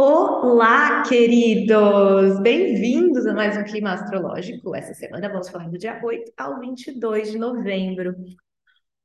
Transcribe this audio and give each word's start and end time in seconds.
Olá, 0.00 1.02
queridos! 1.02 2.40
Bem-vindos 2.40 3.26
a 3.26 3.34
mais 3.34 3.56
um 3.56 3.64
Clima 3.64 3.94
Astrológico. 3.94 4.72
Essa 4.72 4.94
semana 4.94 5.28
vamos 5.28 5.48
falar 5.48 5.68
do 5.68 5.76
dia 5.76 6.00
8 6.00 6.32
ao 6.36 6.60
22 6.60 7.32
de 7.32 7.36
novembro. 7.36 8.14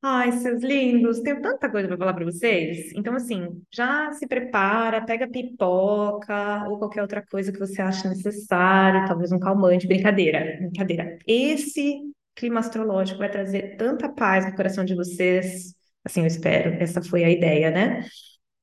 Ai, 0.04 0.32
seus 0.34 0.62
lindos, 0.62 1.20
tenho 1.22 1.42
tanta 1.42 1.68
coisa 1.68 1.88
para 1.88 1.98
falar 1.98 2.14
para 2.14 2.26
vocês. 2.26 2.94
Então, 2.96 3.16
assim, 3.16 3.60
já 3.74 4.12
se 4.12 4.28
prepara, 4.28 5.04
pega 5.04 5.28
pipoca 5.28 6.70
ou 6.70 6.78
qualquer 6.78 7.02
outra 7.02 7.26
coisa 7.26 7.52
que 7.52 7.58
você 7.58 7.82
acha 7.82 8.08
necessário, 8.08 9.08
talvez 9.08 9.32
um 9.32 9.40
calmante. 9.40 9.88
Brincadeira, 9.88 10.58
brincadeira. 10.60 11.18
Esse 11.26 12.02
clima 12.36 12.60
astrológico 12.60 13.18
vai 13.18 13.32
trazer 13.32 13.78
tanta 13.78 14.10
paz 14.10 14.46
no 14.46 14.56
coração 14.56 14.86
de 14.86 14.94
vocês. 14.94 15.74
Assim, 16.06 16.20
eu 16.22 16.28
espero. 16.28 16.76
Essa 16.80 17.02
foi 17.02 17.24
a 17.24 17.32
ideia, 17.32 17.72
né? 17.72 18.06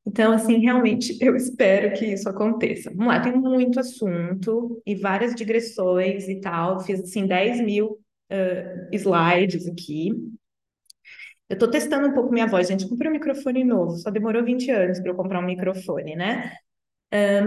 Então, 0.06 0.32
assim, 0.32 0.58
realmente 0.58 1.16
eu 1.22 1.36
espero 1.36 1.92
que 1.96 2.06
isso 2.06 2.28
aconteça. 2.28 2.90
Vamos 2.90 3.06
lá, 3.06 3.20
tem 3.20 3.34
muito 3.34 3.78
assunto 3.78 4.80
e 4.86 4.94
várias 4.94 5.34
digressões 5.34 6.28
e 6.28 6.40
tal. 6.40 6.80
Fiz, 6.80 7.00
assim, 7.00 7.26
10 7.26 7.60
mil 7.60 8.00
uh, 8.30 8.88
slides 8.94 9.66
aqui. 9.66 10.10
Eu 11.48 11.54
estou 11.54 11.68
testando 11.70 12.06
um 12.06 12.14
pouco 12.14 12.32
minha 12.32 12.46
voz, 12.46 12.68
gente. 12.68 12.88
Comprei 12.88 13.10
um 13.10 13.14
microfone 13.14 13.64
novo, 13.64 13.96
só 13.96 14.10
demorou 14.10 14.44
20 14.44 14.70
anos 14.70 15.00
para 15.00 15.10
eu 15.10 15.16
comprar 15.16 15.40
um 15.40 15.46
microfone, 15.46 16.14
né? 16.14 16.52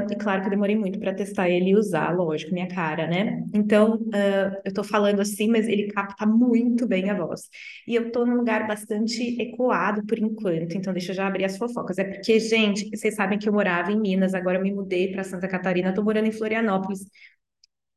E 0.09 0.15
claro 0.15 0.41
que 0.41 0.47
eu 0.47 0.51
demorei 0.51 0.75
muito 0.77 0.99
para 0.99 1.13
testar 1.13 1.49
ele 1.49 1.69
e 1.69 1.75
usar, 1.75 2.13
lógico, 2.15 2.53
minha 2.53 2.67
cara, 2.67 3.07
né? 3.07 3.43
Então, 3.53 3.95
uh, 3.95 4.61
eu 4.65 4.73
tô 4.73 4.83
falando 4.83 5.21
assim, 5.21 5.47
mas 5.47 5.67
ele 5.67 5.87
capta 5.87 6.25
muito 6.25 6.85
bem 6.87 7.09
a 7.09 7.13
voz. 7.15 7.49
E 7.87 7.95
eu 7.95 8.11
tô 8.11 8.25
num 8.25 8.35
lugar 8.35 8.67
bastante 8.67 9.21
ecoado 9.41 10.05
por 10.05 10.19
enquanto, 10.19 10.75
então 10.75 10.91
deixa 10.93 11.11
eu 11.11 11.15
já 11.15 11.27
abrir 11.27 11.45
as 11.45 11.57
fofocas. 11.57 11.97
É 11.97 12.03
porque, 12.03 12.39
gente, 12.39 12.89
vocês 12.95 13.15
sabem 13.15 13.39
que 13.39 13.47
eu 13.47 13.53
morava 13.53 13.91
em 13.91 13.99
Minas, 13.99 14.33
agora 14.33 14.57
eu 14.57 14.61
me 14.63 14.73
mudei 14.73 15.11
para 15.11 15.23
Santa 15.23 15.47
Catarina, 15.47 15.93
tô 15.93 16.03
morando 16.03 16.27
em 16.27 16.31
Florianópolis. 16.31 17.05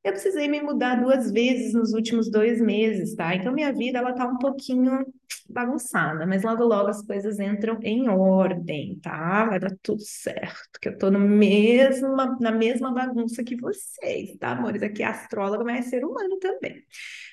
Eu 0.07 0.13
precisei 0.13 0.47
me 0.47 0.61
mudar 0.61 1.03
duas 1.03 1.33
vezes 1.33 1.75
nos 1.75 1.93
últimos 1.93 2.31
dois 2.31 2.61
meses, 2.61 3.17
tá? 3.17 3.35
Então 3.35 3.53
minha 3.53 3.73
vida 3.73 3.99
ela 3.99 4.13
tá 4.13 4.25
um 4.25 4.39
pouquinho 4.39 5.05
bagunçada, 5.51 6.25
mas 6.25 6.45
logo 6.45 6.63
logo 6.63 6.89
as 6.89 7.03
coisas 7.03 7.41
entram 7.41 7.77
em 7.83 8.09
ordem, 8.09 9.01
tá? 9.01 9.47
Vai 9.47 9.59
dar 9.59 9.77
tudo 9.83 10.01
certo, 10.03 10.79
que 10.81 10.91
eu 10.91 10.97
tô 10.97 11.11
no 11.11 11.19
mesma, 11.19 12.39
na 12.41 12.53
mesma 12.53 12.93
bagunça 12.95 13.43
que 13.43 13.57
vocês, 13.57 14.37
tá, 14.39 14.53
amores? 14.53 14.81
Aqui 14.81 15.03
é 15.03 15.07
astróloga, 15.07 15.65
mas 15.65 15.85
é 15.85 15.91
ser 15.91 16.05
humano 16.05 16.39
também. 16.39 16.85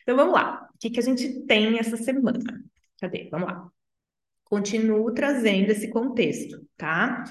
Então 0.02 0.16
vamos 0.16 0.34
lá. 0.34 0.68
O 0.74 0.78
que 0.80 0.90
que 0.90 1.00
a 1.00 1.04
gente 1.04 1.42
tem 1.46 1.78
essa 1.78 1.96
semana? 1.96 2.60
Cadê? 3.00 3.30
Vamos 3.30 3.50
lá. 3.50 3.70
Continuo 4.46 5.14
trazendo 5.14 5.70
esse 5.70 5.92
contexto, 5.92 6.68
tá? 6.76 7.24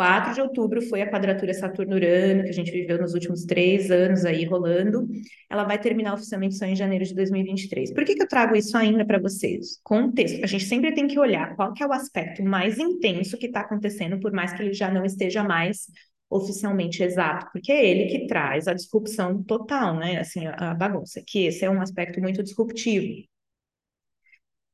4 0.00 0.32
de 0.32 0.40
outubro 0.40 0.80
foi 0.80 1.02
a 1.02 1.10
quadratura 1.10 1.52
Saturno-Urano, 1.52 2.44
que 2.44 2.48
a 2.48 2.54
gente 2.54 2.70
viveu 2.70 2.98
nos 2.98 3.12
últimos 3.12 3.44
três 3.44 3.90
anos 3.90 4.24
aí 4.24 4.46
rolando. 4.46 5.06
Ela 5.50 5.64
vai 5.64 5.78
terminar 5.78 6.14
oficialmente 6.14 6.54
só 6.54 6.64
em 6.64 6.74
janeiro 6.74 7.04
de 7.04 7.14
2023. 7.14 7.92
Por 7.92 8.02
que, 8.06 8.14
que 8.14 8.22
eu 8.22 8.26
trago 8.26 8.56
isso 8.56 8.74
ainda 8.78 9.04
para 9.04 9.18
vocês? 9.18 9.78
Contexto. 9.84 10.42
A 10.42 10.46
gente 10.46 10.64
sempre 10.64 10.94
tem 10.94 11.06
que 11.06 11.18
olhar 11.18 11.54
qual 11.54 11.74
que 11.74 11.82
é 11.82 11.86
o 11.86 11.92
aspecto 11.92 12.42
mais 12.42 12.78
intenso 12.78 13.36
que 13.36 13.44
está 13.44 13.60
acontecendo, 13.60 14.18
por 14.18 14.32
mais 14.32 14.54
que 14.54 14.62
ele 14.62 14.72
já 14.72 14.90
não 14.90 15.04
esteja 15.04 15.44
mais 15.44 15.84
oficialmente 16.30 17.02
exato, 17.02 17.48
porque 17.52 17.70
é 17.70 17.86
ele 17.86 18.06
que 18.06 18.26
traz 18.26 18.68
a 18.68 18.72
disrupção 18.72 19.42
total, 19.42 19.98
né? 19.98 20.18
Assim, 20.18 20.46
a, 20.46 20.72
bagunça, 20.72 21.22
que 21.26 21.44
esse 21.44 21.62
é 21.62 21.68
um 21.68 21.82
aspecto 21.82 22.22
muito 22.22 22.42
disruptivo. 22.42 23.22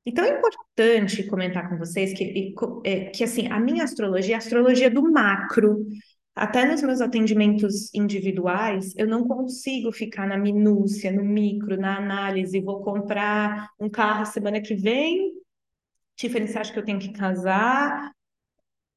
Então 0.07 0.25
é 0.25 0.39
importante 0.39 1.25
comentar 1.25 1.69
com 1.69 1.77
vocês 1.77 2.15
que, 2.15 2.55
é, 2.85 3.07
que 3.07 3.25
assim, 3.25 3.49
a 3.49 3.59
minha 3.59 3.83
astrologia 3.83 4.35
é 4.35 4.37
a 4.37 4.39
astrologia 4.39 4.89
do 4.89 5.03
macro. 5.03 5.85
Até 6.35 6.65
nos 6.65 6.83
meus 6.83 7.01
atendimentos 7.01 7.93
individuais, 7.95 8.95
eu 8.97 9.07
não 9.09 9.27
consigo 9.27 9.91
ficar 9.91 10.29
na 10.29 10.37
minúcia, 10.39 11.11
no 11.11 11.25
micro, 11.25 11.77
na 11.81 11.97
análise. 11.97 12.61
Vou 12.61 12.83
comprar 12.85 13.69
um 13.81 13.89
carro 13.89 14.25
semana 14.27 14.61
que 14.61 14.75
vem. 14.75 15.33
Tiffany, 16.15 16.47
você 16.47 16.59
acha 16.59 16.73
que 16.73 16.79
eu 16.79 16.85
tenho 16.85 16.99
que 16.99 17.13
casar? 17.13 18.13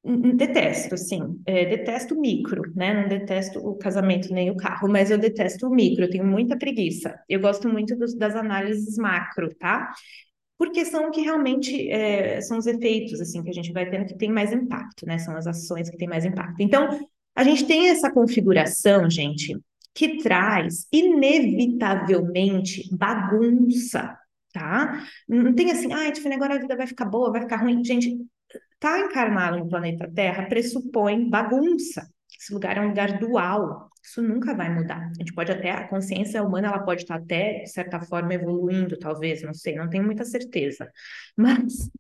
Detesto, 0.04 0.98
sim. 0.98 1.42
É, 1.46 1.66
detesto 1.66 2.16
o 2.16 2.22
micro, 2.22 2.62
né? 2.76 2.94
Não 2.94 3.08
detesto 3.10 3.60
o 3.60 3.78
casamento 3.78 4.34
nem 4.34 4.50
o 4.50 4.56
carro, 4.56 4.88
mas 4.88 5.12
eu 5.12 5.18
detesto 5.18 5.68
o 5.68 5.70
micro, 5.70 6.06
eu 6.06 6.10
tenho 6.10 6.26
muita 6.26 6.58
preguiça. 6.58 7.20
Eu 7.28 7.42
gosto 7.42 7.68
muito 7.68 7.96
dos, 7.98 8.16
das 8.16 8.36
análises 8.36 8.98
macro, 8.98 9.54
tá? 9.56 9.92
Porque 10.60 10.84
são 10.84 11.10
que 11.10 11.22
realmente 11.22 11.90
é, 11.90 12.42
são 12.42 12.58
os 12.58 12.68
efeitos 12.68 13.22
assim 13.22 13.42
que 13.42 13.50
a 13.50 13.54
gente 13.54 13.72
vai 13.72 13.90
tendo 13.90 14.06
que 14.06 14.18
tem 14.18 14.30
mais 14.30 14.52
impacto, 14.52 15.06
né? 15.06 15.18
São 15.18 15.38
as 15.38 15.48
ações 15.48 15.90
que 15.90 15.96
têm 15.96 16.10
mais 16.10 16.26
impacto. 16.26 16.58
Então, 16.60 17.00
a 17.34 17.46
gente 17.46 17.66
tem 17.66 17.88
essa 17.88 18.12
configuração, 18.12 19.10
gente, 19.10 19.58
que 19.94 20.18
traz 20.18 20.86
inevitavelmente 20.92 22.94
bagunça, 22.94 24.18
tá? 24.52 25.02
Não 25.26 25.56
tem 25.56 25.72
assim, 25.72 25.94
ah, 25.94 26.12
Tiffany, 26.12 26.36
agora 26.36 26.56
a 26.56 26.60
vida 26.60 26.76
vai 26.76 26.88
ficar 26.88 27.06
boa, 27.06 27.32
vai 27.32 27.44
ficar 27.44 27.62
ruim. 27.62 27.82
Gente, 27.82 28.18
tá 28.82 29.00
encarnado 29.00 29.60
no 29.60 29.70
planeta 29.70 30.12
Terra 30.14 30.46
pressupõe 30.48 31.30
bagunça. 31.30 32.06
Esse 32.38 32.54
lugar 32.54 32.76
é 32.76 32.82
um 32.82 32.90
lugar 32.90 33.18
dual. 33.18 33.90
Isso 34.10 34.24
nunca 34.24 34.56
vai 34.56 34.74
mudar. 34.74 35.08
A 35.08 35.14
gente 35.14 35.32
pode 35.36 35.52
até, 35.52 35.70
a 35.70 35.88
consciência 35.88 36.42
humana, 36.42 36.70
ela 36.70 36.80
pode 36.80 37.04
estar 37.04 37.16
até, 37.18 37.60
de 37.60 37.70
certa 37.70 38.00
forma, 38.02 38.34
evoluindo, 38.34 38.98
talvez, 38.98 39.44
não 39.44 39.54
sei, 39.54 39.76
não 39.76 39.88
tenho 39.88 40.04
muita 40.04 40.26
certeza. 40.26 40.92
Mas 41.38 41.92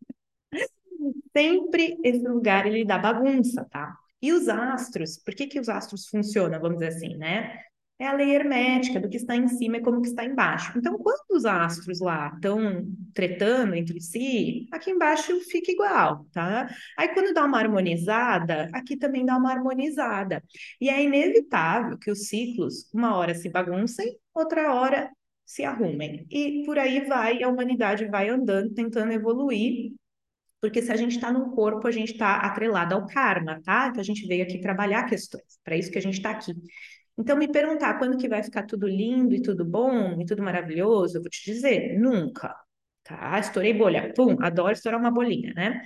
sempre 1.35 1.97
esse 2.03 2.27
lugar, 2.27 2.65
ele 2.65 2.83
dá 2.83 2.97
bagunça, 2.97 3.63
tá? 3.69 3.95
E 4.21 4.33
os 4.33 4.49
astros, 4.49 5.17
por 5.17 5.35
que 5.35 5.45
que 5.47 5.59
os 5.59 5.69
astros 5.69 6.07
funcionam, 6.07 6.59
vamos 6.59 6.79
dizer 6.79 6.95
assim, 6.95 7.15
né? 7.15 7.68
É 7.99 8.07
a 8.07 8.13
lei 8.13 8.33
hermética 8.33 8.99
do 8.99 9.09
que 9.09 9.17
está 9.17 9.35
em 9.35 9.47
cima 9.49 9.77
e 9.77 9.81
como 9.81 10.01
que 10.01 10.07
está 10.07 10.23
embaixo. 10.23 10.71
Então, 10.77 10.97
quando 10.97 11.19
os 11.31 11.43
astros 11.45 11.99
lá 11.99 12.31
estão 12.33 12.87
tretando 13.13 13.75
entre 13.75 13.99
si, 13.99 14.67
aqui 14.71 14.89
embaixo 14.91 15.37
fica 15.41 15.69
igual, 15.69 16.25
tá? 16.31 16.73
Aí 16.97 17.09
quando 17.09 17.33
dá 17.33 17.43
uma 17.43 17.59
harmonizada, 17.59 18.69
aqui 18.73 18.95
também 18.95 19.25
dá 19.25 19.35
uma 19.37 19.51
harmonizada. 19.51 20.41
E 20.79 20.89
é 20.89 21.03
inevitável 21.03 21.97
que 21.97 22.09
os 22.09 22.27
ciclos, 22.29 22.89
uma 22.93 23.17
hora 23.17 23.35
se 23.35 23.49
baguncem, 23.49 24.17
outra 24.33 24.73
hora 24.73 25.11
se 25.45 25.65
arrumem. 25.65 26.25
E 26.29 26.63
por 26.65 26.79
aí 26.79 27.05
vai, 27.05 27.43
a 27.43 27.49
humanidade 27.49 28.05
vai 28.07 28.29
andando, 28.29 28.73
tentando 28.73 29.11
evoluir 29.11 29.91
porque 30.61 30.81
se 30.81 30.91
a 30.91 30.95
gente 30.95 31.15
está 31.15 31.31
num 31.31 31.51
corpo, 31.51 31.87
a 31.87 31.91
gente 31.91 32.11
está 32.11 32.35
atrelado 32.37 32.93
ao 32.93 33.07
karma, 33.07 33.61
tá? 33.63 33.87
Então 33.87 34.01
a 34.01 34.03
gente 34.03 34.27
veio 34.27 34.43
aqui 34.43 34.59
trabalhar 34.59 35.05
questões, 35.05 35.57
para 35.63 35.77
isso 35.77 35.89
que 35.89 35.97
a 35.97 36.01
gente 36.01 36.15
está 36.15 36.31
aqui. 36.31 36.53
Então, 37.19 37.37
me 37.37 37.47
perguntar 37.51 37.99
quando 37.99 38.17
que 38.17 38.29
vai 38.29 38.41
ficar 38.41 38.63
tudo 38.65 38.87
lindo 38.87 39.35
e 39.35 39.41
tudo 39.41 39.65
bom 39.65 40.19
e 40.21 40.25
tudo 40.25 40.41
maravilhoso, 40.41 41.17
eu 41.17 41.21
vou 41.21 41.29
te 41.29 41.43
dizer, 41.51 41.99
nunca. 41.99 42.55
Tá? 43.03 43.37
Estourei 43.39 43.73
bolha. 43.73 44.13
Pum, 44.15 44.37
adoro 44.41 44.71
estourar 44.71 44.99
uma 44.99 45.11
bolinha, 45.11 45.53
né? 45.53 45.81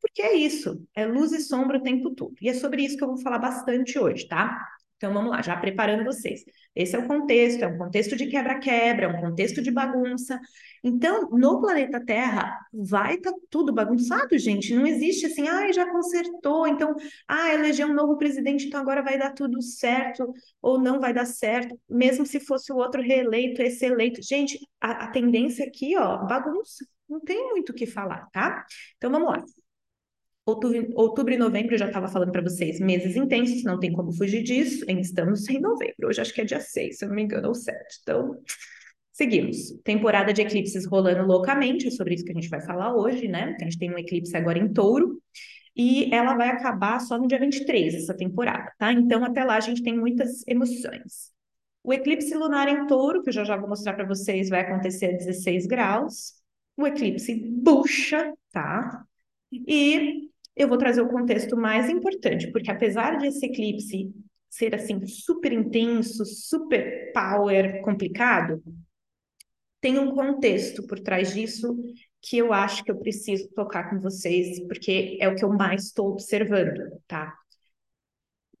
Porque 0.00 0.22
é 0.22 0.34
isso, 0.34 0.86
é 0.94 1.04
luz 1.04 1.32
e 1.32 1.40
sombra 1.40 1.78
o 1.78 1.82
tempo 1.82 2.14
todo. 2.14 2.34
E 2.40 2.48
é 2.48 2.54
sobre 2.54 2.84
isso 2.84 2.96
que 2.96 3.04
eu 3.04 3.08
vou 3.08 3.20
falar 3.20 3.38
bastante 3.38 3.98
hoje, 3.98 4.26
tá? 4.28 4.58
Então 4.98 5.12
vamos 5.14 5.30
lá, 5.30 5.40
já 5.40 5.56
preparando 5.56 6.04
vocês. 6.04 6.44
Esse 6.74 6.96
é 6.96 6.98
o 6.98 7.06
contexto, 7.06 7.62
é 7.62 7.68
um 7.68 7.78
contexto 7.78 8.16
de 8.16 8.26
quebra-quebra, 8.26 9.06
é 9.06 9.08
um 9.08 9.20
contexto 9.20 9.62
de 9.62 9.70
bagunça. 9.70 10.40
Então, 10.82 11.28
no 11.30 11.60
planeta 11.60 12.04
Terra, 12.04 12.58
vai 12.72 13.14
estar 13.14 13.30
tá 13.32 13.38
tudo 13.48 13.72
bagunçado, 13.72 14.36
gente. 14.36 14.74
Não 14.74 14.84
existe 14.86 15.26
assim, 15.26 15.46
ah, 15.48 15.70
já 15.72 15.88
consertou, 15.90 16.66
então, 16.66 16.94
ah, 17.28 17.54
elegeu 17.54 17.86
um 17.88 17.94
novo 17.94 18.18
presidente, 18.18 18.66
então 18.66 18.80
agora 18.80 19.02
vai 19.02 19.16
dar 19.16 19.32
tudo 19.32 19.62
certo, 19.62 20.34
ou 20.60 20.80
não 20.80 21.00
vai 21.00 21.14
dar 21.14 21.26
certo, 21.26 21.78
mesmo 21.88 22.26
se 22.26 22.40
fosse 22.40 22.72
o 22.72 22.76
outro 22.76 23.00
reeleito, 23.00 23.62
esse 23.62 23.86
eleito. 23.86 24.20
Gente, 24.20 24.58
a, 24.80 25.04
a 25.04 25.10
tendência 25.12 25.64
aqui, 25.64 25.96
ó, 25.96 26.26
bagunça. 26.26 26.84
Não 27.08 27.20
tem 27.20 27.50
muito 27.50 27.70
o 27.70 27.74
que 27.74 27.86
falar, 27.86 28.28
tá? 28.32 28.66
Então 28.96 29.10
vamos 29.10 29.30
lá. 29.30 29.44
Outubro, 30.48 30.88
outubro 30.94 31.34
e 31.34 31.36
novembro, 31.36 31.74
eu 31.74 31.78
já 31.78 31.88
estava 31.88 32.08
falando 32.08 32.32
para 32.32 32.40
vocês, 32.40 32.80
meses 32.80 33.16
intensos, 33.16 33.62
não 33.64 33.78
tem 33.78 33.92
como 33.92 34.10
fugir 34.10 34.42
disso. 34.42 34.82
Estamos 34.88 35.46
em 35.46 35.60
novembro, 35.60 36.08
hoje 36.08 36.22
acho 36.22 36.32
que 36.32 36.40
é 36.40 36.44
dia 36.44 36.58
6, 36.58 36.96
se 36.96 37.04
eu 37.04 37.10
não 37.10 37.16
me 37.16 37.22
engano, 37.22 37.48
ou 37.48 37.54
7. 37.54 37.76
Então, 38.00 38.34
seguimos. 39.12 39.78
Temporada 39.84 40.32
de 40.32 40.40
eclipses 40.40 40.86
rolando 40.86 41.26
loucamente, 41.26 41.88
é 41.88 41.90
sobre 41.90 42.14
isso 42.14 42.24
que 42.24 42.30
a 42.30 42.34
gente 42.34 42.48
vai 42.48 42.62
falar 42.62 42.96
hoje, 42.96 43.28
né? 43.28 43.54
A 43.60 43.64
gente 43.64 43.78
tem 43.78 43.92
um 43.92 43.98
eclipse 43.98 44.34
agora 44.34 44.58
em 44.58 44.72
touro, 44.72 45.20
e 45.76 46.08
ela 46.14 46.34
vai 46.34 46.48
acabar 46.48 46.98
só 46.98 47.18
no 47.18 47.28
dia 47.28 47.38
23, 47.38 47.94
essa 47.94 48.16
temporada, 48.16 48.72
tá? 48.78 48.90
Então, 48.90 49.22
até 49.22 49.44
lá 49.44 49.56
a 49.56 49.60
gente 49.60 49.82
tem 49.82 49.98
muitas 49.98 50.46
emoções. 50.48 51.30
O 51.84 51.92
eclipse 51.92 52.34
lunar 52.34 52.68
em 52.68 52.86
touro, 52.86 53.22
que 53.22 53.28
eu 53.28 53.34
já 53.34 53.44
já 53.44 53.54
vou 53.54 53.68
mostrar 53.68 53.92
para 53.92 54.06
vocês, 54.06 54.48
vai 54.48 54.62
acontecer 54.62 55.06
a 55.06 55.12
16 55.12 55.66
graus. 55.66 56.32
O 56.74 56.86
eclipse 56.86 57.34
bucha, 57.34 58.32
tá? 58.50 59.04
E 59.52 60.28
eu 60.58 60.68
vou 60.68 60.76
trazer 60.76 61.00
o 61.00 61.08
contexto 61.08 61.56
mais 61.56 61.88
importante, 61.88 62.50
porque 62.50 62.70
apesar 62.70 63.16
de 63.16 63.28
esse 63.28 63.46
eclipse 63.46 64.12
ser 64.50 64.74
assim 64.74 65.06
super 65.06 65.52
intenso, 65.52 66.24
super 66.24 67.12
power, 67.12 67.80
complicado, 67.82 68.62
tem 69.80 69.98
um 69.98 70.14
contexto 70.14 70.86
por 70.86 70.98
trás 70.98 71.32
disso 71.32 71.76
que 72.20 72.36
eu 72.38 72.52
acho 72.52 72.82
que 72.82 72.90
eu 72.90 72.98
preciso 72.98 73.48
tocar 73.54 73.88
com 73.88 74.00
vocês, 74.00 74.60
porque 74.66 75.16
é 75.20 75.28
o 75.28 75.36
que 75.36 75.44
eu 75.44 75.50
mais 75.50 75.84
estou 75.84 76.10
observando, 76.10 77.00
tá? 77.06 77.32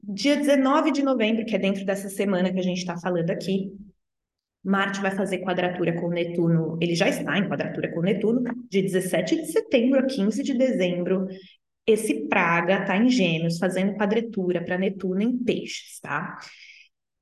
Dia 0.00 0.36
19 0.36 0.92
de 0.92 1.02
novembro, 1.02 1.44
que 1.44 1.56
é 1.56 1.58
dentro 1.58 1.84
dessa 1.84 2.08
semana 2.08 2.52
que 2.52 2.60
a 2.60 2.62
gente 2.62 2.78
está 2.78 2.96
falando 2.96 3.30
aqui, 3.30 3.72
Marte 4.62 5.00
vai 5.00 5.10
fazer 5.10 5.38
quadratura 5.38 5.98
com 5.98 6.08
Netuno, 6.08 6.78
ele 6.80 6.94
já 6.94 7.08
está 7.08 7.38
em 7.38 7.48
quadratura 7.48 7.92
com 7.92 8.00
Netuno, 8.00 8.42
de 8.68 8.82
17 8.82 9.36
de 9.36 9.46
setembro 9.46 10.00
a 10.00 10.06
15 10.06 10.42
de 10.42 10.54
dezembro. 10.54 11.26
Esse 11.88 12.28
Praga 12.28 12.80
está 12.80 12.98
em 12.98 13.08
Gêmeos, 13.08 13.58
fazendo 13.58 13.96
quadratura 13.96 14.62
para 14.62 14.76
Netuno 14.76 15.22
em 15.22 15.38
Peixes, 15.38 15.98
tá? 16.00 16.38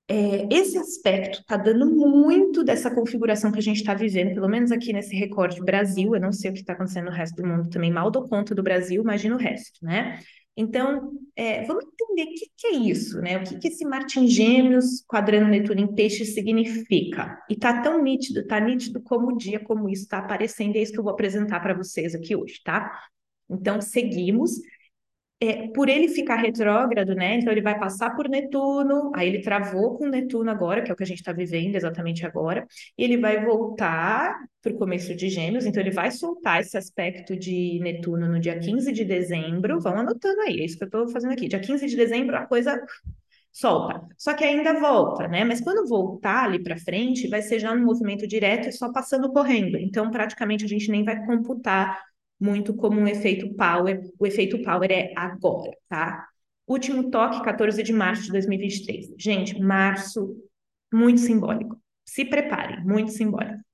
É, 0.08 0.48
esse 0.52 0.76
aspecto 0.76 1.38
está 1.38 1.56
dando 1.56 1.86
muito 1.86 2.64
dessa 2.64 2.92
configuração 2.92 3.52
que 3.52 3.60
a 3.60 3.62
gente 3.62 3.78
está 3.78 3.94
vivendo, 3.94 4.34
pelo 4.34 4.48
menos 4.48 4.72
aqui 4.72 4.92
nesse 4.92 5.14
recorte 5.14 5.60
Brasil. 5.62 6.16
Eu 6.16 6.20
não 6.20 6.32
sei 6.32 6.50
o 6.50 6.54
que 6.54 6.60
está 6.60 6.72
acontecendo 6.72 7.06
no 7.06 7.12
resto 7.12 7.36
do 7.36 7.46
mundo 7.46 7.70
também, 7.70 7.92
mal 7.92 8.10
dou 8.10 8.28
conta 8.28 8.56
do 8.56 8.62
Brasil, 8.62 9.02
imagina 9.02 9.36
o 9.36 9.38
resto, 9.38 9.84
né? 9.84 10.18
Então, 10.56 11.12
é, 11.36 11.64
vamos 11.64 11.84
entender 11.84 12.24
o 12.24 12.34
que, 12.34 12.46
que, 12.56 12.66
é 12.68 12.72
isso, 12.72 13.20
né? 13.20 13.38
O 13.38 13.44
que, 13.44 13.58
que 13.58 13.68
esse 13.68 13.84
Marte 13.84 14.18
em 14.18 14.26
Gêmeos, 14.26 15.04
quadrando 15.06 15.48
Netuno 15.48 15.80
em 15.80 15.94
Peixes 15.94 16.34
significa? 16.34 17.38
E 17.48 17.54
tá 17.54 17.82
tão 17.82 18.02
nítido, 18.02 18.46
tá 18.46 18.58
nítido 18.58 19.00
como 19.02 19.28
o 19.28 19.36
dia, 19.36 19.60
como 19.60 19.88
isso 19.88 20.04
está 20.04 20.18
aparecendo, 20.18 20.74
é 20.74 20.82
isso 20.82 20.92
que 20.92 20.98
eu 20.98 21.04
vou 21.04 21.12
apresentar 21.12 21.60
para 21.60 21.74
vocês 21.74 22.14
aqui 22.14 22.34
hoje, 22.34 22.60
tá? 22.64 22.90
Então, 23.48 23.80
seguimos 23.80 24.60
é, 25.40 25.68
por 25.68 25.88
ele 25.88 26.08
ficar 26.08 26.36
retrógrado, 26.36 27.14
né? 27.14 27.34
Então 27.36 27.52
ele 27.52 27.60
vai 27.60 27.78
passar 27.78 28.16
por 28.16 28.28
Netuno, 28.28 29.12
aí 29.14 29.28
ele 29.28 29.42
travou 29.42 29.96
com 29.96 30.08
Netuno 30.08 30.50
agora, 30.50 30.82
que 30.82 30.90
é 30.90 30.94
o 30.94 30.96
que 30.96 31.02
a 31.02 31.06
gente 31.06 31.18
está 31.18 31.32
vivendo 31.32 31.76
exatamente 31.76 32.24
agora, 32.24 32.66
e 32.96 33.04
ele 33.04 33.18
vai 33.18 33.44
voltar 33.44 34.34
para 34.62 34.72
o 34.72 34.78
começo 34.78 35.14
de 35.14 35.28
Gêmeos, 35.28 35.66
então 35.66 35.82
ele 35.82 35.90
vai 35.90 36.10
soltar 36.10 36.60
esse 36.60 36.76
aspecto 36.76 37.36
de 37.36 37.78
Netuno 37.82 38.28
no 38.28 38.40
dia 38.40 38.58
15 38.58 38.90
de 38.92 39.04
dezembro. 39.04 39.78
Vão 39.80 39.98
anotando 39.98 40.40
aí, 40.40 40.60
é 40.60 40.64
isso 40.64 40.78
que 40.78 40.84
eu 40.84 40.88
estou 40.88 41.08
fazendo 41.08 41.32
aqui. 41.32 41.48
Dia 41.48 41.60
15 41.60 41.86
de 41.86 41.96
dezembro 41.96 42.36
a 42.36 42.46
coisa 42.46 42.82
solta. 43.52 44.06
Só 44.16 44.34
que 44.34 44.44
ainda 44.44 44.78
volta, 44.80 45.28
né? 45.28 45.44
Mas 45.44 45.60
quando 45.60 45.88
voltar 45.88 46.44
ali 46.44 46.62
para 46.62 46.78
frente, 46.78 47.28
vai 47.28 47.42
ser 47.42 47.58
já 47.58 47.74
no 47.74 47.84
movimento 47.84 48.26
direto 48.26 48.68
e 48.68 48.72
só 48.72 48.90
passando 48.92 49.30
correndo. 49.32 49.76
Então, 49.78 50.10
praticamente, 50.10 50.64
a 50.64 50.68
gente 50.68 50.90
nem 50.90 51.04
vai 51.04 51.24
computar 51.26 52.02
muito 52.38 52.74
como 52.74 53.00
um 53.00 53.08
efeito 53.08 53.54
power. 53.54 54.00
O 54.18 54.26
efeito 54.26 54.62
power 54.62 54.90
é 54.90 55.12
agora, 55.16 55.72
tá? 55.88 56.28
Último 56.66 57.10
toque, 57.10 57.42
14 57.42 57.82
de 57.82 57.92
março 57.92 58.24
de 58.24 58.32
2023. 58.32 59.14
Gente, 59.18 59.60
março, 59.60 60.36
muito 60.92 61.20
simbólico. 61.20 61.80
Se 62.04 62.24
preparem, 62.24 62.84
muito 62.84 63.12
simbólico. 63.12 63.64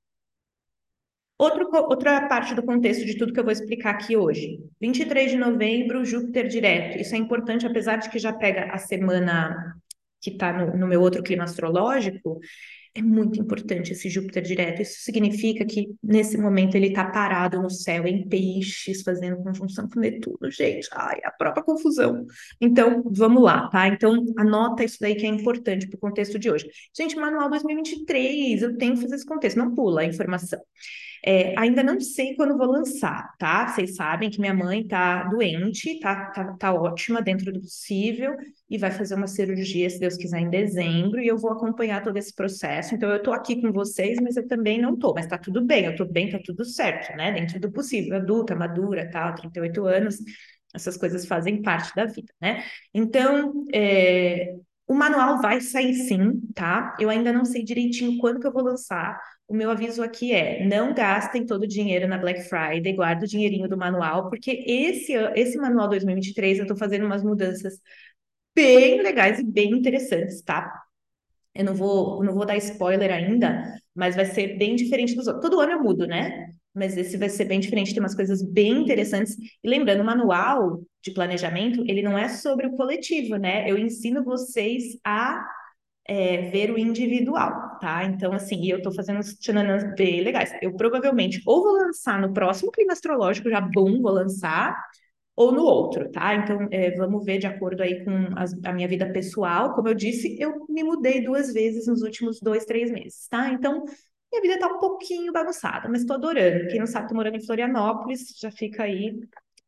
Outro, 1.39 1.69
outra 1.73 2.29
parte 2.29 2.55
do 2.55 2.63
contexto 2.63 3.05
de 3.05 3.17
tudo 3.17 3.33
que 3.33 3.41
eu 3.41 3.45
vou 3.45 3.53
explicar 3.53 3.95
aqui 3.95 4.17
hoje. 4.17 4.61
23 4.81 5.33
de 5.33 5.37
novembro, 5.37 6.05
Júpiter 6.05 6.47
direto. 6.47 6.99
Isso 6.99 7.15
é 7.15 7.19
importante, 7.19 7.67
apesar 7.67 7.97
de 7.97 8.11
que 8.11 8.19
já 8.19 8.33
pega 8.33 8.67
a 8.73 8.79
semana 8.79 9.75
que 10.21 10.31
está 10.31 10.53
no, 10.53 10.77
no 10.77 10.87
meu 10.87 11.01
outro 11.01 11.21
clima 11.23 11.43
astrológico, 11.43 12.39
é 12.95 13.01
muito 13.01 13.41
importante 13.41 13.93
esse 13.93 14.11
Júpiter 14.11 14.43
direto. 14.43 14.83
Isso 14.83 15.01
significa 15.03 15.65
que 15.65 15.89
nesse 16.03 16.37
momento 16.37 16.75
ele 16.75 16.89
está 16.89 17.05
parado 17.07 17.61
no 17.61 17.71
céu 17.71 18.07
em 18.07 18.29
peixes, 18.29 19.03
fazendo 19.03 19.43
conjunção 19.43 19.89
com 19.89 19.99
Netuno, 19.99 20.51
gente. 20.51 20.89
Ai, 20.93 21.21
a 21.25 21.31
própria 21.31 21.63
confusão. 21.63 22.27
Então, 22.61 23.03
vamos 23.07 23.43
lá, 23.43 23.69
tá? 23.69 23.89
Então, 23.89 24.23
anota 24.37 24.85
isso 24.85 24.99
daí 25.01 25.15
que 25.15 25.25
é 25.25 25.29
importante 25.29 25.89
para 25.89 25.97
o 25.97 26.01
contexto 26.01 26.39
de 26.39 26.51
hoje. 26.51 26.69
Gente, 26.95 27.17
manual 27.17 27.49
2023, 27.49 28.63
eu 28.63 28.77
tenho 28.77 28.95
que 28.95 29.03
fazer 29.03 29.15
esse 29.15 29.27
contexto, 29.27 29.57
não 29.57 29.75
pula 29.75 30.03
a 30.03 30.05
informação. 30.05 30.61
É, 31.25 31.57
ainda 31.57 31.85
não 31.85 32.01
sei 32.01 32.35
quando 32.35 32.59
vou 32.59 32.67
lançar, 32.67 33.33
tá? 33.39 33.69
Vocês 33.69 33.95
sabem 33.95 34.29
que 34.29 34.41
minha 34.41 34.53
mãe 34.53 34.85
tá 34.87 35.23
doente, 35.29 36.01
tá, 36.01 36.27
tá, 36.33 36.53
tá 36.55 36.75
ótima 36.75 37.23
dentro 37.23 37.53
do 37.53 37.61
possível 37.61 38.37
e 38.73 38.79
vai 38.79 38.91
fazer 38.91 39.15
uma 39.15 39.27
cirurgia, 39.27 39.91
se 39.91 40.01
Deus 40.01 40.17
quiser, 40.17 40.41
em 40.41 40.49
dezembro, 40.49 41.21
e 41.21 41.29
eu 41.29 41.37
vou 41.37 41.53
acompanhar 41.53 42.03
todo 42.03 42.17
esse 42.17 42.35
processo. 42.35 42.95
Então, 42.95 43.11
eu 43.11 43.23
tô 43.23 43.31
aqui 43.31 43.61
com 43.61 43.71
vocês, 43.71 44.19
mas 44.19 44.35
eu 44.35 44.49
também 44.49 44.81
não 44.81 44.97
tô, 44.97 45.13
mas 45.13 45.27
tá 45.27 45.37
tudo 45.37 45.61
bem, 45.63 45.85
eu 45.85 45.95
tô 45.95 46.07
bem, 46.07 46.31
tá 46.31 46.39
tudo 46.43 46.65
certo, 46.65 47.15
né? 47.15 47.33
Dentro 47.33 47.61
do 47.61 47.71
possível, 47.71 48.17
adulta, 48.17 48.57
madura, 48.57 49.11
tal, 49.11 49.35
38 49.35 49.85
anos, 49.85 50.17
essas 50.75 50.97
coisas 50.97 51.27
fazem 51.27 51.61
parte 51.61 51.95
da 51.95 52.07
vida, 52.07 52.33
né? 52.41 52.65
Então, 52.95 53.67
é, 53.75 54.55
o 54.87 54.95
manual 54.95 55.43
vai 55.43 55.61
sair 55.61 55.93
sim, 55.93 56.41
tá? 56.55 56.97
Eu 56.99 57.11
ainda 57.11 57.31
não 57.31 57.45
sei 57.45 57.63
direitinho 57.63 58.17
quando 58.19 58.41
que 58.41 58.47
eu 58.47 58.53
vou 58.53 58.63
lançar, 58.63 59.21
o 59.53 59.55
meu 59.55 59.71
aviso 59.71 60.03
aqui 60.03 60.33
é: 60.33 60.65
não 60.67 60.95
gastem 60.95 61.45
todo 61.45 61.65
o 61.65 61.69
dinheiro 61.69 62.09
na 62.09 62.17
Black 62.17 62.41
Friday, 62.43 62.95
guarda 62.95 63.27
o 63.27 63.29
dinheirinho 63.29 63.69
do 63.69 63.77
manual, 63.77 64.31
porque 64.31 64.65
esse, 64.67 65.13
esse 65.35 65.59
manual 65.59 65.89
2023 65.89 66.57
eu 66.57 66.63
estou 66.65 66.77
fazendo 66.77 67.05
umas 67.05 67.23
mudanças 67.23 67.79
bem 68.55 69.03
legais 69.03 69.39
e 69.39 69.45
bem 69.45 69.73
interessantes, 69.73 70.43
tá? 70.43 70.83
Eu 71.55 71.65
não 71.65 71.75
vou, 71.75 72.25
não 72.25 72.35
vou 72.35 72.47
dar 72.47 72.57
spoiler 72.57 73.13
ainda, 73.13 73.63
mas 73.95 74.17
vai 74.17 74.25
ser 74.25 74.57
bem 74.59 74.75
diferente 74.77 75.15
dos 75.15 75.27
outros. 75.27 75.45
Todo 75.45 75.61
ano 75.61 75.73
eu 75.73 75.83
mudo, 75.83 76.07
né? 76.07 76.55
Mas 76.75 76.97
esse 76.97 77.19
vai 77.19 77.29
ser 77.29 77.45
bem 77.45 77.61
diferente, 77.61 77.93
tem 77.93 78.03
umas 78.03 78.15
coisas 78.15 78.43
bem 78.43 78.83
interessantes. 78.83 79.37
E 79.63 79.69
lembrando, 79.69 80.01
o 80.01 80.07
manual 80.07 80.81
de 81.03 81.13
planejamento, 81.13 81.85
ele 81.87 82.03
não 82.03 82.17
é 82.17 82.29
sobre 82.29 82.67
o 82.67 82.77
coletivo, 82.77 83.37
né? 83.37 83.71
Eu 83.71 83.77
ensino 83.77 84.25
vocês 84.25 84.99
a 85.05 85.45
é, 86.07 86.51
ver 86.51 86.71
o 86.71 86.79
individual, 86.79 87.79
tá? 87.81 88.05
Então, 88.05 88.33
assim, 88.33 88.67
eu 88.67 88.83
tô 88.83 88.91
fazendo 88.93 89.19
uns 89.19 89.35
tchananãs 89.35 89.85
bem 89.95 90.23
legais. 90.23 90.53
Eu 90.63 90.75
provavelmente 90.77 91.43
ou 91.47 91.63
vou 91.63 91.73
lançar 91.73 92.21
no 92.21 92.33
próximo 92.33 92.73
clima 92.73 92.93
astrológico, 92.93 93.51
já 93.51 93.61
bom, 93.61 94.01
vou 94.01 94.13
lançar, 94.13 94.75
ou 95.35 95.53
no 95.53 95.63
outro, 95.63 96.11
tá? 96.11 96.35
Então, 96.35 96.69
é, 96.71 96.91
vamos 96.97 97.25
ver 97.25 97.39
de 97.39 97.47
acordo 97.47 97.83
aí 97.83 98.05
com 98.05 98.11
a 98.65 98.73
minha 98.73 98.89
vida 98.89 99.11
pessoal. 99.13 99.75
Como 99.75 99.89
eu 99.89 99.95
disse, 99.95 100.37
eu 100.39 100.67
me 100.69 100.85
mudei 100.85 101.23
duas 101.25 101.53
vezes 101.53 101.87
nos 101.87 102.03
últimos 102.03 102.41
dois, 102.41 102.65
três 102.65 102.91
meses, 102.91 103.29
tá? 103.29 103.49
Então, 103.51 103.85
minha 104.31 104.43
vida 104.43 104.59
tá 104.59 104.67
um 104.67 104.79
pouquinho 104.79 105.33
bagunçada, 105.33 105.89
mas 105.89 106.05
tô 106.05 106.15
adorando. 106.15 106.69
Quem 106.69 106.79
não 106.79 106.87
sabe, 106.87 107.09
tô 107.09 107.15
morando 107.15 107.37
em 107.37 107.45
Florianópolis, 107.45 108.35
já 108.39 108.51
fica 108.51 108.85
aí 108.85 109.19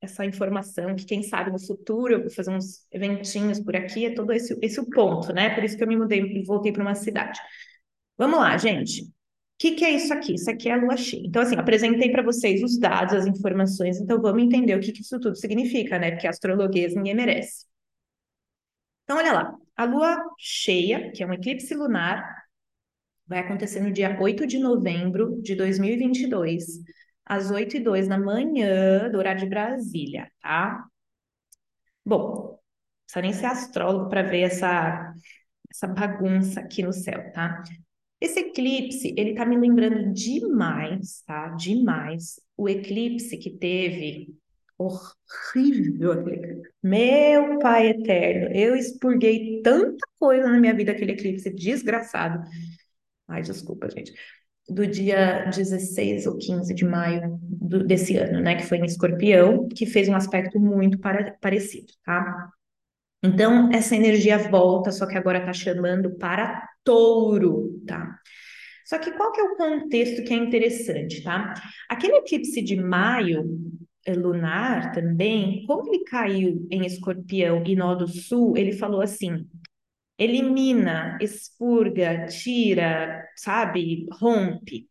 essa 0.01 0.25
informação 0.25 0.95
que 0.95 1.05
quem 1.05 1.23
sabe 1.23 1.51
no 1.51 1.59
futuro 1.59 2.15
eu 2.15 2.21
vou 2.21 2.31
fazer 2.31 2.51
uns 2.51 2.87
eventinhos 2.93 3.59
por 3.61 3.75
aqui, 3.75 4.07
é 4.07 4.15
todo 4.15 4.33
esse, 4.33 4.57
esse 4.63 4.79
o 4.79 4.89
ponto, 4.89 5.33
né? 5.33 5.55
Por 5.55 5.65
isso 5.65 5.77
que 5.77 5.83
eu 5.83 5.89
me 5.89 5.97
mudei 5.97 6.21
e 6.21 6.45
voltei 6.45 6.73
para 6.73 6.83
uma 6.83 6.95
cidade. 6.95 7.41
Vamos 8.19 8.39
lá, 8.39 8.57
gente. 8.57 9.11
O 9.55 9.57
que, 9.59 9.73
que 9.77 9.85
é 9.85 9.91
isso 9.93 10.13
aqui? 10.13 10.35
Isso 10.35 10.51
aqui 10.51 10.69
é 10.69 10.73
a 10.73 10.77
lua 10.77 10.97
cheia. 10.97 11.27
Então, 11.27 11.41
assim, 11.43 11.57
apresentei 11.57 12.11
para 12.11 12.23
vocês 12.23 12.63
os 12.63 12.79
dados, 12.79 13.15
as 13.15 13.27
informações, 13.27 13.99
então 14.01 14.21
vamos 14.21 14.43
entender 14.43 14.77
o 14.77 14.81
que, 14.81 14.93
que 14.93 15.01
isso 15.01 15.19
tudo 15.21 15.37
significa, 15.37 15.99
né? 15.99 16.11
Porque 16.11 16.27
astrologuês 16.27 16.95
ninguém 16.95 17.15
merece. 17.15 17.67
Então, 19.05 19.17
olha 19.19 19.33
lá. 19.33 19.55
A 19.77 19.85
lua 19.85 20.17
cheia, 20.39 21.11
que 21.13 21.23
é 21.23 21.27
um 21.27 21.33
eclipse 21.33 21.75
lunar, 21.75 22.45
vai 23.27 23.41
acontecer 23.41 23.81
no 23.81 23.93
dia 23.93 24.17
8 24.21 24.47
de 24.47 24.59
novembro 24.59 25.41
de 25.43 25.55
2022 25.55 26.81
às 27.25 27.51
8 27.51 27.77
e 27.79 27.81
2 27.81 28.09
da 28.09 28.19
manhã, 28.19 29.11
do 29.11 29.19
horário 29.19 29.41
de 29.41 29.49
Brasília, 29.49 30.31
tá? 30.41 30.87
Bom, 32.05 32.59
precisa 33.07 33.23
nem 33.23 33.33
ser 33.33 33.47
astrólogo 33.47 34.09
para 34.09 34.23
ver 34.23 34.43
essa, 34.43 35.15
essa 35.71 35.87
bagunça 35.89 36.61
aqui 36.61 36.83
no 36.83 36.93
céu, 36.93 37.33
tá? 37.33 37.63
Esse 38.21 38.41
eclipse, 38.41 39.15
ele 39.17 39.35
tá 39.35 39.45
me 39.45 39.57
lembrando 39.57 40.13
demais, 40.13 41.23
tá? 41.27 41.49
Demais 41.51 42.41
o 42.57 42.69
eclipse 42.69 43.37
que 43.37 43.51
teve 43.51 44.35
horrível 44.79 46.25
Meu 46.83 47.59
pai 47.59 47.89
eterno, 47.89 48.55
eu 48.55 48.75
expurguei 48.75 49.61
tanta 49.63 50.07
coisa 50.19 50.49
na 50.49 50.59
minha 50.59 50.75
vida 50.75 50.93
aquele 50.93 51.13
eclipse 51.13 51.51
desgraçado. 51.51 52.43
Ai, 53.29 53.43
desculpa, 53.43 53.89
gente 53.91 54.13
do 54.69 54.87
dia 54.87 55.45
16 55.45 56.27
ou 56.27 56.39
15 56.39 56.75
de 56.75 56.85
maio 56.85 57.39
do, 57.43 57.85
desse 57.85 58.17
ano, 58.17 58.41
né, 58.41 58.57
que 58.57 58.65
foi 58.65 58.79
em 58.79 58.85
Escorpião, 58.85 59.69
que 59.69 59.87
fez 59.87 60.09
um 60.09 60.17
aspecto 60.17 60.59
muito 60.59 60.99
para, 60.99 61.37
parecido, 61.41 61.93
tá? 62.05 62.51
Então, 63.25 63.71
essa 63.73 63.97
energia 63.97 64.37
volta, 64.37 64.93
só 64.93 65.07
que 65.07 65.17
agora 65.17 65.45
tá 65.45 65.53
chamando 65.55 66.15
para 66.17 66.69
touro, 66.85 67.83
tá? 67.87 68.19
Só 68.85 68.99
que 68.99 69.13
qual 69.13 69.33
que 69.33 69.41
é 69.41 69.45
o 69.45 69.57
contexto 69.57 70.23
que 70.25 70.35
é 70.35 70.37
interessante, 70.37 71.23
tá? 71.23 71.55
Aquele 71.89 72.17
eclipse 72.17 72.61
de 72.61 72.77
maio 72.77 73.59
é, 74.05 74.13
lunar 74.13 74.93
também, 74.93 75.65
como 75.67 75.89
ele 75.89 76.05
caiu 76.05 76.69
em 76.71 76.85
Escorpião 76.85 77.65
e 77.65 77.75
nó 77.75 77.95
do 77.95 78.07
Sul, 78.07 78.59
ele 78.59 78.73
falou 78.73 79.01
assim: 79.01 79.49
elimina, 80.19 81.17
expurga, 81.21 82.27
tira, 82.27 83.27
sabe, 83.37 84.07
rompe. 84.21 84.87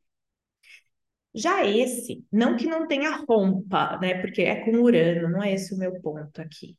Já 1.35 1.65
esse, 1.65 2.25
não 2.31 2.55
que 2.57 2.65
não 2.65 2.87
tenha 2.87 3.11
rompa, 3.27 3.97
né? 3.99 4.21
Porque 4.21 4.41
é 4.43 4.63
com 4.65 4.71
Urano, 4.81 5.29
não 5.29 5.43
é 5.43 5.53
esse 5.53 5.73
o 5.73 5.77
meu 5.77 5.99
ponto 6.01 6.41
aqui. 6.41 6.75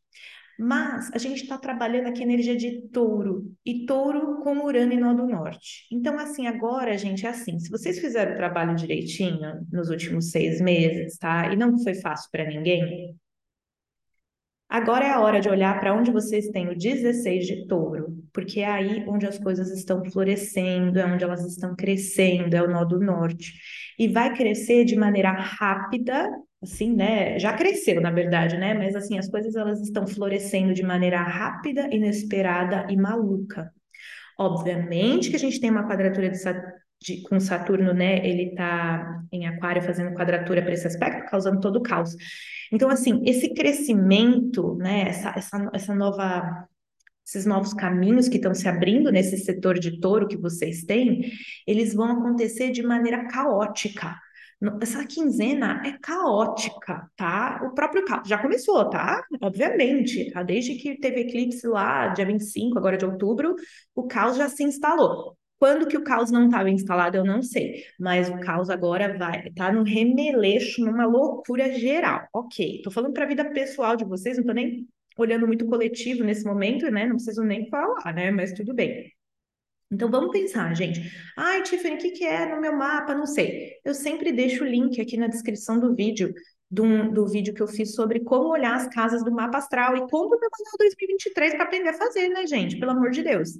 Mas 0.58 1.11
a 1.12 1.18
gente 1.18 1.42
está 1.42 1.58
trabalhando 1.58 2.06
aqui 2.06 2.23
energia 2.23 2.56
de 2.56 2.82
touro, 2.88 3.52
e 3.64 3.87
touro 3.87 4.40
com 4.42 4.64
Urano 4.64 4.92
e 4.92 4.96
nó 4.96 5.12
do 5.12 5.26
norte. 5.26 5.87
Então, 5.90 6.18
assim, 6.18 6.46
agora, 6.46 6.96
gente, 6.96 7.26
é 7.26 7.30
assim: 7.30 7.58
se 7.58 7.70
vocês 7.70 7.99
fizeram 7.99 8.32
o 8.32 8.37
trabalho 8.37 8.76
direitinho 8.76 9.66
nos 9.73 9.90
últimos 9.90 10.30
seis 10.30 10.61
meses, 10.61 11.18
tá? 11.18 11.52
E 11.52 11.56
não 11.56 11.78
foi 11.82 11.94
fácil 11.94 12.30
para 12.30 12.46
ninguém, 12.46 13.16
Agora 14.75 15.04
é 15.04 15.11
a 15.11 15.20
hora 15.20 15.40
de 15.40 15.49
olhar 15.49 15.78
para 15.78 15.94
onde 15.94 16.11
vocês 16.11 16.49
têm 16.49 16.68
o 16.68 16.76
16 16.76 17.46
de 17.46 17.66
touro, 17.68 18.20
porque 18.32 18.58
é 18.58 18.66
aí 18.66 19.04
onde 19.06 19.25
as 19.25 19.38
coisas 19.38 19.70
estão 19.70 20.04
florescendo, 20.04 20.99
é 20.99 21.06
onde 21.06 21.23
elas 21.23 21.46
estão 21.46 21.76
crescendo, 21.76 22.54
é 22.56 22.61
o 22.61 22.68
nó 22.68 22.84
do 22.84 22.99
norte. 22.99 23.52
E 23.96 24.08
vai 24.08 24.34
crescer 24.34 24.84
de 24.84 24.96
maneira 24.96 25.30
rápida, 25.30 26.28
assim, 26.64 26.94
né? 26.94 27.38
Já 27.38 27.52
cresceu, 27.52 28.00
na 28.00 28.11
verdade, 28.11 28.56
né? 28.59 28.75
Mas 28.75 28.97
assim, 28.97 29.18
as 29.18 29.28
coisas 29.28 29.54
elas 29.54 29.80
estão 29.80 30.06
florescendo 30.06 30.75
de 30.75 30.83
maneira 30.83 31.23
rápida, 31.23 31.88
inesperada 31.94 32.87
e 32.90 32.97
maluca. 32.97 33.73
Obviamente 34.38 35.30
que 35.30 35.37
a 35.37 35.38
gente 35.38 35.61
tem 35.61 35.71
uma 35.71 35.87
quadratura 35.87 36.28
de, 36.28 36.38
de, 37.00 37.23
com 37.23 37.38
Saturno, 37.38 37.94
né? 37.94 38.26
Ele 38.26 38.50
está 38.50 39.23
em 39.33 39.47
Aquário 39.47 39.83
fazendo 39.83 40.14
quadratura 40.14 40.62
para 40.62 40.73
esse 40.73 40.87
aspecto, 40.87 41.30
causando 41.30 41.61
todo 41.61 41.76
o 41.76 41.83
caos. 41.83 42.16
Então, 42.73 42.90
assim, 42.90 43.23
esse 43.25 43.54
crescimento, 43.54 44.75
né? 44.76 45.09
Essa, 45.09 45.35
essa, 45.37 45.71
essa 45.73 45.94
nova 45.94 46.66
esses 47.26 47.47
novos 47.47 47.73
caminhos 47.73 48.28
que 48.28 48.37
estão 48.37 48.54
se 48.54 48.68
abrindo 48.68 49.11
nesse 49.11 49.38
setor 49.38 49.78
de 49.78 49.99
touro 49.99 50.28
que 50.28 50.37
vocês 50.37 50.85
têm, 50.85 51.33
eles 51.66 51.94
vão 51.94 52.18
acontecer 52.18 52.71
de 52.71 52.83
maneira 52.83 53.26
caótica. 53.28 54.14
Essa 54.80 55.04
quinzena 55.06 55.82
é 55.84 55.99
caótica, 56.00 57.08
tá? 57.16 57.61
O 57.64 57.75
próprio 57.75 58.04
caos 58.04 58.28
já 58.28 58.38
começou, 58.38 58.88
tá? 58.88 59.23
Obviamente, 59.42 60.30
tá? 60.30 60.42
Desde 60.42 60.75
que 60.76 60.99
teve 60.99 61.20
eclipse 61.23 61.66
lá, 61.66 62.08
dia 62.08 62.25
25, 62.25 62.78
agora 62.78 62.96
de 62.96 63.04
outubro, 63.04 63.54
o 63.94 64.04
caos 64.06 64.37
já 64.37 64.49
se 64.49 64.62
instalou. 64.64 65.37
Quando 65.58 65.87
que 65.87 65.96
o 65.96 66.04
caos 66.04 66.30
não 66.30 66.46
estava 66.46 66.68
instalado, 66.70 67.16
eu 67.16 67.25
não 67.25 67.42
sei. 67.42 67.84
Mas 67.99 68.28
o 68.28 68.38
caos 68.40 68.68
agora 68.70 69.16
vai, 69.16 69.50
tá 69.52 69.73
no 69.73 69.82
remeleixo, 69.82 70.84
numa 70.84 71.06
loucura 71.06 71.73
geral. 71.73 72.26
Ok, 72.32 72.82
tô 72.82 72.90
falando 72.90 73.12
para 73.14 73.25
a 73.25 73.28
vida 73.28 73.44
pessoal 73.50 73.96
de 73.96 74.04
vocês, 74.04 74.37
não 74.37 74.44
tô 74.44 74.52
nem 74.52 74.87
olhando 75.16 75.46
muito 75.46 75.66
coletivo 75.66 76.25
nesse 76.25 76.44
momento, 76.44 76.90
né? 76.90 77.06
Não 77.06 77.16
preciso 77.16 77.42
nem 77.44 77.68
falar, 77.68 78.12
né? 78.14 78.30
Mas 78.30 78.52
tudo 78.52 78.75
bem. 78.75 79.13
Então 79.94 80.10
vamos 80.10 80.32
pensar, 80.32 80.74
gente. 80.74 81.00
Ai, 81.36 81.62
Tiffany, 81.62 81.94
o 81.94 81.98
que, 81.98 82.10
que 82.10 82.24
é 82.24 82.52
no 82.52 82.60
meu 82.60 82.76
mapa? 82.76 83.14
Não 83.14 83.26
sei. 83.26 83.74
Eu 83.84 83.94
sempre 83.94 84.32
deixo 84.32 84.64
o 84.64 84.66
link 84.66 85.00
aqui 85.00 85.16
na 85.16 85.28
descrição 85.28 85.78
do 85.78 85.94
vídeo, 85.94 86.34
do, 86.68 87.12
do 87.12 87.26
vídeo 87.28 87.54
que 87.54 87.62
eu 87.62 87.68
fiz 87.68 87.94
sobre 87.94 88.20
como 88.20 88.48
olhar 88.48 88.74
as 88.74 88.88
casas 88.88 89.24
do 89.24 89.32
mapa 89.32 89.58
astral 89.58 89.96
e 89.96 90.00
como 90.10 90.30
preparar 90.30 90.72
2023 90.78 91.54
para 91.54 91.64
aprender 91.64 91.90
a 91.90 91.94
fazer, 91.94 92.28
né, 92.28 92.46
gente? 92.46 92.78
Pelo 92.78 92.90
amor 92.90 93.10
de 93.10 93.22
Deus. 93.22 93.50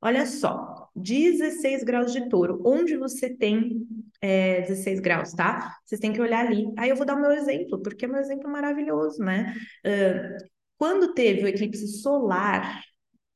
Olha 0.00 0.26
só, 0.26 0.88
16 0.96 1.84
graus 1.84 2.12
de 2.12 2.28
touro, 2.28 2.60
onde 2.64 2.96
você 2.96 3.28
tem 3.30 3.86
é, 4.20 4.62
16 4.62 4.98
graus, 4.98 5.32
tá? 5.32 5.76
Vocês 5.84 6.00
têm 6.00 6.12
que 6.12 6.20
olhar 6.20 6.46
ali. 6.46 6.66
Aí 6.76 6.88
eu 6.88 6.96
vou 6.96 7.06
dar 7.06 7.16
o 7.16 7.20
meu 7.20 7.32
exemplo, 7.32 7.80
porque 7.82 8.06
é 8.06 8.08
meu 8.08 8.20
exemplo 8.20 8.50
maravilhoso, 8.50 9.22
né? 9.22 9.54
Uh, 9.86 10.44
quando 10.76 11.14
teve 11.14 11.44
o 11.44 11.48
eclipse 11.48 11.86
solar 11.86 12.82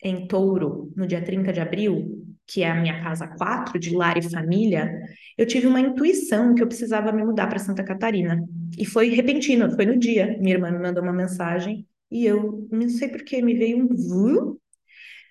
em 0.02 0.26
touro, 0.26 0.92
no 0.96 1.06
dia 1.06 1.22
30 1.22 1.52
de 1.52 1.60
abril, 1.60 2.15
que 2.46 2.62
é 2.62 2.70
a 2.70 2.74
minha 2.74 3.02
casa 3.02 3.26
4, 3.26 3.78
de 3.78 3.94
lar 3.94 4.16
e 4.16 4.30
família, 4.30 4.90
eu 5.36 5.46
tive 5.46 5.66
uma 5.66 5.80
intuição 5.80 6.54
que 6.54 6.62
eu 6.62 6.66
precisava 6.66 7.12
me 7.12 7.24
mudar 7.24 7.48
para 7.48 7.58
Santa 7.58 7.82
Catarina. 7.82 8.42
E 8.78 8.84
foi 8.84 9.08
repentino, 9.10 9.70
foi 9.74 9.84
no 9.86 9.98
dia. 9.98 10.36
Minha 10.38 10.54
irmã 10.54 10.70
me 10.70 10.78
mandou 10.78 11.02
uma 11.02 11.12
mensagem 11.12 11.86
e 12.10 12.24
eu 12.24 12.68
não 12.70 12.88
sei 12.88 13.08
por 13.08 13.24
que 13.24 13.42
me 13.42 13.54
veio 13.54 13.78
um 13.78 14.56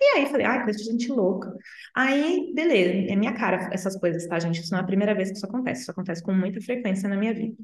e 0.02 0.18
aí 0.18 0.26
falei, 0.28 0.46
ai, 0.46 0.64
coisa 0.64 0.78
de 0.78 0.86
gente 0.86 1.10
louca. 1.10 1.52
Aí, 1.96 2.52
beleza, 2.54 3.12
é 3.12 3.16
minha 3.16 3.34
cara 3.34 3.70
essas 3.72 3.96
coisas, 3.98 4.28
tá, 4.28 4.38
gente? 4.40 4.62
Isso 4.62 4.72
não 4.72 4.80
é 4.80 4.82
a 4.82 4.86
primeira 4.86 5.16
vez 5.16 5.32
que 5.32 5.38
isso 5.38 5.46
acontece, 5.46 5.82
isso 5.82 5.92
acontece 5.92 6.22
com 6.22 6.34
muita 6.34 6.62
frequência 6.62 7.08
na 7.08 7.18
minha 7.18 7.34
vida. 7.34 7.56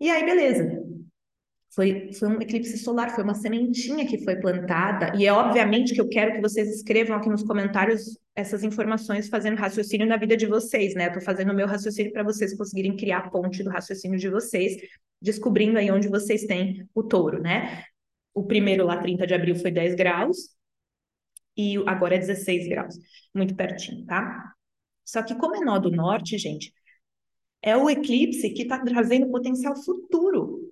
E 0.00 0.08
aí, 0.10 0.24
beleza. 0.24 0.82
Foi, 1.74 2.12
foi 2.12 2.28
um 2.28 2.40
eclipse 2.40 2.78
solar, 2.78 3.10
foi 3.14 3.24
uma 3.24 3.34
sementinha 3.34 4.06
que 4.06 4.22
foi 4.22 4.36
plantada, 4.36 5.12
e 5.16 5.26
é 5.26 5.32
obviamente 5.32 5.92
que 5.92 6.00
eu 6.00 6.08
quero 6.08 6.34
que 6.34 6.40
vocês 6.40 6.68
escrevam 6.68 7.16
aqui 7.16 7.28
nos 7.28 7.42
comentários 7.42 8.16
essas 8.34 8.64
informações 8.64 9.28
fazendo 9.28 9.56
raciocínio 9.56 10.06
na 10.06 10.16
vida 10.16 10.36
de 10.36 10.46
vocês, 10.46 10.94
né? 10.94 11.08
Eu 11.08 11.12
tô 11.14 11.20
fazendo 11.20 11.52
o 11.52 11.54
meu 11.54 11.66
raciocínio 11.66 12.12
para 12.12 12.22
vocês 12.22 12.56
conseguirem 12.56 12.96
criar 12.96 13.18
a 13.18 13.30
ponte 13.30 13.62
do 13.62 13.70
raciocínio 13.70 14.18
de 14.18 14.28
vocês, 14.28 14.76
descobrindo 15.22 15.78
aí 15.78 15.90
onde 15.90 16.08
vocês 16.08 16.44
têm 16.44 16.88
o 16.94 17.02
touro, 17.02 17.40
né? 17.40 17.84
O 18.34 18.44
primeiro 18.44 18.84
lá, 18.84 18.96
30 18.96 19.26
de 19.26 19.34
abril, 19.34 19.54
foi 19.54 19.70
10 19.70 19.94
graus, 19.94 20.54
e 21.56 21.76
agora 21.86 22.16
é 22.16 22.18
16 22.18 22.68
graus, 22.68 22.96
muito 23.32 23.54
pertinho, 23.54 24.04
tá? 24.04 24.52
Só 25.04 25.22
que 25.22 25.34
como 25.36 25.56
é 25.56 25.60
nó 25.60 25.78
do 25.78 25.90
norte, 25.90 26.36
gente, 26.36 26.72
é 27.62 27.76
o 27.76 27.88
eclipse 27.88 28.50
que 28.50 28.62
está 28.62 28.78
trazendo 28.82 29.30
potencial 29.30 29.76
futuro, 29.76 30.63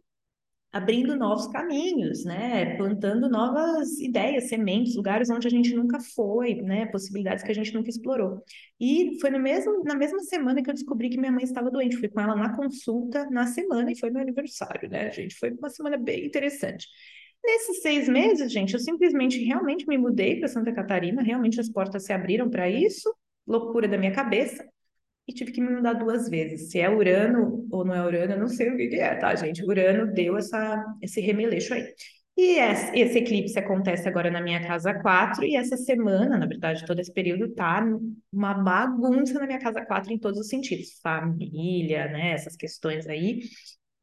abrindo 0.73 1.15
novos 1.15 1.47
caminhos, 1.49 2.25
né? 2.25 2.77
Plantando 2.77 3.29
novas 3.29 4.01
ideias, 4.01 4.49
sementes, 4.49 4.97
lugares 4.97 5.29
onde 5.29 5.47
a 5.47 5.51
gente 5.51 5.75
nunca 5.75 6.01
foi, 6.01 6.55
né? 6.63 6.87
Possibilidades 6.87 7.45
que 7.45 7.51
a 7.51 7.55
gente 7.55 7.75
nunca 7.75 7.91
explorou. 7.91 8.43
E 8.81 9.19
foi 9.21 9.31
no 9.31 9.39
mesmo, 9.39 9.85
na 9.85 9.95
mesma 9.95 10.21
semana 10.21 10.63
que 10.63 10.71
eu 10.71 10.75
descobri 10.75 11.11
que 11.11 11.19
minha 11.19 11.31
mãe 11.31 11.45
estava 11.45 11.71
doente. 11.71 11.99
Fui 11.99 12.09
com 12.09 12.21
ela 12.21 12.35
na 12.35 12.57
consulta 12.57 13.29
na 13.31 13.47
semana 13.47 13.93
e 13.93 13.99
foi 13.99 14.11
meu 14.11 14.23
aniversário, 14.23 14.89
né, 14.89 15.11
gente? 15.13 15.35
Foi 15.37 15.51
uma 15.51 15.69
semana 15.69 15.99
bem 15.99 16.25
interessante. 16.25 16.87
Nesses 17.45 17.83
seis 17.83 18.09
meses, 18.09 18.51
gente, 18.51 18.73
eu 18.73 18.81
simplesmente 18.81 19.43
realmente 19.45 19.87
me 19.87 19.99
mudei 19.99 20.39
para 20.39 20.49
Santa 20.49 20.73
Catarina, 20.73 21.23
realmente 21.23 21.61
as 21.61 21.69
portas 21.69 22.05
se 22.05 22.13
abriram 22.13 22.49
para 22.49 22.71
isso, 22.71 23.13
loucura 23.47 23.89
da 23.89 23.99
minha 23.99 24.13
cabeça, 24.13 24.65
e 25.27 25.33
tive 25.33 25.53
que 25.53 25.61
me 25.61 25.71
mudar 25.77 25.95
duas 25.95 26.29
vezes. 26.29 26.71
Se 26.71 26.81
é 26.81 26.91
Urano 26.91 27.67
ou 27.71 27.85
não 27.85 27.95
é 27.95 28.05
Urano, 28.05 28.33
eu 28.33 28.41
não 28.41 28.49
sei 28.49 28.71
o 28.71 28.77
que, 28.77 28.89
que 28.89 28.97
é, 28.97 29.15
tá, 29.17 29.35
gente? 29.35 29.65
Urano 29.65 30.13
deu 30.13 30.37
essa, 30.37 30.85
esse 31.01 31.21
remeleixo 31.21 31.75
aí. 31.75 31.87
E 32.37 32.59
esse, 32.95 33.19
eclipse 33.19 33.59
acontece 33.59 34.09
agora 34.09 34.31
na 34.31 34.41
minha 34.41 34.67
casa 34.67 34.95
4, 34.95 35.45
e 35.45 35.55
essa 35.55 35.77
semana, 35.77 36.39
na 36.39 36.47
verdade, 36.47 36.85
todo 36.87 36.99
esse 36.99 37.13
período 37.13 37.53
tá 37.55 37.85
uma 38.33 38.55
bagunça 38.55 39.39
na 39.39 39.47
minha 39.47 39.59
casa 39.61 39.85
4 39.85 40.13
em 40.13 40.19
todos 40.19 40.41
os 40.41 40.49
sentidos. 40.49 40.99
Família, 41.03 42.09
né? 42.09 42.33
Essas 42.33 42.57
questões 42.57 43.07
aí. 43.07 43.41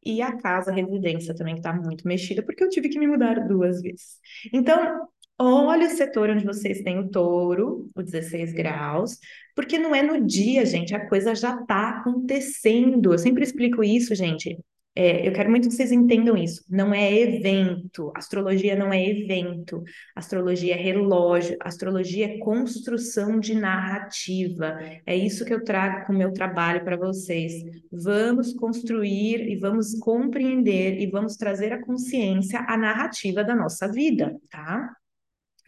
E 0.06 0.22
a 0.22 0.38
casa, 0.38 0.72
a 0.72 0.74
residência 0.74 1.36
também 1.36 1.56
está 1.56 1.74
muito 1.74 2.08
mexida, 2.08 2.44
porque 2.44 2.64
eu 2.64 2.70
tive 2.70 2.88
que 2.88 3.00
me 3.00 3.08
mudar 3.08 3.48
duas 3.48 3.82
vezes. 3.82 4.18
Então, 4.54 5.08
olha 5.46 5.88
o 5.88 5.90
setor 5.90 6.30
onde 6.30 6.46
vocês 6.46 6.82
têm 6.82 7.00
o 7.00 7.10
touro, 7.10 7.90
o 7.96 8.04
16 8.04 8.54
graus, 8.54 9.18
porque 9.56 9.78
não 9.78 9.96
é 9.96 10.02
no 10.02 10.26
dia, 10.26 10.66
gente, 10.66 10.94
a 10.94 11.08
coisa 11.08 11.36
já 11.36 11.56
está 11.56 11.90
acontecendo. 11.90 13.14
Eu 13.14 13.18
sempre 13.18 13.44
explico 13.44 13.84
isso, 13.84 14.14
gente. 14.16 14.58
É, 14.96 15.26
eu 15.26 15.32
quero 15.32 15.50
muito 15.50 15.70
que 15.70 15.74
vocês 15.74 15.94
entendam 15.94 16.36
isso. 16.36 16.64
Não 16.70 16.94
é 16.94 17.14
evento. 17.14 18.12
Astrologia 18.16 18.76
não 18.76 18.92
é 18.92 19.02
evento. 19.08 19.82
Astrologia 20.16 20.76
é 20.76 20.78
relógio. 20.78 21.56
Astrologia 21.62 22.26
é 22.26 22.38
construção 22.40 23.40
de 23.40 23.56
narrativa. 23.56 24.78
É 25.06 25.16
isso 25.16 25.46
que 25.46 25.54
eu 25.54 25.64
trago 25.64 26.06
com 26.06 26.14
o 26.14 26.18
meu 26.18 26.34
trabalho 26.34 26.84
para 26.84 26.98
vocês. 26.98 27.54
Vamos 27.90 28.54
construir 28.54 29.50
e 29.50 29.56
vamos 29.56 29.98
compreender 30.00 31.00
e 31.00 31.08
vamos 31.08 31.38
trazer 31.38 31.72
à 31.72 31.82
consciência 31.82 32.66
a 32.68 32.76
narrativa 32.76 33.42
da 33.42 33.56
nossa 33.56 33.88
vida, 33.90 34.36
tá? 34.50 34.99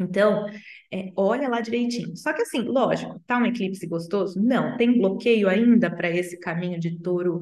Então, 0.01 0.45
é, 0.91 1.11
olha 1.15 1.47
lá 1.47 1.61
direitinho. 1.61 2.15
Só 2.15 2.33
que 2.33 2.41
assim, 2.41 2.61
lógico, 2.61 3.21
tá 3.25 3.37
um 3.37 3.45
eclipse 3.45 3.85
gostoso? 3.87 4.41
Não, 4.41 4.77
tem 4.77 4.97
bloqueio 4.97 5.47
ainda 5.47 5.89
para 5.89 6.09
esse 6.09 6.39
caminho 6.39 6.79
de 6.79 6.99
touro 6.99 7.41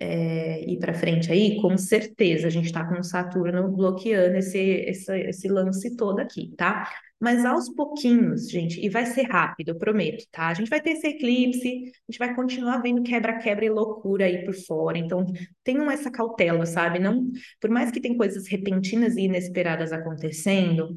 é, 0.00 0.64
ir 0.66 0.78
para 0.78 0.94
frente 0.94 1.30
aí, 1.30 1.60
com 1.60 1.76
certeza 1.76 2.46
a 2.46 2.50
gente 2.50 2.66
está 2.66 2.84
com 2.86 2.98
o 2.98 3.04
Saturno 3.04 3.70
bloqueando 3.70 4.36
esse, 4.38 4.58
esse, 4.58 5.14
esse 5.20 5.48
lance 5.48 5.94
todo 5.94 6.20
aqui, 6.20 6.54
tá? 6.56 6.90
Mas 7.20 7.44
aos 7.44 7.68
pouquinhos, 7.68 8.48
gente, 8.48 8.80
e 8.80 8.88
vai 8.88 9.04
ser 9.04 9.24
rápido, 9.24 9.68
eu 9.68 9.78
prometo, 9.78 10.24
tá? 10.32 10.48
A 10.48 10.54
gente 10.54 10.70
vai 10.70 10.80
ter 10.80 10.92
esse 10.92 11.06
eclipse, 11.06 11.68
a 11.68 12.10
gente 12.10 12.18
vai 12.18 12.34
continuar 12.34 12.78
vendo 12.78 13.02
quebra-quebra 13.02 13.66
e 13.66 13.68
loucura 13.68 14.24
aí 14.24 14.42
por 14.42 14.54
fora. 14.54 14.96
Então, 14.96 15.26
tenham 15.62 15.90
essa 15.90 16.10
cautela, 16.10 16.64
sabe? 16.64 16.98
Não, 16.98 17.30
por 17.60 17.68
mais 17.68 17.90
que 17.90 18.00
tem 18.00 18.16
coisas 18.16 18.48
repentinas 18.48 19.16
e 19.16 19.24
inesperadas 19.24 19.92
acontecendo, 19.92 20.96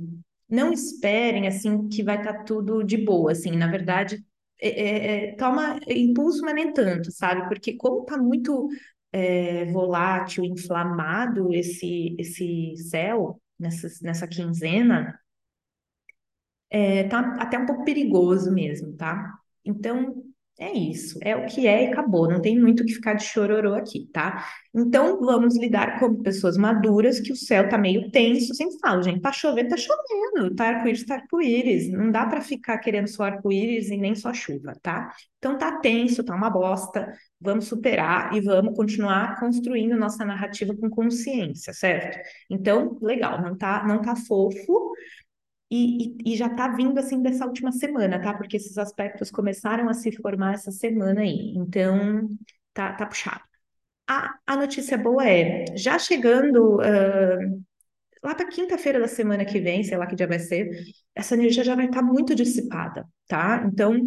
não 0.53 0.71
esperem 0.71 1.47
assim 1.47 1.87
que 1.89 2.03
vai 2.03 2.17
estar 2.17 2.33
tá 2.33 2.43
tudo 2.43 2.83
de 2.83 2.97
boa, 2.97 3.31
assim. 3.31 3.51
Na 3.57 3.67
verdade, 3.67 4.23
é, 4.61 4.69
é, 4.69 5.31
é 5.31 5.35
toma 5.35 5.79
impulso, 5.87 6.41
mas 6.43 6.53
nem 6.55 6.71
tanto, 6.71 7.11
sabe? 7.11 7.47
Porque 7.49 7.75
como 7.75 8.05
tá 8.05 8.17
muito 8.17 8.69
é, 9.11 9.65
volátil, 9.71 10.45
inflamado 10.45 11.51
esse, 11.53 12.15
esse 12.19 12.75
céu 12.77 13.41
nessa, 13.59 13.87
nessa 14.03 14.27
quinzena, 14.27 15.19
é, 16.69 17.03
tá 17.05 17.19
até 17.39 17.57
um 17.57 17.65
pouco 17.65 17.83
perigoso 17.83 18.51
mesmo, 18.51 18.93
tá? 18.95 19.33
Então, 19.65 20.23
É 20.59 20.71
isso, 20.71 21.17
é 21.23 21.35
o 21.35 21.47
que 21.47 21.65
é 21.67 21.83
e 21.83 21.87
acabou, 21.91 22.29
não 22.29 22.39
tem 22.39 22.57
muito 22.59 22.85
que 22.85 22.93
ficar 22.93 23.15
de 23.15 23.23
chororô 23.25 23.73
aqui, 23.73 24.07
tá? 24.13 24.45
Então 24.73 25.19
vamos 25.19 25.57
lidar 25.57 25.99
como 25.99 26.21
pessoas 26.21 26.57
maduras, 26.57 27.19
que 27.19 27.31
o 27.31 27.35
céu 27.35 27.67
tá 27.67 27.75
meio 27.75 28.11
tenso, 28.11 28.53
sempre 28.53 28.77
falo, 28.79 29.01
gente, 29.01 29.19
tá 29.19 29.31
chovendo, 29.31 29.69
tá 29.69 29.77
chovendo, 29.77 30.55
tá 30.55 30.67
arco-íris, 30.67 31.05
tá 31.05 31.15
arco-íris, 31.15 31.91
não 31.91 32.11
dá 32.11 32.27
para 32.27 32.39
ficar 32.39 32.77
querendo 32.77 33.07
só 33.07 33.23
arco-íris 33.23 33.89
e 33.89 33.97
nem 33.97 34.13
só 34.13 34.31
chuva, 34.31 34.73
tá? 34.81 35.11
Então 35.39 35.57
tá 35.57 35.79
tenso, 35.79 36.23
tá 36.23 36.35
uma 36.35 36.51
bosta, 36.51 37.11
vamos 37.41 37.65
superar 37.65 38.31
e 38.35 38.39
vamos 38.39 38.75
continuar 38.75 39.39
construindo 39.39 39.97
nossa 39.97 40.23
narrativa 40.23 40.75
com 40.75 40.87
consciência, 40.89 41.73
certo? 41.73 42.19
Então, 42.49 42.97
legal, 43.01 43.41
não 43.41 43.57
tá, 43.57 43.83
não 43.87 44.01
tá 44.01 44.15
fofo, 44.15 44.93
e, 45.73 46.17
e, 46.27 46.33
e, 46.33 46.37
já 46.37 46.45
está 46.45 46.67
vindo 46.67 46.99
assim 46.99 47.19
dessa 47.19 47.47
última 47.47 47.71
semana, 47.71 48.21
tá? 48.21 48.31
Porque 48.31 48.57
esses 48.57 48.77
aspectos 48.77 49.31
começaram 49.31 49.89
a 49.89 49.93
se 49.95 50.11
formar 50.11 50.53
essa 50.53 50.71
semana 50.71 51.21
aí. 51.21 51.55
Então, 51.57 52.29
tá, 52.73 52.93
tá 52.93 53.07
puxado. 53.07 53.41
A, 54.07 54.35
a 54.45 54.55
notícia 54.55 54.97
boa 54.99 55.27
é, 55.27 55.65
já 55.75 55.97
chegando 55.97 56.75
uh, 56.75 57.63
lá 58.23 58.35
para 58.35 58.47
quinta-feira 58.49 58.99
da 58.99 59.07
semana 59.07 59.45
que 59.45 59.59
vem, 59.59 59.83
sei 59.83 59.97
lá 59.97 60.05
que 60.05 60.15
dia 60.15 60.27
vai 60.27 60.37
ser, 60.37 60.69
essa 61.15 61.33
energia 61.33 61.63
já 61.63 61.73
vai 61.75 61.85
estar 61.85 62.01
tá 62.01 62.05
muito 62.05 62.35
dissipada, 62.35 63.07
tá? 63.27 63.63
Então, 63.65 63.99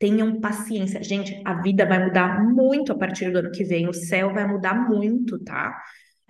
tenham 0.00 0.40
paciência. 0.40 1.00
Gente, 1.00 1.40
a 1.44 1.62
vida 1.62 1.86
vai 1.86 2.04
mudar 2.04 2.42
muito 2.42 2.90
a 2.90 2.98
partir 2.98 3.30
do 3.30 3.38
ano 3.38 3.52
que 3.52 3.62
vem, 3.62 3.88
o 3.88 3.94
céu 3.94 4.34
vai 4.34 4.48
mudar 4.48 4.74
muito, 4.88 5.38
tá? 5.44 5.80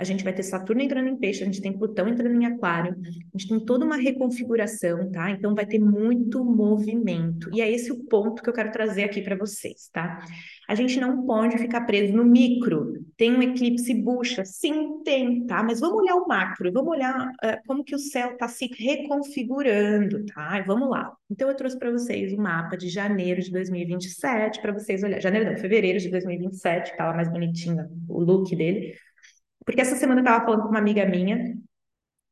A 0.02 0.04
gente 0.04 0.24
vai 0.24 0.32
ter 0.32 0.42
Saturno 0.42 0.82
entrando 0.82 1.08
em 1.08 1.16
peixe, 1.16 1.42
a 1.42 1.46
gente 1.46 1.62
tem 1.62 1.72
Plutão 1.72 2.08
entrando 2.08 2.34
em 2.34 2.44
aquário, 2.44 2.96
a 3.00 3.38
gente 3.38 3.48
tem 3.48 3.64
toda 3.64 3.84
uma 3.84 3.96
reconfiguração, 3.96 5.10
tá? 5.10 5.30
Então 5.30 5.54
vai 5.54 5.64
ter 5.64 5.78
muito 5.78 6.44
movimento. 6.44 7.48
E 7.52 7.60
é 7.60 7.70
esse 7.70 7.92
o 7.92 8.04
ponto 8.04 8.42
que 8.42 8.50
eu 8.50 8.52
quero 8.52 8.72
trazer 8.72 9.04
aqui 9.04 9.22
para 9.22 9.36
vocês, 9.36 9.88
tá? 9.92 10.24
A 10.68 10.74
gente 10.74 10.98
não 11.00 11.24
pode 11.24 11.56
ficar 11.58 11.82
preso 11.82 12.12
no 12.12 12.24
micro. 12.24 13.04
Tem 13.16 13.32
um 13.32 13.42
eclipse 13.42 13.94
bucha? 13.94 14.44
Sim, 14.44 15.02
tem, 15.04 15.46
tá? 15.46 15.62
Mas 15.62 15.80
vamos 15.80 16.02
olhar 16.02 16.16
o 16.16 16.26
macro, 16.26 16.72
vamos 16.72 16.90
olhar 16.90 17.28
uh, 17.28 17.60
como 17.66 17.84
que 17.84 17.94
o 17.94 17.98
céu 17.98 18.32
está 18.32 18.48
se 18.48 18.66
reconfigurando, 18.76 20.24
tá? 20.26 20.58
E 20.58 20.62
vamos 20.62 20.90
lá. 20.90 21.12
Então 21.30 21.48
eu 21.48 21.56
trouxe 21.56 21.78
para 21.78 21.90
vocês 21.90 22.32
o 22.32 22.36
mapa 22.36 22.76
de 22.76 22.88
janeiro 22.88 23.40
de 23.40 23.50
2027 23.50 24.60
para 24.60 24.72
vocês 24.72 25.02
olhar. 25.02 25.20
Janeiro 25.20 25.50
não, 25.50 25.56
fevereiro 25.56 25.98
de 25.98 26.10
2027, 26.10 26.90
que 26.90 26.96
tá 26.96 27.06
lá 27.06 27.14
mais 27.14 27.30
bonitinho 27.30 27.86
o 28.08 28.20
look 28.20 28.54
dele 28.56 28.94
porque 29.64 29.80
essa 29.80 29.96
semana 29.96 30.20
eu 30.20 30.24
estava 30.24 30.44
falando 30.44 30.62
com 30.62 30.68
uma 30.68 30.78
amiga 30.78 31.04
minha, 31.06 31.56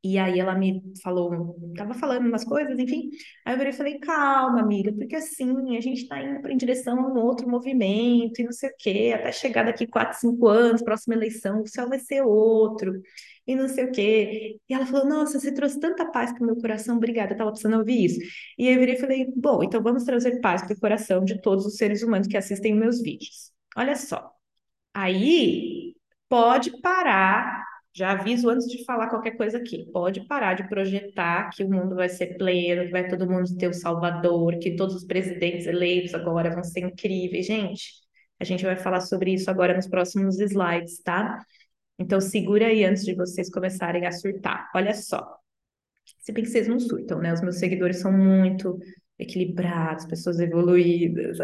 e 0.03 0.19
aí 0.19 0.41
ela 0.41 0.55
me 0.55 0.83
falou, 1.03 1.57
tava 1.77 1.93
falando 1.93 2.27
umas 2.27 2.43
coisas, 2.43 2.79
enfim. 2.79 3.11
Aí 3.45 3.55
eu 3.67 3.73
falei, 3.75 3.99
calma, 3.99 4.61
amiga, 4.61 4.93
porque 4.95 5.15
assim, 5.17 5.77
a 5.77 5.81
gente 5.81 6.03
está 6.03 6.23
indo 6.23 6.49
em 6.51 6.57
direção 6.57 6.99
a 6.99 7.07
um 7.07 7.19
outro 7.19 7.49
movimento 7.49 8.41
e 8.41 8.45
não 8.45 8.53
sei 8.53 8.71
o 8.71 8.75
quê, 8.79 9.13
até 9.15 9.31
chegar 9.31 9.65
daqui 9.65 9.87
quatro, 9.87 10.19
cinco 10.19 10.49
anos, 10.49 10.83
próxima 10.83 11.15
eleição, 11.15 11.61
o 11.61 11.67
céu 11.67 11.87
vai 11.89 11.99
ser 11.99 12.23
outro, 12.23 12.99
e 13.47 13.55
não 13.55 13.69
sei 13.69 13.85
o 13.85 13.93
quê. 13.93 14.59
E 14.69 14.75
ela 14.75 14.87
falou, 14.87 15.07
nossa, 15.07 15.39
você 15.39 15.53
trouxe 15.53 15.79
tanta 15.79 16.11
paz 16.11 16.33
para 16.33 16.43
o 16.43 16.47
meu 16.47 16.57
coração, 16.57 16.97
obrigada, 16.97 17.35
eu 17.35 17.37
tava 17.37 17.51
precisando 17.51 17.79
ouvir 17.79 18.05
isso. 18.05 18.21
E 18.59 18.69
aí 18.69 18.75
eu 18.75 18.81
virei 18.81 18.95
e 18.95 18.99
falei, 19.01 19.27
bom, 19.37 19.63
então 19.63 19.83
vamos 19.83 20.05
trazer 20.05 20.41
paz 20.41 20.63
para 20.63 20.75
o 20.75 20.81
coração 20.81 21.25
de 21.25 21.41
todos 21.43 21.67
os 21.67 21.77
seres 21.77 22.03
humanos 22.03 22.27
que 22.27 22.37
assistem 22.39 22.75
meus 22.75 23.03
vídeos. 23.03 23.53
Olha 23.77 23.97
só. 23.97 24.33
Aí 24.95 25.90
pode 26.31 26.81
parar, 26.81 27.65
já 27.93 28.13
aviso 28.13 28.49
antes 28.49 28.69
de 28.69 28.85
falar 28.85 29.09
qualquer 29.09 29.33
coisa 29.33 29.59
aqui, 29.59 29.91
pode 29.93 30.27
parar 30.29 30.55
de 30.55 30.69
projetar 30.69 31.51
que 31.51 31.65
o 31.65 31.71
mundo 31.71 31.97
vai 31.97 32.09
ser 32.09 32.39
pleno, 32.39 32.85
que 32.85 32.93
vai 32.93 33.09
todo 33.09 33.29
mundo 33.29 33.57
ter 33.59 33.69
o 33.69 33.75
Salvador, 33.75 34.59
que 34.61 34.77
todos 34.77 34.95
os 34.95 35.05
presidentes 35.05 35.67
eleitos 35.67 36.15
agora 36.15 36.55
vão 36.55 36.63
ser 36.63 36.81
incríveis. 36.81 37.47
Gente, 37.47 37.93
a 38.39 38.45
gente 38.45 38.65
vai 38.65 38.77
falar 38.77 39.01
sobre 39.01 39.35
isso 39.35 39.51
agora 39.51 39.75
nos 39.75 39.89
próximos 39.89 40.39
slides, 40.39 41.03
tá? 41.03 41.45
Então 41.99 42.21
segura 42.21 42.67
aí 42.69 42.85
antes 42.85 43.05
de 43.05 43.15
vocês 43.15 43.51
começarem 43.51 44.07
a 44.07 44.13
surtar. 44.13 44.71
Olha 44.75 44.95
só. 44.95 45.37
Se 46.21 46.33
bem 46.33 46.45
que 46.45 46.51
vocês 46.51 46.69
não 46.69 46.79
surtam, 46.79 47.19
né? 47.19 47.33
Os 47.33 47.41
meus 47.43 47.59
seguidores 47.59 47.99
são 47.99 48.13
muito 48.13 48.79
equilibrados, 49.19 50.07
pessoas 50.07 50.39
evoluídas. 50.39 51.39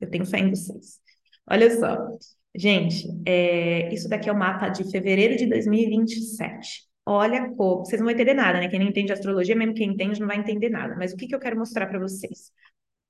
Eu 0.00 0.10
tenho 0.10 0.26
fé 0.26 0.40
em 0.40 0.50
vocês. 0.50 1.00
Olha 1.48 1.70
só. 1.78 2.18
Gente, 2.56 3.08
é, 3.26 3.92
isso 3.92 4.08
daqui 4.08 4.28
é 4.28 4.32
o 4.32 4.38
mapa 4.38 4.68
de 4.68 4.88
fevereiro 4.90 5.36
de 5.36 5.46
2027. 5.46 6.84
Olha 7.04 7.50
como. 7.54 7.84
Vocês 7.84 8.00
não 8.00 8.06
vão 8.06 8.14
entender 8.14 8.34
nada, 8.34 8.60
né? 8.60 8.68
Quem 8.68 8.78
não 8.78 8.86
entende 8.86 9.12
astrologia, 9.12 9.56
mesmo 9.56 9.74
quem 9.74 9.90
entende, 9.90 10.20
não 10.20 10.28
vai 10.28 10.38
entender 10.38 10.70
nada. 10.70 10.94
Mas 10.96 11.12
o 11.12 11.16
que, 11.16 11.26
que 11.26 11.34
eu 11.34 11.40
quero 11.40 11.58
mostrar 11.58 11.86
para 11.86 11.98
vocês? 11.98 12.52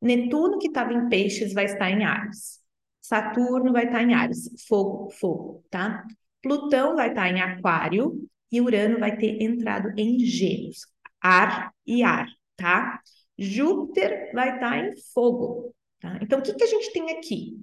Netuno, 0.01 0.59
que 0.59 0.69
estava 0.69 0.93
em 0.93 1.09
Peixes, 1.09 1.53
vai 1.53 1.67
estar 1.67 1.91
em 1.91 2.05
Ares. 2.05 2.61
Saturno 3.01 3.73
vai 3.73 3.85
estar 3.85 4.03
em 4.03 4.15
Ares. 4.15 4.51
Fogo, 4.67 5.11
fogo, 5.11 5.65
tá? 5.71 6.05
Plutão 6.43 6.97
vai 6.97 7.11
estar 7.11 7.29
em 7.31 7.41
Aquário. 7.41 8.29
E 8.51 8.61
Urano 8.61 8.99
vai 9.01 9.17
ter 9.17 9.43
entrado 9.43 9.93
em 9.97 10.19
Gêmeos. 10.21 10.87
Ar 11.21 11.73
e 11.87 12.03
ar, 12.03 12.29
tá? 12.57 13.01
Júpiter 13.39 14.31
vai 14.33 14.55
estar 14.55 14.79
em 14.79 14.93
Fogo. 15.13 15.75
Tá? 16.01 16.19
Então, 16.21 16.39
o 16.39 16.43
que, 16.43 16.55
que 16.55 16.65
a 16.65 16.69
gente 16.69 16.93
tem 16.93 17.11
aqui? 17.11 17.57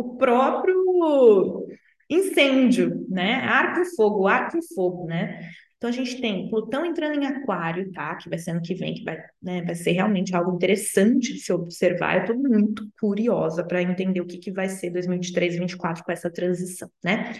O 0.00 0.16
próprio 0.16 1.66
incêndio, 2.08 3.06
né? 3.08 3.34
Arco 3.36 3.80
e 3.80 3.96
fogo, 3.96 4.26
arco 4.26 4.58
e 4.58 4.74
fogo, 4.74 5.06
né? 5.06 5.50
Então 5.76 5.88
a 5.88 5.92
gente 5.92 6.20
tem 6.20 6.50
Plutão 6.50 6.84
entrando 6.84 7.18
em 7.18 7.24
Aquário, 7.24 7.90
tá? 7.90 8.14
Que 8.16 8.28
vai 8.28 8.38
ser 8.38 8.50
ano 8.50 8.60
que 8.60 8.74
vem, 8.74 8.94
que 8.94 9.02
vai, 9.02 9.16
né, 9.42 9.62
vai 9.62 9.74
ser 9.74 9.92
realmente 9.92 10.36
algo 10.36 10.54
interessante 10.54 11.32
de 11.32 11.40
se 11.40 11.50
observar. 11.52 12.16
Eu 12.16 12.20
estou 12.20 12.36
muito 12.36 12.86
curiosa 13.00 13.64
para 13.64 13.80
entender 13.80 14.20
o 14.20 14.26
que, 14.26 14.36
que 14.36 14.52
vai 14.52 14.68
ser 14.68 14.90
2023 14.90 15.54
e 15.54 15.58
2024 15.58 16.04
com 16.04 16.12
essa 16.12 16.30
transição, 16.30 16.90
né? 17.02 17.32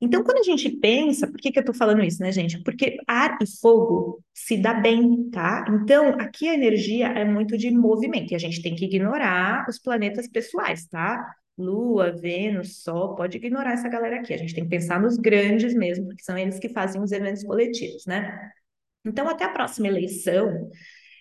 Então, 0.00 0.22
quando 0.22 0.38
a 0.38 0.42
gente 0.42 0.70
pensa, 0.70 1.26
por 1.26 1.36
que, 1.36 1.50
que 1.50 1.58
eu 1.58 1.62
estou 1.62 1.74
falando 1.74 2.02
isso, 2.04 2.22
né, 2.22 2.30
gente? 2.30 2.62
Porque 2.62 2.96
ar 3.06 3.36
e 3.42 3.46
fogo 3.60 4.22
se 4.32 4.56
dá 4.56 4.74
bem, 4.74 5.28
tá? 5.30 5.64
Então, 5.68 6.10
aqui 6.20 6.48
a 6.48 6.54
energia 6.54 7.08
é 7.08 7.24
muito 7.24 7.58
de 7.58 7.70
movimento, 7.70 8.32
e 8.32 8.36
a 8.36 8.38
gente 8.38 8.62
tem 8.62 8.76
que 8.76 8.84
ignorar 8.84 9.66
os 9.68 9.78
planetas 9.78 10.28
pessoais, 10.28 10.86
tá? 10.86 11.24
Lua, 11.58 12.12
Vênus, 12.12 12.82
Sol, 12.82 13.16
pode 13.16 13.36
ignorar 13.36 13.72
essa 13.72 13.88
galera 13.88 14.20
aqui. 14.20 14.32
A 14.32 14.36
gente 14.36 14.54
tem 14.54 14.64
que 14.64 14.70
pensar 14.70 15.00
nos 15.00 15.16
grandes 15.16 15.74
mesmo, 15.74 16.06
porque 16.06 16.22
são 16.22 16.38
eles 16.38 16.58
que 16.58 16.68
fazem 16.68 17.02
os 17.02 17.12
eventos 17.12 17.42
coletivos, 17.42 18.06
né? 18.06 18.50
Então, 19.04 19.28
até 19.28 19.44
a 19.44 19.52
próxima 19.52 19.88
eleição, 19.88 20.70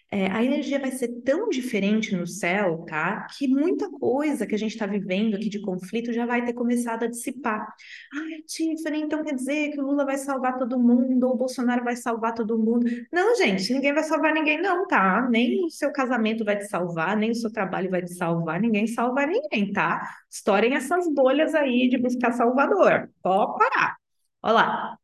é, 0.09 0.27
a 0.31 0.41
energia 0.41 0.79
vai 0.79 0.91
ser 0.91 1.09
tão 1.21 1.49
diferente 1.49 2.15
no 2.15 2.25
céu, 2.25 2.85
tá? 2.87 3.27
Que 3.37 3.47
muita 3.47 3.89
coisa 3.91 4.47
que 4.47 4.55
a 4.55 4.57
gente 4.57 4.71
está 4.71 4.85
vivendo 4.85 5.35
aqui 5.35 5.49
de 5.49 5.59
conflito 5.59 6.13
já 6.13 6.25
vai 6.25 6.45
ter 6.45 6.53
começado 6.53 7.03
a 7.03 7.07
dissipar. 7.07 7.67
Ai, 8.13 8.41
Tiffany, 8.47 9.01
então 9.01 9.21
quer 9.21 9.35
dizer 9.35 9.71
que 9.71 9.81
o 9.81 9.83
Lula 9.85 10.05
vai 10.05 10.17
salvar 10.17 10.57
todo 10.57 10.79
mundo, 10.79 11.27
ou 11.27 11.33
o 11.33 11.37
Bolsonaro 11.37 11.83
vai 11.83 11.97
salvar 11.97 12.33
todo 12.33 12.57
mundo. 12.57 12.85
Não, 13.11 13.35
gente, 13.35 13.73
ninguém 13.73 13.93
vai 13.93 14.03
salvar 14.03 14.33
ninguém, 14.33 14.61
não, 14.61 14.87
tá? 14.87 15.27
Nem 15.29 15.65
o 15.65 15.69
seu 15.69 15.91
casamento 15.91 16.45
vai 16.45 16.57
te 16.57 16.67
salvar, 16.67 17.17
nem 17.17 17.31
o 17.31 17.35
seu 17.35 17.51
trabalho 17.51 17.89
vai 17.89 18.01
te 18.01 18.13
salvar, 18.13 18.61
ninguém 18.61 18.87
salva 18.87 19.25
ninguém, 19.25 19.73
tá? 19.73 20.01
Estourem 20.29 20.73
essas 20.73 21.13
bolhas 21.13 21.53
aí 21.53 21.89
de 21.89 21.97
buscar 21.97 22.31
salvador. 22.31 23.09
Pode 23.21 23.57
parar. 23.59 23.97
Olha 24.41 24.53
lá. 24.53 24.97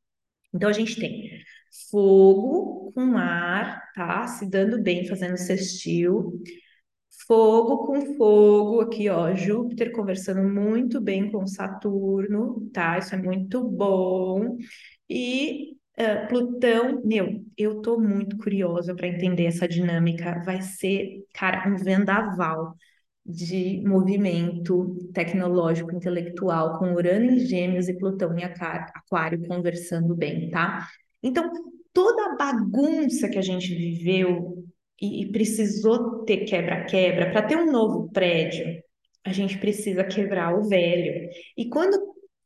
Então 0.53 0.69
a 0.69 0.73
gente 0.73 0.99
tem 0.99 1.42
fogo 1.89 2.91
com 2.93 3.17
ar, 3.17 3.91
tá? 3.95 4.27
Se 4.27 4.49
dando 4.49 4.81
bem, 4.81 5.07
fazendo 5.07 5.37
sextil. 5.37 6.41
Fogo 7.27 7.87
com 7.87 8.17
fogo, 8.17 8.81
aqui, 8.81 9.09
ó, 9.09 9.33
Júpiter 9.33 9.91
conversando 9.93 10.43
muito 10.49 10.99
bem 10.99 11.31
com 11.31 11.47
Saturno, 11.47 12.69
tá? 12.73 12.97
Isso 12.97 13.15
é 13.15 13.17
muito 13.17 13.63
bom. 13.63 14.57
E 15.09 15.77
uh, 15.99 16.27
Plutão, 16.27 17.01
meu, 17.05 17.43
eu 17.57 17.81
tô 17.81 17.97
muito 17.99 18.37
curiosa 18.37 18.93
para 18.95 19.07
entender 19.07 19.45
essa 19.45 19.67
dinâmica. 19.67 20.41
Vai 20.45 20.61
ser, 20.61 21.25
cara, 21.33 21.69
um 21.69 21.77
vendaval 21.77 22.75
de 23.25 23.81
movimento 23.85 25.09
tecnológico, 25.13 25.95
intelectual, 25.95 26.77
com 26.77 26.93
Urano 26.93 27.25
em 27.25 27.39
Gêmeos 27.39 27.87
e 27.87 27.97
Plutão 27.97 28.37
em 28.37 28.43
Aquário 28.43 29.47
conversando 29.47 30.13
bem, 30.15 30.49
tá? 30.49 30.89
Então, 31.23 31.49
toda 31.93 32.25
a 32.25 32.35
bagunça 32.35 33.29
que 33.29 33.37
a 33.37 33.41
gente 33.41 33.73
viveu 33.73 34.65
e, 35.01 35.23
e 35.23 35.31
precisou 35.31 36.23
ter 36.25 36.45
quebra-quebra, 36.45 37.31
para 37.31 37.43
ter 37.43 37.55
um 37.55 37.71
novo 37.71 38.09
prédio, 38.11 38.83
a 39.23 39.31
gente 39.31 39.57
precisa 39.57 40.03
quebrar 40.03 40.53
o 40.57 40.67
velho. 40.67 41.29
E 41.57 41.69
quando 41.69 41.95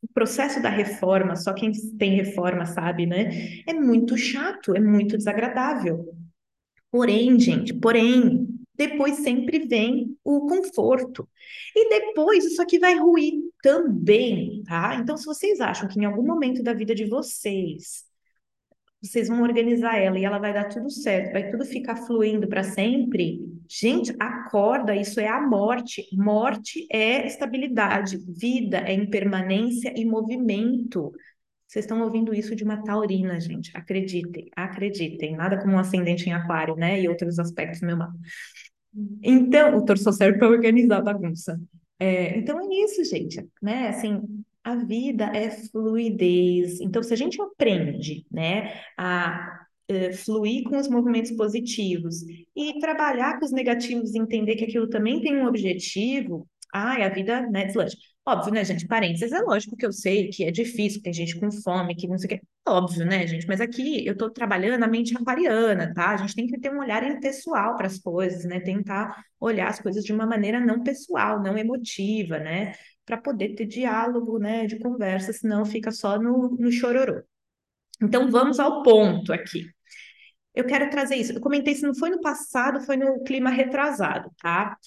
o 0.01 0.07
processo 0.13 0.61
da 0.61 0.69
reforma, 0.69 1.35
só 1.35 1.53
quem 1.53 1.71
tem 1.97 2.15
reforma 2.15 2.65
sabe, 2.65 3.05
né? 3.05 3.61
É 3.67 3.73
muito 3.73 4.15
chato, 4.15 4.75
é 4.75 4.79
muito 4.79 5.17
desagradável. 5.17 6.05
Porém, 6.91 7.39
gente, 7.39 7.73
porém, 7.73 8.47
depois 8.75 9.17
sempre 9.17 9.67
vem 9.67 10.15
o 10.23 10.47
conforto. 10.47 11.27
E 11.75 11.89
depois 11.89 12.45
isso 12.45 12.61
aqui 12.61 12.77
vai 12.77 12.95
ruir 12.95 13.33
também, 13.61 14.63
tá? 14.63 14.95
Então, 15.01 15.17
se 15.17 15.25
vocês 15.25 15.59
acham 15.59 15.87
que 15.87 15.99
em 15.99 16.05
algum 16.05 16.23
momento 16.23 16.61
da 16.61 16.73
vida 16.73 16.93
de 16.93 17.05
vocês 17.05 18.06
vocês 19.01 19.27
vão 19.27 19.41
organizar 19.41 19.97
ela 19.97 20.17
e 20.17 20.25
ela 20.25 20.39
vai 20.39 20.53
dar 20.53 20.69
tudo 20.69 20.89
certo, 20.89 21.33
vai 21.33 21.49
tudo 21.49 21.65
ficar 21.65 21.95
fluindo 21.95 22.47
para 22.47 22.63
sempre. 22.63 23.39
Gente, 23.69 24.15
acorda, 24.19 24.95
isso 24.95 25.19
é 25.19 25.27
a 25.27 25.41
morte. 25.41 26.07
Morte 26.13 26.87
é 26.91 27.27
estabilidade, 27.27 28.17
vida 28.27 28.79
é 28.79 28.93
impermanência 28.93 29.93
e 29.95 30.05
movimento. 30.05 31.11
Vocês 31.67 31.83
estão 31.83 32.01
ouvindo 32.01 32.33
isso 32.33 32.55
de 32.55 32.63
uma 32.63 32.81
taurina, 32.81 33.39
gente. 33.39 33.71
Acreditem, 33.75 34.49
acreditem. 34.55 35.35
Nada 35.35 35.59
como 35.59 35.73
um 35.73 35.79
ascendente 35.79 36.27
em 36.29 36.33
aquário, 36.33 36.75
né? 36.75 36.99
E 37.01 37.09
outros 37.09 37.37
aspectos 37.39 37.81
meu 37.81 37.97
mapa. 37.97 38.15
Então, 39.21 39.77
o 39.77 39.85
torso 39.85 40.11
serve 40.13 40.39
para 40.39 40.49
organizar 40.49 40.97
a 40.97 41.01
bagunça. 41.01 41.59
É, 41.99 42.37
então 42.37 42.59
é 42.59 42.83
isso, 42.83 43.03
gente, 43.03 43.45
né? 43.61 43.89
Assim, 43.89 44.21
a 44.67 44.75
vida 44.75 45.31
é 45.33 45.49
fluidez. 45.49 46.81
Então, 46.81 47.01
se 47.01 47.13
a 47.13 47.15
gente 47.15 47.41
aprende, 47.41 48.25
né, 48.29 48.81
a 48.97 49.65
uh, 49.89 50.13
fluir 50.13 50.65
com 50.65 50.77
os 50.77 50.89
movimentos 50.89 51.31
positivos 51.31 52.17
e 52.53 52.77
trabalhar 52.79 53.39
com 53.39 53.45
os 53.45 53.51
negativos, 53.53 54.13
entender 54.13 54.57
que 54.57 54.65
aquilo 54.65 54.89
também 54.89 55.21
tem 55.21 55.37
um 55.37 55.47
objetivo, 55.47 56.45
ai, 56.73 57.01
a 57.03 57.07
vida, 57.09 57.49
né, 57.49 57.65
deslancha. 57.65 57.95
Óbvio, 58.25 58.53
né, 58.53 58.65
gente? 58.65 58.85
Parênteses, 58.85 59.31
é 59.31 59.39
lógico 59.39 59.77
que 59.77 59.85
eu 59.85 59.93
sei 59.93 60.27
que 60.27 60.43
é 60.43 60.51
difícil, 60.51 61.01
tem 61.01 61.13
gente 61.13 61.39
com 61.39 61.49
fome, 61.49 61.95
que 61.95 62.05
não 62.05 62.17
sei 62.17 62.25
o 62.25 62.29
que. 62.37 62.45
Óbvio, 62.67 63.05
né, 63.05 63.25
gente? 63.25 63.47
Mas 63.47 63.61
aqui 63.61 64.05
eu 64.05 64.11
estou 64.11 64.29
trabalhando 64.29 64.83
a 64.83 64.87
mente 64.87 65.15
aquariana, 65.15 65.93
tá? 65.93 66.09
A 66.09 66.17
gente 66.17 66.35
tem 66.35 66.45
que 66.45 66.59
ter 66.59 66.69
um 66.73 66.79
olhar 66.79 67.09
impessoal 67.09 67.77
para 67.77 67.87
as 67.87 67.97
coisas, 67.99 68.43
né? 68.43 68.59
Tentar 68.59 69.23
olhar 69.39 69.69
as 69.69 69.79
coisas 69.79 70.03
de 70.03 70.11
uma 70.11 70.25
maneira 70.25 70.59
não 70.59 70.83
pessoal, 70.83 71.41
não 71.41 71.57
emotiva, 71.57 72.37
né? 72.37 72.73
Para 73.07 73.17
poder 73.17 73.55
ter 73.55 73.65
diálogo, 73.65 74.37
né? 74.37 74.67
De 74.67 74.77
conversa, 74.77 75.33
senão 75.33 75.65
fica 75.65 75.91
só 75.91 76.19
no, 76.19 76.49
no 76.49 76.71
chororô. 76.71 77.23
Então 77.99 78.29
vamos 78.29 78.59
ao 78.59 78.83
ponto 78.83 79.33
aqui. 79.33 79.65
Eu 80.53 80.65
quero 80.65 80.89
trazer 80.89 81.15
isso. 81.15 81.33
Eu 81.33 81.41
comentei 81.41 81.73
se 81.73 81.83
não 81.83 81.95
foi 81.95 82.09
no 82.09 82.21
passado, 82.21 82.81
foi 82.81 82.97
no 82.97 83.23
clima 83.23 83.49
retrasado, 83.49 84.29
tá? 84.41 84.77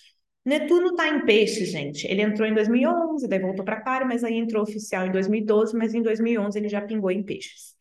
Netuno 0.44 0.90
está 0.90 1.08
em 1.08 1.24
peixe, 1.24 1.64
gente. 1.64 2.06
Ele 2.06 2.22
entrou 2.22 2.46
em 2.46 2.54
2011, 2.54 3.28
daí 3.28 3.38
voltou 3.40 3.64
para 3.64 3.76
Aquário, 3.76 4.06
mas 4.06 4.24
aí 4.24 4.36
entrou 4.36 4.62
oficial 4.62 5.06
em 5.06 5.12
2012, 5.12 5.76
mas 5.76 5.94
em 5.94 6.02
2011 6.02 6.58
ele 6.58 6.68
já 6.68 6.80
pingou 6.80 7.10
em 7.10 7.22
peixes. 7.22 7.74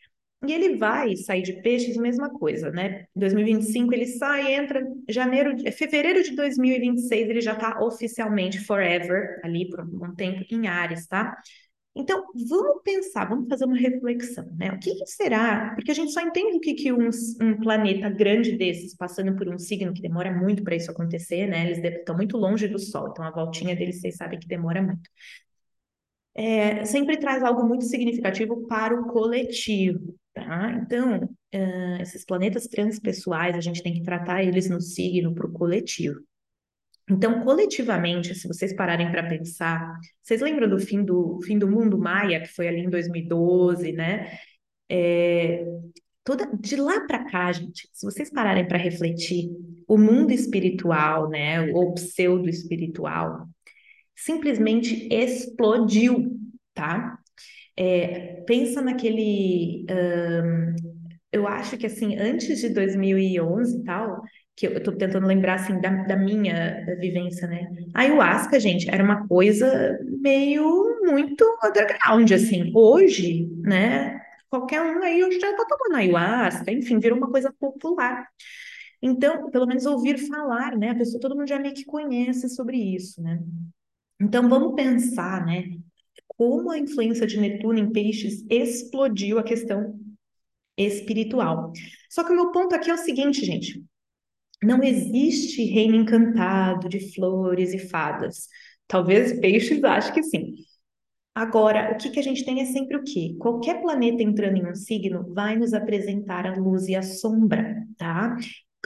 E 0.48 0.54
ele 0.54 0.78
vai 0.78 1.18
sair 1.18 1.42
de 1.42 1.62
peixes, 1.62 1.98
mesma 1.98 2.30
coisa, 2.30 2.72
né? 2.72 3.06
Em 3.16 3.20
2025 3.20 3.94
ele 3.94 4.06
sai, 4.08 4.54
entra 4.54 4.82
janeiro, 5.10 5.54
fevereiro 5.74 6.24
de 6.24 6.34
2026 6.34 7.30
ele 7.30 7.42
já 7.42 7.54
está 7.54 7.82
oficialmente 7.84 8.58
forever 8.60 9.42
ali 9.44 9.70
por 9.70 9.82
um 9.82 10.16
tempo 10.16 10.46
em 10.50 10.68
Ares, 10.68 11.08
tá? 11.08 11.38
Então, 11.96 12.24
vamos 12.48 12.82
pensar, 12.84 13.26
vamos 13.28 13.50
fazer 13.50 13.66
uma 13.66 13.76
reflexão, 13.76 14.46
né? 14.56 14.72
O 14.72 14.80
que, 14.80 14.96
que 14.96 15.06
será? 15.08 15.74
Porque 15.76 15.92
a 15.92 15.94
gente 15.94 16.14
só 16.14 16.22
entende 16.22 16.56
o 16.56 16.60
que, 16.62 16.74
que 16.74 16.94
um, 16.94 17.10
um, 17.42 17.60
planeta 17.60 18.10
grande 18.10 18.56
desses, 18.56 18.96
passando 18.96 19.36
por 19.36 19.50
um 19.50 19.58
signo 19.58 19.94
que 19.94 20.02
demora 20.02 20.32
muito 20.32 20.64
para 20.64 20.76
isso 20.76 20.90
acontecer, 20.90 21.48
né? 21.48 21.66
Eles 21.66 21.84
estão 21.84 22.16
muito 22.16 22.38
longe 22.38 22.68
do 22.70 22.80
Sol, 22.80 23.10
então 23.10 23.26
a 23.26 23.32
voltinha 23.32 23.76
deles 23.76 24.00
vocês 24.00 24.16
sabem 24.16 24.40
que 24.40 24.48
demora 24.48 24.82
muito. 24.82 25.10
É, 26.34 26.86
sempre 26.86 27.18
traz 27.18 27.44
algo 27.44 27.68
muito 27.68 27.84
significativo 27.84 28.66
para 28.68 28.98
o 28.98 29.08
coletivo, 29.08 30.16
tá? 30.40 30.72
Então, 30.82 31.24
uh, 31.24 32.02
esses 32.02 32.26
planetas 32.26 32.68
transpessoais, 32.68 33.56
a 33.56 33.62
gente 33.62 33.84
tem 33.84 33.94
que 33.94 34.04
tratar 34.04 34.44
eles 34.44 34.70
no 34.70 34.82
signo 34.82 35.34
para 35.34 35.48
o 35.48 35.52
coletivo. 35.52 36.20
Então, 37.10 37.44
coletivamente, 37.44 38.36
se 38.36 38.48
vocês 38.48 38.76
pararem 38.76 39.12
para 39.12 39.28
pensar, 39.28 39.98
vocês 40.22 40.42
lembram 40.42 40.70
do 40.70 40.80
fim 40.80 41.04
do 41.04 41.40
fim 41.44 41.58
do 41.58 41.68
mundo 41.68 41.98
Maia, 41.98 42.42
que 42.42 42.48
foi 42.48 42.68
ali 42.68 42.82
em 42.82 42.90
2012, 42.90 43.92
né? 43.92 44.38
É, 44.88 45.66
toda 46.24 46.48
de 46.60 46.76
lá 46.76 47.02
para 47.08 47.26
cá, 47.26 47.52
gente, 47.52 47.90
se 47.92 48.06
vocês 48.06 48.30
pararem 48.30 48.68
para 48.68 48.78
refletir, 48.78 49.50
o 49.88 49.98
mundo 49.98 50.32
espiritual, 50.32 51.30
né, 51.30 51.72
ou 51.74 51.96
pseudo 51.96 52.48
espiritual, 52.48 53.48
simplesmente 54.16 55.08
explodiu, 55.12 56.38
tá? 56.76 57.19
É, 57.80 58.44
pensa 58.46 58.82
naquele, 58.82 59.86
um, 59.90 60.76
eu 61.32 61.48
acho 61.48 61.78
que 61.78 61.86
assim, 61.88 62.18
antes 62.18 62.60
de 62.60 62.70
2011 62.70 63.80
e 63.80 63.84
tal, 63.86 64.22
que 64.56 64.68
eu 64.68 64.78
estou 64.78 64.96
tentando 64.98 65.26
lembrar 65.28 65.56
assim 65.56 65.80
da, 65.80 65.90
da 66.04 66.18
minha 66.18 66.86
vivência, 67.00 67.48
né? 67.48 67.70
A 67.96 68.02
ayahuasca, 68.02 68.60
gente, 68.60 68.90
era 68.90 69.04
uma 69.04 69.28
coisa 69.28 69.98
meio 70.22 71.02
muito 71.06 71.46
underground, 71.64 72.32
assim. 72.34 72.72
Hoje, 72.76 73.48
né? 73.64 74.20
Qualquer 74.50 74.82
um 74.82 75.02
aí 75.04 75.24
hoje 75.24 75.40
já 75.40 75.52
está 75.52 75.66
tomando 75.66 75.96
ayahuasca, 75.98 76.72
enfim, 76.72 77.00
virou 77.00 77.18
uma 77.18 77.32
coisa 77.32 77.54
popular. 77.60 78.28
Então, 79.02 79.50
pelo 79.52 79.68
menos 79.68 79.86
ouvir 79.86 80.18
falar, 80.28 80.78
né? 80.78 80.92
A 80.92 80.96
pessoa, 80.96 81.22
todo 81.22 81.36
mundo 81.36 81.48
já 81.50 81.60
meio 81.60 81.74
que 81.76 81.86
conhece 81.86 82.50
sobre 82.50 82.78
isso, 82.78 83.22
né? 83.24 83.40
Então, 84.22 84.50
vamos 84.50 84.76
pensar, 84.76 85.46
né? 85.46 85.79
Como 86.40 86.72
a 86.72 86.80
influência 86.80 87.28
de 87.28 87.38
Netuno 87.38 87.80
em 87.80 87.92
peixes 87.92 88.46
explodiu 88.50 89.38
a 89.40 89.44
questão 89.44 90.00
espiritual. 90.78 91.74
Só 92.10 92.24
que 92.24 92.32
o 92.32 92.36
meu 92.36 92.50
ponto 92.54 92.74
aqui 92.74 92.90
é 92.90 92.94
o 92.94 92.98
seguinte, 92.98 93.44
gente. 93.44 93.84
Não 94.64 94.82
existe 94.82 95.66
reino 95.66 95.98
encantado 95.98 96.88
de 96.88 97.14
flores 97.14 97.74
e 97.74 97.80
fadas. 97.80 98.48
Talvez 98.88 99.38
peixes 99.42 99.84
ache 99.84 100.14
que 100.14 100.24
sim. 100.24 100.56
Agora, 101.36 101.92
o 101.92 101.98
que, 101.98 102.10
que 102.10 102.20
a 102.22 102.24
gente 102.24 102.46
tem 102.46 102.62
é 102.62 102.66
sempre 102.66 102.96
o 102.96 103.04
quê? 103.04 103.36
Qualquer 103.38 103.82
planeta 103.82 104.24
entrando 104.24 104.56
em 104.56 104.66
um 104.66 104.76
signo 104.76 105.34
vai 105.34 105.58
nos 105.58 105.74
apresentar 105.74 106.48
a 106.48 106.56
luz 106.56 106.88
e 106.88 106.96
a 106.96 107.02
sombra, 107.02 107.86
tá? 107.98 108.38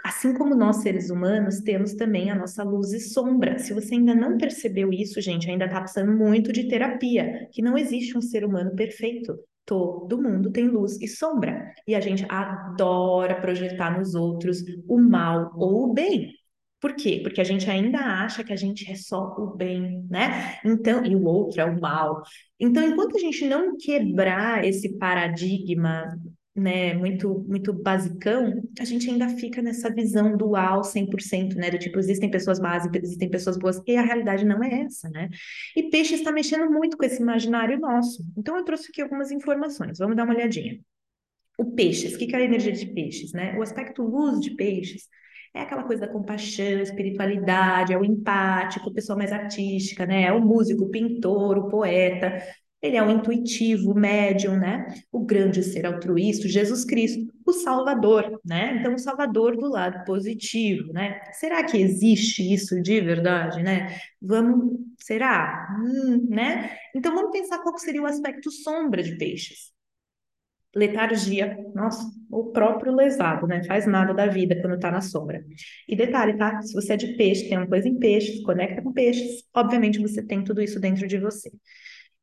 Assim 0.04 0.34
como 0.34 0.56
nós, 0.56 0.78
seres 0.78 1.10
humanos, 1.10 1.60
temos 1.60 1.94
também 1.94 2.32
a 2.32 2.36
nossa 2.36 2.64
luz 2.64 2.92
e 2.94 3.00
sombra. 3.00 3.60
Se 3.60 3.74
você 3.74 3.96
ainda 3.96 4.16
não 4.16 4.38
percebeu 4.38 4.92
isso, 4.92 5.22
gente, 5.22 5.50
ainda 5.50 5.66
está 5.66 5.80
precisando 5.80 6.12
muito 6.18 6.52
de 6.52 6.68
terapia, 6.68 7.48
que 7.52 7.62
não 7.62 7.78
existe 7.78 8.18
um 8.18 8.22
ser 8.22 8.44
humano 8.44 8.76
perfeito. 8.76 9.38
Todo 9.66 10.22
mundo 10.22 10.52
tem 10.52 10.68
luz 10.68 11.00
e 11.00 11.08
sombra. 11.08 11.74
E 11.88 11.96
a 11.96 12.00
gente 12.00 12.26
adora 12.28 13.40
projetar 13.40 13.98
nos 13.98 14.16
outros 14.16 14.64
o 14.88 15.00
mal 15.00 15.52
ou 15.56 15.90
o 15.90 15.94
bem. 15.94 16.34
Por 16.82 16.96
quê? 16.96 17.22
Porque 17.24 17.40
a 17.40 17.46
gente 17.46 17.70
ainda 17.70 18.00
acha 18.00 18.44
que 18.44 18.52
a 18.52 18.58
gente 18.58 18.92
é 18.92 18.96
só 18.96 19.34
o 19.38 19.56
bem, 19.56 20.06
né? 20.10 20.60
Então, 20.66 21.06
e 21.06 21.16
o 21.16 21.24
outro 21.24 21.62
é 21.62 21.66
o 21.66 21.80
mal. 21.80 22.22
Então, 22.60 22.84
enquanto 22.84 23.16
a 23.16 23.20
gente 23.22 23.48
não 23.48 23.78
quebrar 23.78 24.66
esse 24.66 24.98
paradigma 24.98 26.04
né, 26.56 26.94
muito, 26.94 27.44
muito 27.48 27.74
basicão, 27.74 28.62
a 28.80 28.86
gente 28.86 29.10
ainda 29.10 29.28
fica 29.30 29.62
nessa 29.62 29.92
visão 29.92 30.38
dual 30.38 30.84
100%, 30.84 31.56
né, 31.56 31.72
do 31.72 31.80
tipo, 31.80 31.98
existem 31.98 32.30
pessoas 32.30 32.60
básicas, 32.60 33.04
existem 33.04 33.30
pessoas 33.30 33.58
boas, 33.58 33.82
e 33.88 33.96
a 33.98 34.04
realidade 34.04 34.46
não 34.46 34.64
é 34.64 34.82
essa, 34.82 35.10
né? 35.10 35.30
E 35.76 35.90
peixe 35.90 36.14
está 36.14 36.32
mexendo 36.32 36.70
muito 36.72 36.96
com 36.96 37.06
esse 37.06 37.22
imaginário 37.22 37.80
nosso. 37.80 38.24
Então, 38.38 38.56
eu 38.56 38.64
trouxe 38.64 38.90
aqui 38.90 39.02
algumas 39.02 39.32
informações, 39.32 39.98
vamos 39.98 40.16
dar 40.16 40.26
uma 40.26 40.34
olhadinha. 40.34 40.80
O 41.58 41.72
peixes, 41.72 42.16
o 42.16 42.18
que 42.18 42.36
é 42.36 42.40
a 42.40 42.44
energia 42.44 42.72
de 42.72 42.86
peixes, 42.86 43.32
né? 43.34 43.58
O 43.58 43.62
aspecto 43.62 44.04
luz 44.04 44.40
de 44.40 44.56
peixes 44.56 45.08
é 45.56 45.62
aquela 45.62 45.84
coisa 45.84 46.06
da 46.06 46.12
compaixão, 46.12 46.82
espiritualidade, 46.82 47.94
é 47.94 47.98
o 47.98 48.04
empático, 48.04 48.94
pessoa 48.94 49.18
mais 49.18 49.32
artística, 49.32 50.06
né? 50.06 50.24
É 50.24 50.32
o 50.32 50.42
músico, 50.42 50.86
o 50.86 50.90
pintor, 50.90 51.58
o 51.60 51.70
poeta, 51.70 52.44
ele 52.84 52.98
é 52.98 53.02
o 53.02 53.10
intuitivo, 53.10 53.92
o 53.92 53.96
médium, 53.96 54.58
né? 54.58 54.94
O 55.10 55.22
grande 55.26 55.64
ser 55.64 55.86
altruísta, 55.86 56.50
Jesus 56.50 56.84
Cristo, 56.84 57.34
o 57.46 57.54
Salvador, 57.54 58.42
né? 58.44 58.76
Então, 58.78 58.94
o 58.94 59.00
Salvador 59.00 59.56
do 59.56 59.70
lado 59.70 60.04
positivo, 60.04 60.92
né? 60.92 61.22
Será 61.32 61.64
que 61.64 61.78
existe 61.78 62.54
isso 62.54 62.82
de 62.82 63.00
verdade, 63.00 63.64
né? 63.64 63.98
Vamos, 64.22 64.80
será? 65.00 65.66
Hum, 65.80 66.28
né? 66.30 66.78
Então, 66.94 67.16
vamos 67.16 67.32
pensar 67.32 67.60
qual 67.60 67.78
seria 67.78 68.02
o 68.02 68.06
aspecto 68.06 68.52
sombra 68.52 69.02
de 69.02 69.18
peixes. 69.18 69.72
Letargia, 70.76 71.56
nossa, 71.74 72.04
o 72.30 72.52
próprio 72.52 72.94
lesado, 72.94 73.48
né? 73.48 73.64
Faz 73.64 73.88
nada 73.88 74.14
da 74.14 74.26
vida 74.26 74.60
quando 74.60 74.78
tá 74.78 74.92
na 74.92 75.00
sombra. 75.00 75.42
E 75.88 75.96
detalhe, 75.96 76.36
tá? 76.36 76.62
Se 76.62 76.74
você 76.74 76.94
é 76.94 76.98
de 76.98 77.16
peixe, 77.16 77.48
tem 77.48 77.58
uma 77.58 77.68
coisa 77.68 77.88
em 77.88 77.98
peixes, 77.98 78.44
conecta 78.44 78.82
com 78.82 78.92
peixes, 78.92 79.44
obviamente 79.54 80.00
você 80.00 80.22
tem 80.22 80.44
tudo 80.44 80.62
isso 80.62 80.82
dentro 80.82 81.08
de 81.08 81.18
você 81.18 81.50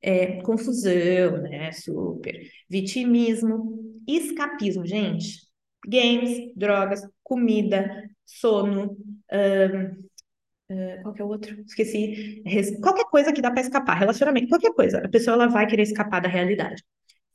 é, 0.03 0.41
confusão, 0.43 1.43
né? 1.43 1.73
Super. 1.73 2.41
Vitimismo, 2.69 4.01
escapismo, 4.07 4.87
gente. 4.87 5.49
Games, 5.87 6.53
drogas, 6.57 7.03
comida, 7.23 8.09
sono. 8.25 8.97
Um, 9.33 10.75
uh, 10.75 11.03
qual 11.03 11.15
que 11.15 11.23
é 11.23 11.25
o 11.25 11.29
outro? 11.29 11.61
Esqueci. 11.63 12.43
Qualquer 12.83 13.05
coisa 13.05 13.33
que 13.33 13.43
dá 13.43 13.51
para 13.51 13.61
escapar, 13.63 13.99
relacionamento, 13.99 14.49
qualquer 14.49 14.73
coisa. 14.73 14.99
A 15.05 15.09
pessoa 15.09 15.35
ela 15.35 15.49
vai 15.49 15.67
querer 15.67 15.83
escapar 15.83 16.21
da 16.21 16.29
realidade. 16.29 16.83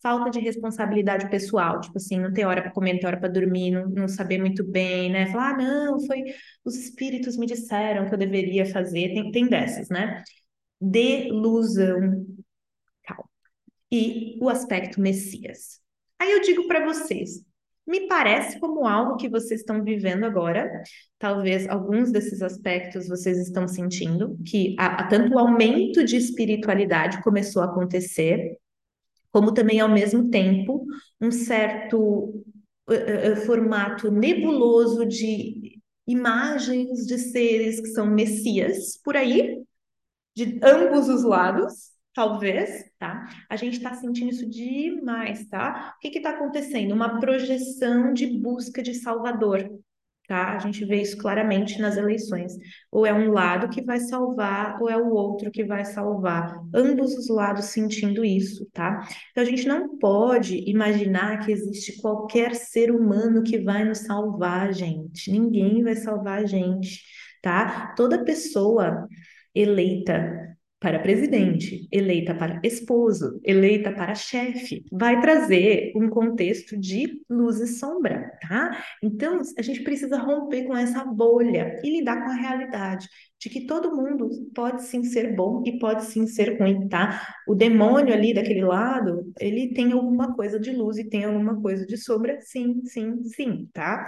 Falta 0.01 0.30
de 0.30 0.39
responsabilidade 0.39 1.30
pessoal, 1.32 1.82
tipo 1.82 1.97
assim, 1.97 2.19
não 2.19 2.32
ter 2.32 2.45
hora 2.45 2.62
para 2.62 2.71
comer, 2.71 2.93
não 2.93 2.99
ter 2.99 3.08
hora 3.08 3.19
para 3.19 3.30
dormir, 3.30 3.71
não, 3.71 3.89
não 3.89 4.08
saber 4.08 4.38
muito 4.38 4.63
bem, 4.63 5.12
né? 5.12 5.25
Falar, 5.32 5.56
ah, 5.56 5.58
não, 5.58 5.99
foi 6.06 6.23
os 6.63 6.75
espíritos 6.78 7.36
me 7.38 7.47
disseram 7.47 8.08
que 8.08 8.13
eu 8.13 8.17
deveria 8.17 8.67
fazer, 8.67 9.13
tem, 9.13 9.32
tem 9.32 9.47
dessas, 9.47 9.89
né? 9.89 10.23
Delusão, 10.80 12.23
e 13.95 14.38
o 14.41 14.49
aspecto 14.49 14.99
Messias. 14.99 15.79
Aí 16.19 16.31
eu 16.31 16.41
digo 16.41 16.67
para 16.67 16.86
vocês, 16.86 17.43
Me 17.88 18.08
parece 18.08 18.60
como 18.60 18.88
algo 18.88 19.15
que 19.15 19.29
vocês 19.29 19.60
estão 19.60 19.84
vivendo 19.84 20.23
agora. 20.23 20.81
Talvez 21.19 21.67
alguns 21.69 22.12
desses 22.12 22.41
aspectos 22.41 23.08
vocês 23.08 23.38
estão 23.38 23.67
sentindo, 23.67 24.36
que 24.43 24.75
há, 24.79 25.03
há 25.03 25.08
tanto 25.08 25.36
o 25.36 25.39
aumento 25.39 26.03
de 26.03 26.17
espiritualidade 26.17 27.21
começou 27.21 27.62
a 27.62 27.65
acontecer, 27.65 28.58
como 29.31 29.53
também, 29.53 29.79
ao 29.79 29.89
mesmo 29.89 30.29
tempo, 30.31 30.84
um 31.21 31.29
certo 31.29 31.99
uh, 31.99 33.34
uh, 33.34 33.36
formato 33.45 34.10
nebuloso 34.10 35.05
de 35.05 35.79
imagens 36.08 37.05
de 37.05 37.19
seres 37.19 37.79
que 37.79 37.88
são 37.88 38.08
messias 38.08 38.97
por 39.03 39.15
aí, 39.15 39.62
de 40.36 40.60
ambos 40.63 41.08
os 41.08 41.23
lados, 41.23 41.94
talvez, 42.15 42.89
tá? 42.97 43.28
A 43.49 43.58
gente 43.58 43.78
está 43.78 43.93
sentindo 43.93 44.32
isso 44.32 44.49
demais, 44.49 45.47
tá? 45.49 45.93
O 45.97 45.99
que 45.99 46.17
está 46.17 46.32
acontecendo? 46.32 46.93
Uma 46.93 47.19
projeção 47.19 48.13
de 48.13 48.25
busca 48.39 48.82
de 48.82 48.95
Salvador, 48.95 49.69
tá? 50.25 50.56
A 50.56 50.60
gente 50.60 50.86
vê 50.86 51.01
isso 51.01 51.17
claramente 51.17 51.80
nas 51.80 51.97
eleições. 51.97 52.54
Ou 52.89 53.06
é 53.06 53.13
um 53.13 53.32
lado 53.32 53.67
que 53.67 53.84
vai 53.84 53.99
salvar, 53.99 54.82
ou 54.82 54.89
é 54.89 54.97
o 54.97 55.10
outro 55.10 55.51
que 55.51 55.65
vai 55.65 55.84
salvar. 55.84 56.58
Ambos 56.73 57.13
os 57.17 57.28
lados 57.28 57.65
sentindo 57.65 58.23
isso, 58.23 58.65
tá? 58.71 59.06
Então 59.32 59.43
a 59.43 59.47
gente 59.47 59.67
não 59.67 59.97
pode 59.97 60.63
imaginar 60.69 61.45
que 61.45 61.51
existe 61.51 62.01
qualquer 62.01 62.56
ser 62.56 62.91
humano 62.91 63.43
que 63.43 63.60
vai 63.60 63.84
nos 63.84 63.99
salvar, 63.99 64.73
gente. 64.73 65.30
Ninguém 65.30 65.84
vai 65.84 65.95
salvar 65.95 66.43
a 66.43 66.45
gente, 66.45 67.01
tá? 67.41 67.93
Toda 67.97 68.23
pessoa 68.23 69.06
eleita 69.54 70.44
para 70.85 70.99
presidente, 70.99 71.87
eleita 71.91 72.35
para 72.35 72.61
esposo, 72.63 73.41
eleita 73.43 73.91
para 73.91 74.13
chefe, 74.13 74.85
vai 74.91 75.19
trazer 75.19 75.91
um 75.95 76.07
contexto 76.07 76.77
de 76.77 77.23
luz 77.27 77.59
e 77.59 77.65
sombra, 77.65 78.31
tá? 78.47 78.83
Então, 79.01 79.41
a 79.57 79.63
gente 79.63 79.81
precisa 79.81 80.15
romper 80.19 80.65
com 80.65 80.77
essa 80.77 81.03
bolha 81.03 81.81
e 81.83 81.89
lidar 81.89 82.23
com 82.23 82.29
a 82.29 82.35
realidade 82.35 83.09
de 83.39 83.49
que 83.49 83.65
todo 83.65 83.95
mundo 83.95 84.29
pode 84.53 84.83
sim 84.83 85.03
ser 85.03 85.35
bom 85.35 85.63
e 85.65 85.79
pode 85.79 86.05
sim 86.05 86.27
ser 86.27 86.59
ruim, 86.59 86.87
tá? 86.87 87.33
O 87.47 87.55
demônio 87.55 88.13
ali 88.13 88.31
daquele 88.31 88.63
lado, 88.63 89.33
ele 89.39 89.73
tem 89.73 89.91
alguma 89.91 90.35
coisa 90.35 90.59
de 90.59 90.69
luz 90.69 90.99
e 90.99 91.09
tem 91.09 91.23
alguma 91.23 91.59
coisa 91.59 91.83
de 91.87 91.97
sombra, 91.97 92.37
sim, 92.41 92.85
sim, 92.85 93.23
sim, 93.23 93.67
tá? 93.73 94.05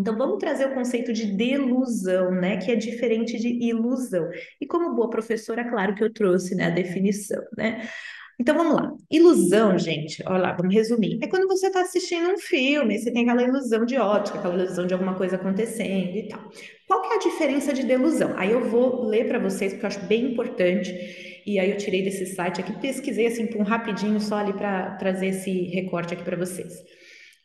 Então, 0.00 0.16
vamos 0.16 0.38
trazer 0.38 0.66
o 0.66 0.74
conceito 0.74 1.12
de 1.12 1.26
delusão, 1.26 2.30
né? 2.30 2.56
Que 2.56 2.72
é 2.72 2.76
diferente 2.76 3.38
de 3.38 3.48
ilusão. 3.48 4.28
E 4.60 4.66
como 4.66 4.94
boa 4.94 5.10
professora, 5.10 5.68
claro 5.68 5.94
que 5.94 6.02
eu 6.02 6.12
trouxe 6.12 6.54
né, 6.54 6.66
a 6.66 6.70
definição, 6.70 7.42
né? 7.56 7.86
Então, 8.40 8.56
vamos 8.56 8.74
lá. 8.74 8.90
Ilusão, 9.10 9.78
gente, 9.78 10.22
olha 10.26 10.38
lá, 10.38 10.52
vamos 10.54 10.74
resumir. 10.74 11.18
É 11.22 11.26
quando 11.26 11.46
você 11.46 11.66
está 11.66 11.82
assistindo 11.82 12.30
um 12.30 12.38
filme, 12.38 12.98
você 12.98 13.12
tem 13.12 13.24
aquela 13.24 13.42
ilusão 13.42 13.84
de 13.84 13.98
ótica, 13.98 14.38
aquela 14.38 14.54
ilusão 14.54 14.86
de 14.86 14.94
alguma 14.94 15.14
coisa 15.14 15.36
acontecendo 15.36 16.16
e 16.16 16.26
tal. 16.26 16.50
Qual 16.88 17.02
que 17.02 17.08
é 17.12 17.16
a 17.16 17.18
diferença 17.18 17.74
de 17.74 17.84
delusão? 17.84 18.32
Aí 18.38 18.50
eu 18.50 18.64
vou 18.64 19.04
ler 19.04 19.28
para 19.28 19.38
vocês, 19.38 19.72
porque 19.72 19.84
eu 19.84 19.88
acho 19.88 20.06
bem 20.06 20.32
importante. 20.32 20.90
E 21.46 21.58
aí 21.58 21.70
eu 21.70 21.76
tirei 21.76 22.02
desse 22.02 22.26
site 22.34 22.62
aqui, 22.62 22.72
pesquisei 22.80 23.26
assim 23.26 23.46
por 23.46 23.60
um 23.60 23.64
rapidinho 23.64 24.18
só 24.18 24.36
ali 24.36 24.54
para 24.54 24.92
trazer 24.96 25.26
esse 25.26 25.64
recorte 25.64 26.14
aqui 26.14 26.22
para 26.22 26.36
vocês. 26.36 26.72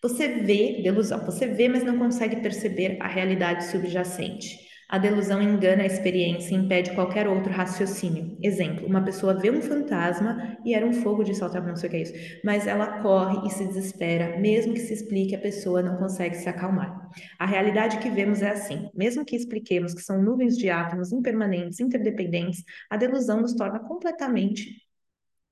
Você 0.05 0.27
vê 0.27 0.83
delusão, 0.83 1.25
você 1.25 1.47
vê, 1.47 1.67
mas 1.67 1.83
não 1.83 1.97
consegue 1.97 2.35
perceber 2.35 2.95
a 3.01 3.07
realidade 3.07 3.65
subjacente. 3.65 4.55
A 4.87 4.99
delusão 4.99 5.41
engana 5.41 5.81
a 5.81 5.87
experiência 5.87 6.53
e 6.53 6.57
impede 6.59 6.93
qualquer 6.93 7.27
outro 7.27 7.51
raciocínio. 7.51 8.37
Exemplo, 8.39 8.85
uma 8.85 9.03
pessoa 9.03 9.33
vê 9.33 9.49
um 9.49 9.63
fantasma 9.63 10.59
e 10.63 10.75
era 10.75 10.85
um 10.85 10.93
fogo 10.93 11.23
de 11.23 11.33
saltar, 11.33 11.65
não 11.65 11.75
sei 11.75 11.87
o 11.87 11.89
que 11.89 11.97
é 11.97 12.01
isso, 12.03 12.13
mas 12.43 12.67
ela 12.67 13.01
corre 13.01 13.47
e 13.47 13.49
se 13.49 13.65
desespera, 13.65 14.39
mesmo 14.39 14.75
que 14.75 14.79
se 14.79 14.93
explique, 14.93 15.33
a 15.33 15.39
pessoa 15.39 15.81
não 15.81 15.97
consegue 15.97 16.35
se 16.35 16.47
acalmar. 16.47 17.09
A 17.39 17.47
realidade 17.47 17.97
que 17.97 18.11
vemos 18.11 18.43
é 18.43 18.51
assim: 18.51 18.87
mesmo 18.93 19.25
que 19.25 19.35
expliquemos 19.35 19.95
que 19.95 20.03
são 20.03 20.21
nuvens 20.21 20.55
de 20.55 20.69
átomos 20.69 21.11
impermanentes, 21.11 21.79
interdependentes, 21.79 22.63
a 22.91 22.95
delusão 22.95 23.41
nos 23.41 23.55
torna 23.55 23.79
completamente 23.79 24.85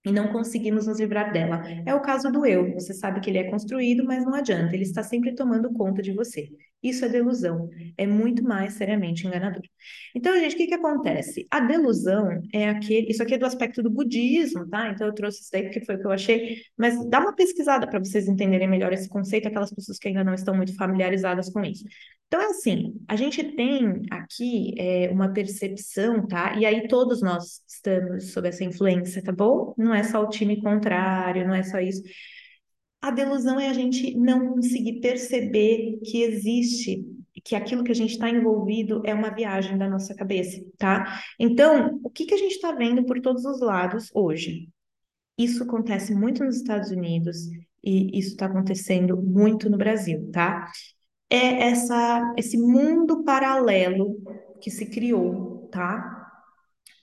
e 0.05 0.11
não 0.11 0.31
conseguimos 0.31 0.87
nos 0.87 0.99
livrar 0.99 1.31
dela. 1.31 1.63
É 1.85 1.93
o 1.95 2.01
caso 2.01 2.31
do 2.31 2.45
eu. 2.45 2.73
Você 2.73 2.93
sabe 2.93 3.19
que 3.21 3.29
ele 3.29 3.37
é 3.39 3.49
construído, 3.49 4.03
mas 4.05 4.25
não 4.25 4.33
adianta, 4.33 4.73
ele 4.75 4.83
está 4.83 5.03
sempre 5.03 5.33
tomando 5.35 5.73
conta 5.73 6.01
de 6.01 6.11
você. 6.13 6.49
Isso 6.83 7.05
é 7.05 7.09
delusão, 7.09 7.69
é 7.97 8.05
muito 8.05 8.43
mais 8.43 8.73
seriamente 8.73 9.25
enganador. 9.25 9.63
Então, 10.13 10.37
gente, 10.37 10.55
o 10.55 10.57
que 10.57 10.67
que 10.67 10.73
acontece? 10.73 11.47
A 11.49 11.61
delusão 11.61 12.41
é 12.53 12.67
aquele, 12.67 13.09
isso 13.09 13.23
aqui 13.23 13.35
é 13.35 13.37
do 13.37 13.45
aspecto 13.45 13.81
do 13.81 13.89
budismo, 13.89 14.67
tá? 14.67 14.89
Então 14.89 15.07
eu 15.07 15.13
trouxe 15.13 15.41
isso 15.41 15.49
daí 15.51 15.63
porque 15.63 15.85
foi 15.85 15.95
o 15.95 15.99
que 15.99 16.05
eu 16.05 16.11
achei, 16.11 16.61
mas 16.77 17.09
dá 17.09 17.19
uma 17.21 17.33
pesquisada 17.33 17.87
para 17.87 17.99
vocês 17.99 18.27
entenderem 18.27 18.67
melhor 18.67 18.91
esse 18.91 19.07
conceito, 19.07 19.47
aquelas 19.47 19.71
pessoas 19.71 19.97
que 19.97 20.09
ainda 20.09 20.23
não 20.23 20.33
estão 20.33 20.55
muito 20.55 20.75
familiarizadas 20.75 21.49
com 21.49 21.61
isso. 21.61 21.85
Então 22.27 22.41
é 22.41 22.45
assim, 22.47 22.95
a 23.07 23.15
gente 23.15 23.43
tem 23.55 24.01
aqui 24.09 24.73
é, 24.77 25.09
uma 25.11 25.31
percepção, 25.31 26.27
tá? 26.27 26.57
E 26.57 26.65
aí 26.65 26.87
todos 26.87 27.21
nós 27.21 27.61
estamos 27.67 28.31
sob 28.33 28.47
essa 28.47 28.63
influência, 28.63 29.23
tá 29.23 29.31
bom? 29.31 29.73
Não 29.77 29.93
é 29.93 30.03
só 30.03 30.21
o 30.21 30.29
time 30.29 30.59
contrário, 30.61 31.47
não 31.47 31.53
é 31.53 31.63
só 31.63 31.79
isso. 31.79 32.01
A 33.03 33.11
delusão 33.11 33.59
é 33.59 33.67
a 33.67 33.73
gente 33.73 34.17
não 34.17 34.53
conseguir 34.53 35.01
perceber 35.01 35.99
que 36.05 36.23
existe, 36.23 37.05
que 37.43 37.53
aquilo 37.53 37.83
que 37.83 37.91
a 37.91 37.95
gente 37.95 38.11
está 38.11 38.29
envolvido 38.29 39.01
é 39.05 39.13
uma 39.13 39.29
viagem 39.29 39.77
da 39.77 39.89
nossa 39.89 40.15
cabeça, 40.15 40.63
tá? 40.77 41.21
Então, 41.37 41.99
o 42.01 42.09
que, 42.09 42.25
que 42.25 42.33
a 42.33 42.37
gente 42.37 42.53
está 42.53 42.71
vendo 42.71 43.03
por 43.03 43.19
todos 43.19 43.43
os 43.43 43.59
lados 43.59 44.09
hoje? 44.13 44.69
Isso 45.37 45.63
acontece 45.63 46.15
muito 46.15 46.45
nos 46.45 46.55
Estados 46.55 46.91
Unidos 46.91 47.39
e 47.83 48.17
isso 48.17 48.29
está 48.29 48.45
acontecendo 48.45 49.21
muito 49.21 49.69
no 49.69 49.77
Brasil, 49.77 50.29
tá? 50.31 50.71
É 51.29 51.71
essa, 51.71 52.33
esse 52.37 52.57
mundo 52.57 53.21
paralelo 53.25 54.15
que 54.61 54.71
se 54.71 54.85
criou, 54.85 55.67
tá? 55.69 56.22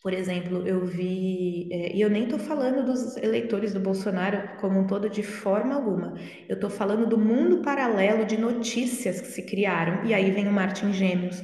Por 0.02 0.14
exemplo, 0.14 0.66
eu 0.66 0.86
vi, 0.86 1.68
é, 1.70 1.94
e 1.94 2.00
eu 2.00 2.08
nem 2.08 2.24
estou 2.24 2.38
falando 2.38 2.86
dos 2.86 3.16
eleitores 3.18 3.74
do 3.74 3.80
Bolsonaro 3.80 4.56
como 4.58 4.80
um 4.80 4.86
todo 4.86 5.10
de 5.10 5.22
forma 5.22 5.74
alguma. 5.74 6.14
Eu 6.48 6.54
estou 6.54 6.70
falando 6.70 7.06
do 7.06 7.18
mundo 7.18 7.60
paralelo 7.62 8.24
de 8.24 8.38
notícias 8.38 9.20
que 9.20 9.26
se 9.28 9.42
criaram. 9.42 10.04
E 10.06 10.14
aí 10.14 10.30
vem 10.30 10.48
o 10.48 10.52
Martin 10.52 10.92
Gêmeos. 10.92 11.42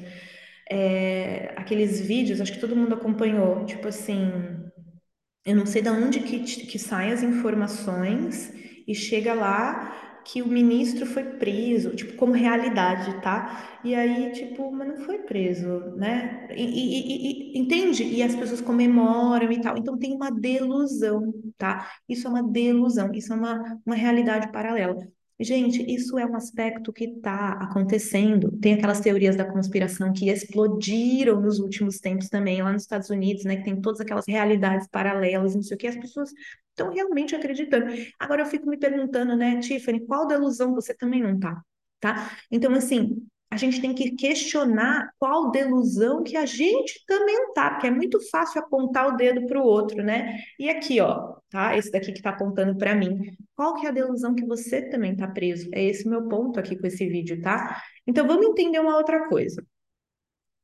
É, 0.71 1.53
aqueles 1.57 2.01
vídeos, 2.01 2.41
acho 2.41 2.53
que 2.53 2.61
todo 2.61 2.75
mundo 2.75 2.95
acompanhou, 2.95 3.65
tipo 3.67 3.87
assim, 3.89 4.31
eu 5.45 5.55
não 5.55 5.65
sei 5.67 5.81
de 5.81 5.91
onde 5.91 6.21
que, 6.21 6.41
que 6.41 6.79
saem 6.79 7.13
as 7.13 7.23
informações 7.23 8.53
e 8.87 8.95
chega 8.95 9.33
lá 9.33 10.06
que 10.27 10.43
o 10.43 10.49
ministro 10.49 11.07
foi 11.07 11.23
preso, 11.39 11.95
tipo, 11.95 12.15
como 12.17 12.33
realidade, 12.33 13.21
tá? 13.23 13.79
E 13.85 13.95
aí, 13.95 14.33
tipo, 14.33 14.73
mas 14.73 14.89
não 14.89 14.97
foi 15.07 15.19
preso, 15.19 15.69
né? 15.97 16.49
E, 16.51 16.65
e, 16.65 17.57
e, 17.57 17.59
entende? 17.59 18.03
E 18.05 18.23
as 18.23 18.35
pessoas 18.35 18.61
comemoram 18.61 19.53
e 19.53 19.61
tal. 19.61 19.77
Então 19.79 19.97
tem 19.99 20.13
uma 20.15 20.31
delusão, 20.31 21.33
tá? 21.57 21.91
Isso 22.09 22.27
é 22.27 22.31
uma 22.31 22.43
delusão, 22.43 23.13
isso 23.15 23.33
é 23.33 23.37
uma, 23.37 23.81
uma 23.87 23.95
realidade 23.95 24.51
paralela. 24.51 24.97
Gente, 25.39 25.85
isso 25.93 26.19
é 26.19 26.25
um 26.25 26.35
aspecto 26.35 26.91
que 26.91 27.05
está 27.05 27.53
acontecendo. 27.53 28.51
Tem 28.59 28.73
aquelas 28.73 29.01
teorias 29.01 29.37
da 29.37 29.45
conspiração 29.45 30.11
que 30.11 30.31
explodiram 30.31 31.41
nos 31.43 31.59
últimos 31.59 31.99
tempos 31.99 32.31
também, 32.31 32.63
lá 32.63 32.73
nos 32.73 32.83
Estados 32.83 33.11
Unidos, 33.11 33.45
né? 33.45 33.57
Que 33.57 33.65
tem 33.65 33.79
todas 33.81 34.01
aquelas 34.01 34.25
realidades 34.27 34.89
paralelas, 34.89 35.55
não 35.55 35.63
sei 35.63 35.75
o 35.75 35.79
que, 35.79 35.87
as 35.87 35.97
pessoas 35.97 36.33
estão 36.71 36.91
realmente 36.91 37.37
acreditando. 37.37 37.87
Agora 38.19 38.43
eu 38.43 38.47
fico 38.47 38.67
me 38.67 38.79
perguntando, 38.79 39.37
né, 39.37 39.59
Tiffany, 39.61 40.07
qual 40.07 40.27
delusão 40.27 40.75
você 40.75 40.95
também 40.95 41.23
não 41.23 41.39
tá? 41.39 41.63
Tá? 42.01 42.31
Então, 42.51 42.73
assim, 42.75 43.27
a 43.51 43.57
gente 43.57 43.81
tem 43.81 43.95
que 43.95 44.11
questionar 44.13 45.11
qual 45.19 45.51
delusão 45.51 46.23
que 46.23 46.37
a 46.37 46.45
gente 46.45 47.05
também 47.07 47.53
tá, 47.55 47.71
porque 47.71 47.87
é 47.87 47.91
muito 47.91 48.19
fácil 48.29 48.61
apontar 48.61 49.09
o 49.09 49.17
dedo 49.17 49.47
para 49.47 49.61
o 49.61 49.65
outro, 49.65 50.03
né? 50.03 50.41
E 50.59 50.69
aqui, 50.69 51.01
ó, 51.01 51.37
tá? 51.49 51.77
Esse 51.77 51.91
daqui 51.91 52.13
que 52.13 52.19
está 52.19 52.31
apontando 52.31 52.77
para 52.77 52.95
mim. 52.95 53.37
Qual 53.55 53.75
que 53.75 53.87
é 53.87 53.89
a 53.89 53.93
delusão 53.93 54.35
que 54.35 54.45
você 54.45 54.83
também 54.83 55.13
está 55.13 55.29
preso? 55.29 55.69
É 55.73 55.83
esse 55.83 56.09
meu 56.09 56.29
ponto 56.29 56.59
aqui 56.59 56.77
com 56.77 56.87
esse 56.87 57.07
vídeo, 57.07 57.41
tá? 57.41 57.83
Então 58.07 58.27
vamos 58.27 58.47
entender 58.47 58.81
uma 58.81 58.97
outra 58.97 59.29
coisa. 59.29 59.65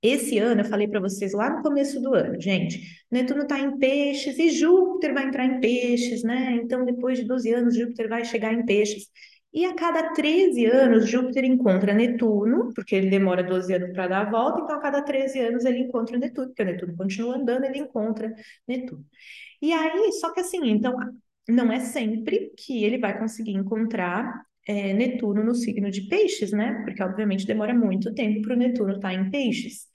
Esse 0.03 0.37
ano, 0.39 0.63
eu 0.63 0.65
falei 0.65 0.89
para 0.89 0.99
vocês 0.99 1.33
lá 1.33 1.49
no 1.49 1.63
começo 1.63 2.01
do 2.01 2.13
ano, 2.13 2.41
gente, 2.41 2.81
Netuno 3.09 3.43
está 3.43 3.61
em 3.61 3.79
peixes 3.79 4.37
e 4.37 4.51
Júpiter 4.51 5.15
vai 5.15 5.27
entrar 5.27 5.45
em 5.47 5.61
peixes, 5.61 6.25
né? 6.25 6.57
Então, 6.57 6.85
depois 6.85 7.19
de 7.19 7.25
12 7.25 7.53
anos, 7.55 7.77
Júpiter 7.77 8.09
vai 8.09 8.25
chegar 8.25 8.53
em 8.53 8.65
peixes. 8.67 9.07
E 9.53 9.67
a 9.67 9.75
cada 9.75 10.13
13 10.15 10.65
anos, 10.65 11.09
Júpiter 11.09 11.45
encontra 11.45 11.93
Netuno, 11.93 12.73
porque 12.75 12.95
ele 12.95 13.11
demora 13.11 13.43
12 13.43 13.75
anos 13.75 13.93
para 13.93 14.09
dar 14.09 14.27
a 14.27 14.31
volta, 14.31 14.61
então 14.61 14.77
a 14.77 14.81
cada 14.81 15.03
13 15.03 15.41
anos 15.41 15.65
ele 15.67 15.81
encontra 15.81 16.19
Netuno, 16.19 16.49
porque 16.49 16.63
o 16.63 16.67
Netuno 16.67 16.97
continua 16.97 17.37
andando, 17.37 17.65
ele 17.65 17.79
encontra 17.79 18.35
Netuno. 18.67 19.05
E 19.61 19.73
aí, 19.73 20.11
só 20.13 20.33
que 20.33 20.41
assim, 20.41 20.71
então, 20.71 20.97
não 21.49 21.71
é 21.71 21.81
sempre 21.81 22.53
que 22.57 22.83
ele 22.83 22.99
vai 22.99 23.19
conseguir 23.19 23.53
encontrar 23.53 24.43
é, 24.67 24.93
Netuno 24.95 25.45
no 25.45 25.55
signo 25.55 25.91
de 25.91 26.09
Peixes, 26.09 26.51
né? 26.53 26.83
Porque, 26.85 27.03
obviamente, 27.03 27.47
demora 27.47 27.75
muito 27.75 28.15
tempo 28.15 28.43
para 28.43 28.55
o 28.55 28.59
Netuno 28.59 28.95
estar 28.95 29.09
tá 29.11 29.15
em 29.15 29.31
Peixes. 29.31 29.87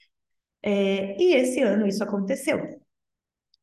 É, 0.62 1.20
e 1.20 1.34
esse 1.34 1.60
ano 1.62 1.86
isso 1.86 2.02
aconteceu. 2.04 2.80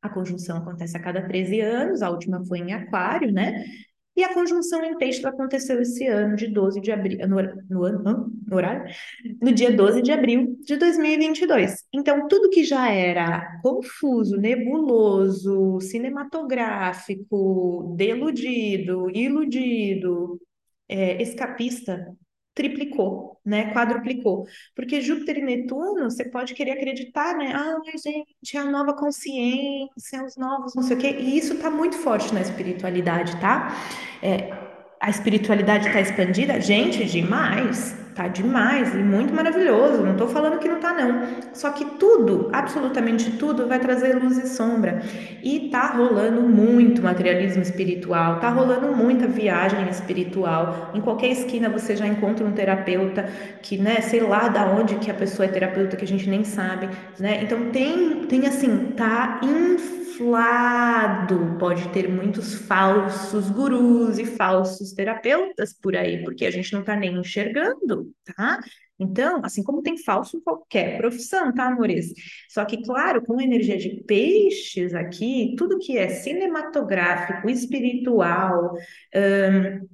A 0.01 0.09
conjunção 0.09 0.57
acontece 0.57 0.97
a 0.97 1.01
cada 1.01 1.25
13 1.27 1.59
anos, 1.61 2.01
a 2.01 2.09
última 2.09 2.43
foi 2.45 2.59
em 2.59 2.73
Aquário, 2.73 3.31
né? 3.31 3.65
E 4.15 4.23
a 4.23 4.33
conjunção 4.33 4.83
em 4.83 4.97
peixes 4.97 5.23
aconteceu 5.25 5.81
esse 5.81 6.07
ano, 6.07 6.35
de 6.35 6.47
12 6.47 6.79
de 6.79 6.91
abril, 6.91 7.19
no, 7.27 7.35
no, 7.69 7.99
no, 7.99 8.31
no 8.47 8.55
horário? 8.55 8.85
No 9.41 9.51
dia 9.51 9.71
12 9.71 10.01
de 10.01 10.11
abril 10.11 10.57
de 10.61 10.77
2022. 10.77 11.83
Então, 11.93 12.27
tudo 12.27 12.49
que 12.49 12.63
já 12.63 12.89
era 12.89 13.59
confuso, 13.61 14.37
nebuloso, 14.37 15.79
cinematográfico, 15.81 17.93
deludido, 17.97 19.09
iludido, 19.13 20.39
é, 20.87 21.21
escapista, 21.21 22.15
triplicou, 22.55 23.37
né? 23.45 23.73
Quadruplicou. 23.73 24.47
Porque 24.73 25.01
Júpiter 25.01 25.37
e 25.37 25.41
Netuno, 25.41 26.09
você 26.09 26.23
pode 26.23 26.53
querer 26.53 26.71
acreditar, 26.71 27.35
né? 27.37 27.53
Ah, 27.53 27.77
gente, 27.97 28.57
é 28.57 28.59
a 28.59 28.65
nova 28.65 28.93
consciência, 28.93 30.23
os 30.25 30.37
novos 30.37 30.73
não 30.73 30.81
sei 30.81 30.95
o 30.95 30.99
quê. 30.99 31.17
E 31.19 31.37
isso 31.37 31.53
está 31.53 31.69
muito 31.69 31.97
forte 31.97 32.33
na 32.33 32.41
espiritualidade, 32.41 33.39
tá? 33.41 33.75
É, 34.23 34.51
a 35.01 35.09
espiritualidade 35.09 35.87
está 35.87 35.99
expandida? 35.99 36.59
Gente, 36.61 37.05
demais. 37.05 38.04
Tá 38.15 38.29
demais 38.29 38.95
e 38.95 39.03
muito 39.03 39.33
maravilhoso. 39.33 40.01
Não 40.01 40.13
estou 40.13 40.29
falando 40.29 40.57
que 40.57 40.69
não 40.69 40.79
tá, 40.79 40.93
não. 40.93 41.21
Só 41.53 41.69
que 41.71 41.83
tudo, 41.99 42.49
absolutamente 42.53 43.33
tudo, 43.33 43.67
vai 43.67 43.77
trazer 43.77 44.15
luz 44.15 44.37
e 44.37 44.47
sombra. 44.47 45.01
E 45.43 45.69
tá 45.69 45.87
rolando 45.87 46.41
muito 46.41 47.03
materialismo 47.03 47.61
espiritual, 47.61 48.39
tá 48.39 48.49
rolando 48.49 48.95
muita 48.95 49.27
viagem 49.27 49.89
espiritual. 49.89 50.91
Em 50.93 51.01
qualquer 51.01 51.27
esquina 51.27 51.67
você 51.69 51.93
já 51.93 52.07
encontra 52.07 52.45
um 52.45 52.53
terapeuta 52.53 53.25
que, 53.61 53.77
né, 53.77 53.99
sei 53.99 54.21
lá 54.21 54.47
da 54.47 54.65
onde 54.65 54.95
que 54.95 55.11
a 55.11 55.13
pessoa 55.13 55.45
é 55.45 55.49
terapeuta, 55.49 55.97
que 55.97 56.05
a 56.05 56.07
gente 56.07 56.29
nem 56.29 56.45
sabe, 56.45 56.87
né? 57.19 57.43
Então 57.43 57.69
tem, 57.71 58.25
tem 58.27 58.47
assim, 58.47 58.93
tá 58.95 59.41
inflado. 59.43 61.57
Pode 61.59 61.89
ter 61.89 62.07
muitos 62.09 62.53
falsos 62.55 63.49
gurus 63.51 64.17
e 64.19 64.25
falsos 64.25 64.93
terapeutas 64.93 65.73
por 65.73 65.97
aí, 65.97 66.23
porque 66.23 66.45
a 66.45 66.51
gente 66.51 66.71
não 66.73 66.81
tá 66.81 66.95
nem 66.95 67.17
enxergando 67.17 68.04
tá? 68.35 68.59
Então, 68.97 69.41
assim 69.43 69.63
como 69.63 69.81
tem 69.81 69.97
falso 69.97 70.37
em 70.37 70.41
qualquer 70.41 70.97
profissão, 70.97 71.53
tá, 71.53 71.67
amores? 71.67 72.13
Só 72.49 72.63
que, 72.65 72.81
claro, 72.83 73.21
com 73.23 73.39
a 73.39 73.43
energia 73.43 73.77
de 73.77 74.03
peixes 74.03 74.93
aqui, 74.93 75.53
tudo 75.57 75.79
que 75.79 75.97
é 75.97 76.09
cinematográfico, 76.09 77.49
espiritual, 77.49 78.73
hum, 79.13 79.87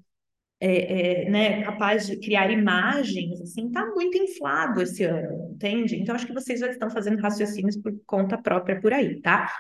é, 0.64 1.24
é, 1.24 1.30
né, 1.30 1.64
capaz 1.64 2.06
de 2.06 2.18
criar 2.18 2.52
imagens, 2.52 3.42
assim, 3.42 3.72
tá 3.72 3.84
muito 3.88 4.16
inflado 4.16 4.82
esse 4.82 5.04
ano, 5.04 5.52
entende? 5.56 5.96
Então, 5.96 6.14
acho 6.14 6.28
que 6.28 6.34
vocês 6.34 6.60
já 6.60 6.68
estão 6.68 6.88
fazendo 6.90 7.20
raciocínios 7.20 7.78
por 7.78 7.92
conta 8.06 8.38
própria 8.38 8.80
por 8.80 8.94
aí, 8.94 9.20
tá? 9.22 9.52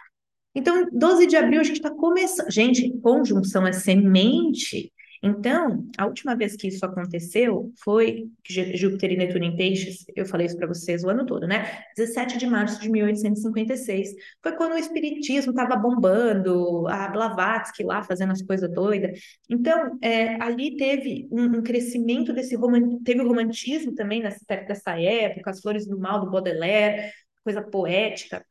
Então, 0.53 0.87
12 0.91 1.25
de 1.25 1.35
abril 1.35 1.61
a 1.61 1.63
gente 1.63 1.77
está 1.77 1.89
começando. 1.89 2.51
Gente, 2.51 2.91
conjunção 2.99 3.65
é 3.65 3.71
semente 3.71 4.91
então, 5.23 5.87
a 5.97 6.07
última 6.07 6.35
vez 6.35 6.55
que 6.55 6.67
isso 6.67 6.83
aconteceu 6.83 7.71
foi 7.83 8.27
Júpiter 8.43 9.11
e 9.11 9.17
Netuno 9.17 9.45
em 9.45 9.55
Peixes, 9.55 10.03
eu 10.15 10.25
falei 10.25 10.47
isso 10.47 10.57
para 10.57 10.67
vocês 10.67 11.03
o 11.03 11.09
ano 11.09 11.27
todo, 11.27 11.47
né? 11.47 11.83
17 11.95 12.39
de 12.39 12.47
março 12.47 12.81
de 12.81 12.89
1856. 12.89 14.09
Foi 14.41 14.53
quando 14.53 14.73
o 14.73 14.77
espiritismo 14.79 15.51
estava 15.51 15.75
bombando, 15.75 16.87
a 16.87 17.07
Blavatsky 17.09 17.83
lá 17.83 18.01
fazendo 18.01 18.31
as 18.31 18.41
coisas 18.41 18.69
doidas. 18.71 19.19
Então, 19.47 19.97
é, 20.01 20.41
ali 20.41 20.75
teve 20.75 21.27
um, 21.31 21.43
um, 21.43 21.61
crescimento 21.61 22.33
desse 22.33 22.55
romantismo, 22.55 23.03
teve 23.03 23.21
o 23.21 23.27
romantismo 23.27 23.93
também 23.93 24.23
nessa, 24.23 24.43
dessa 24.47 24.99
época, 24.99 25.51
as 25.51 25.61
flores 25.61 25.87
do 25.87 25.99
mal 25.99 26.19
do 26.19 26.31
Baudelaire, 26.31 27.11
coisa 27.43 27.61
poética. 27.61 28.43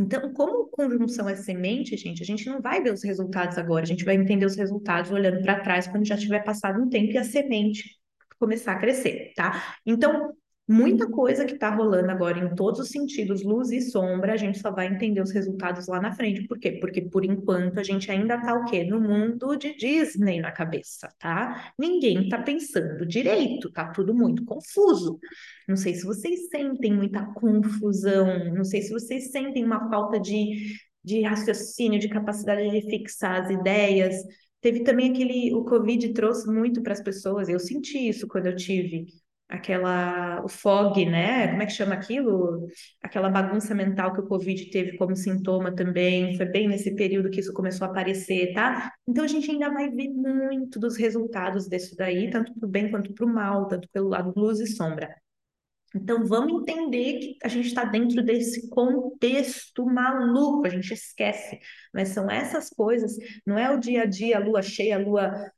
Então, 0.00 0.32
como 0.32 0.66
conjunção 0.70 1.28
é 1.28 1.36
semente, 1.36 1.94
gente, 1.94 2.22
a 2.22 2.26
gente 2.26 2.46
não 2.48 2.62
vai 2.62 2.82
ver 2.82 2.90
os 2.90 3.04
resultados 3.04 3.58
agora, 3.58 3.82
a 3.84 3.86
gente 3.86 4.02
vai 4.02 4.14
entender 4.14 4.46
os 4.46 4.56
resultados 4.56 5.10
olhando 5.10 5.42
para 5.42 5.60
trás 5.60 5.86
quando 5.86 6.06
já 6.06 6.16
tiver 6.16 6.42
passado 6.42 6.80
um 6.80 6.88
tempo 6.88 7.12
e 7.12 7.18
a 7.18 7.24
semente 7.24 8.00
começar 8.38 8.72
a 8.72 8.78
crescer, 8.78 9.34
tá? 9.36 9.76
Então, 9.84 10.32
muita 10.70 11.10
coisa 11.10 11.44
que 11.44 11.54
está 11.54 11.74
rolando 11.74 12.12
agora 12.12 12.38
em 12.38 12.54
todos 12.54 12.78
os 12.78 12.90
sentidos, 12.90 13.42
luz 13.42 13.72
e 13.72 13.80
sombra, 13.80 14.34
a 14.34 14.36
gente 14.36 14.60
só 14.60 14.70
vai 14.70 14.86
entender 14.86 15.20
os 15.20 15.32
resultados 15.32 15.88
lá 15.88 16.00
na 16.00 16.12
frente. 16.12 16.46
Por 16.46 16.60
quê? 16.60 16.78
Porque 16.80 17.02
por 17.02 17.24
enquanto 17.24 17.80
a 17.80 17.82
gente 17.82 18.08
ainda 18.08 18.36
está 18.36 18.54
o 18.54 18.64
quê? 18.66 18.84
No 18.84 19.00
mundo 19.00 19.56
de 19.56 19.74
Disney 19.74 20.40
na 20.40 20.52
cabeça, 20.52 21.08
tá? 21.18 21.72
Ninguém 21.76 22.22
está 22.22 22.40
pensando 22.40 23.04
direito, 23.04 23.72
tá 23.72 23.90
tudo 23.90 24.14
muito 24.14 24.44
confuso. 24.44 25.18
Não 25.66 25.74
sei 25.74 25.94
se 25.94 26.04
vocês 26.04 26.48
sentem 26.48 26.92
muita 26.92 27.24
confusão, 27.34 28.54
não 28.54 28.62
sei 28.62 28.82
se 28.82 28.92
vocês 28.92 29.32
sentem 29.32 29.64
uma 29.64 29.90
falta 29.90 30.20
de, 30.20 30.76
de 31.04 31.22
raciocínio, 31.22 31.98
de 31.98 32.08
capacidade 32.08 32.70
de 32.70 32.82
fixar 32.82 33.42
as 33.42 33.50
ideias. 33.50 34.14
Teve 34.60 34.84
também 34.84 35.10
aquele, 35.10 35.52
o 35.52 35.64
Covid 35.64 36.12
trouxe 36.12 36.48
muito 36.48 36.80
para 36.80 36.92
as 36.92 37.02
pessoas, 37.02 37.48
eu 37.48 37.58
senti 37.58 38.08
isso 38.08 38.28
quando 38.28 38.46
eu 38.46 38.54
tive 38.54 39.06
aquela 39.50 40.42
o 40.44 40.48
fog, 40.48 41.04
né? 41.04 41.48
Como 41.48 41.62
é 41.62 41.66
que 41.66 41.72
chama 41.72 41.94
aquilo? 41.94 42.68
Aquela 43.02 43.28
bagunça 43.28 43.74
mental 43.74 44.12
que 44.12 44.20
o 44.20 44.26
Covid 44.26 44.70
teve 44.70 44.96
como 44.96 45.16
sintoma 45.16 45.74
também. 45.74 46.36
Foi 46.36 46.46
bem 46.46 46.68
nesse 46.68 46.94
período 46.94 47.30
que 47.30 47.40
isso 47.40 47.52
começou 47.52 47.86
a 47.86 47.90
aparecer, 47.90 48.52
tá? 48.54 48.92
Então 49.06 49.24
a 49.24 49.28
gente 49.28 49.50
ainda 49.50 49.70
vai 49.70 49.90
ver 49.90 50.08
muito 50.08 50.78
dos 50.78 50.96
resultados 50.96 51.66
disso 51.68 51.96
daí, 51.96 52.30
tanto 52.30 52.54
para 52.54 52.66
o 52.66 52.70
bem 52.70 52.90
quanto 52.90 53.12
para 53.12 53.26
o 53.26 53.28
mal, 53.28 53.66
tanto 53.68 53.88
pelo 53.92 54.08
lado 54.08 54.32
luz 54.36 54.60
e 54.60 54.66
sombra. 54.66 55.14
Então, 55.94 56.24
vamos 56.24 56.62
entender 56.62 57.18
que 57.18 57.38
a 57.42 57.48
gente 57.48 57.66
está 57.66 57.84
dentro 57.84 58.22
desse 58.22 58.68
contexto 58.68 59.84
maluco, 59.84 60.64
a 60.66 60.70
gente 60.70 60.94
esquece, 60.94 61.58
mas 61.92 62.10
são 62.10 62.30
essas 62.30 62.70
coisas, 62.70 63.16
não 63.44 63.58
é 63.58 63.74
o 63.74 63.80
dia 63.80 64.02
a 64.02 64.06
dia, 64.06 64.36
a 64.36 64.40
lua 64.40 64.62
cheia, 64.62 64.94
a 64.96 65.00
lua 65.00 65.50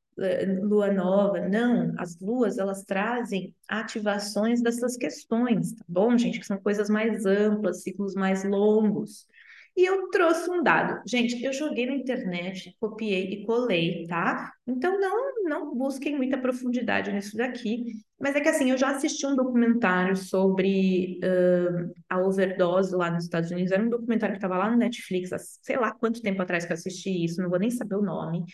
lua 0.62 0.92
nova, 0.92 1.48
não, 1.48 1.94
as 1.98 2.18
luas 2.20 2.58
elas 2.58 2.84
trazem 2.84 3.54
ativações 3.68 4.62
dessas 4.62 4.96
questões, 4.96 5.72
tá 5.72 5.84
bom, 5.88 6.16
gente? 6.16 6.38
Que 6.38 6.46
são 6.46 6.58
coisas 6.58 6.90
mais 6.90 7.24
amplas, 7.24 7.82
ciclos 7.82 8.14
mais 8.14 8.44
longos. 8.44 9.26
E 9.74 9.86
eu 9.86 10.10
trouxe 10.10 10.50
um 10.50 10.62
dado. 10.62 11.00
Gente, 11.08 11.42
eu 11.42 11.50
joguei 11.50 11.86
na 11.86 11.94
internet, 11.94 12.76
copiei 12.78 13.32
e 13.32 13.46
colei, 13.46 14.06
tá? 14.06 14.52
Então 14.66 15.00
não, 15.00 15.44
não 15.44 15.74
busquem 15.74 16.14
muita 16.14 16.36
profundidade 16.36 17.10
nisso 17.10 17.38
daqui. 17.38 17.84
Mas 18.20 18.36
é 18.36 18.40
que 18.42 18.50
assim, 18.50 18.70
eu 18.70 18.76
já 18.76 18.90
assisti 18.90 19.26
um 19.26 19.34
documentário 19.34 20.14
sobre 20.14 21.18
uh, 21.24 21.90
a 22.06 22.20
overdose 22.20 22.94
lá 22.94 23.10
nos 23.10 23.24
Estados 23.24 23.50
Unidos. 23.50 23.72
Era 23.72 23.82
um 23.82 23.88
documentário 23.88 24.34
que 24.34 24.38
estava 24.38 24.58
lá 24.58 24.70
no 24.70 24.76
Netflix, 24.76 25.32
há 25.32 25.38
sei 25.38 25.78
lá 25.78 25.90
quanto 25.90 26.20
tempo 26.20 26.42
atrás 26.42 26.66
que 26.66 26.72
eu 26.72 26.76
assisti 26.76 27.24
isso, 27.24 27.40
não 27.40 27.48
vou 27.48 27.58
nem 27.58 27.70
saber 27.70 27.96
o 27.96 28.02
nome 28.02 28.44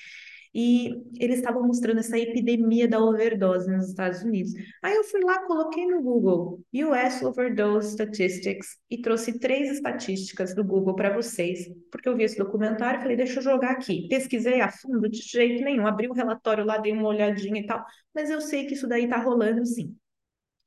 e 0.54 0.90
eles 1.18 1.38
estavam 1.38 1.66
mostrando 1.66 1.98
essa 1.98 2.18
epidemia 2.18 2.88
da 2.88 2.98
overdose 2.98 3.70
nos 3.70 3.88
Estados 3.88 4.22
Unidos. 4.22 4.52
Aí 4.82 4.94
eu 4.94 5.04
fui 5.04 5.20
lá, 5.22 5.44
coloquei 5.46 5.86
no 5.86 6.02
Google 6.02 6.60
US 6.74 7.22
Overdose 7.22 7.92
Statistics 7.92 8.76
e 8.90 9.00
trouxe 9.00 9.38
três 9.38 9.70
estatísticas 9.70 10.54
do 10.54 10.64
Google 10.64 10.94
para 10.94 11.14
vocês, 11.14 11.68
porque 11.90 12.08
eu 12.08 12.16
vi 12.16 12.24
esse 12.24 12.38
documentário 12.38 12.98
e 12.98 13.02
falei, 13.02 13.16
deixa 13.16 13.38
eu 13.38 13.42
jogar 13.42 13.70
aqui. 13.70 14.08
Pesquisei 14.08 14.60
a 14.60 14.70
fundo 14.70 15.08
de 15.08 15.18
jeito 15.18 15.62
nenhum, 15.62 15.86
abri 15.86 16.08
o 16.08 16.12
relatório 16.12 16.64
lá, 16.64 16.78
dei 16.78 16.92
uma 16.92 17.08
olhadinha 17.08 17.60
e 17.60 17.66
tal, 17.66 17.84
mas 18.14 18.30
eu 18.30 18.40
sei 18.40 18.66
que 18.66 18.74
isso 18.74 18.88
daí 18.88 19.04
está 19.04 19.18
rolando 19.18 19.64
sim. 19.64 19.94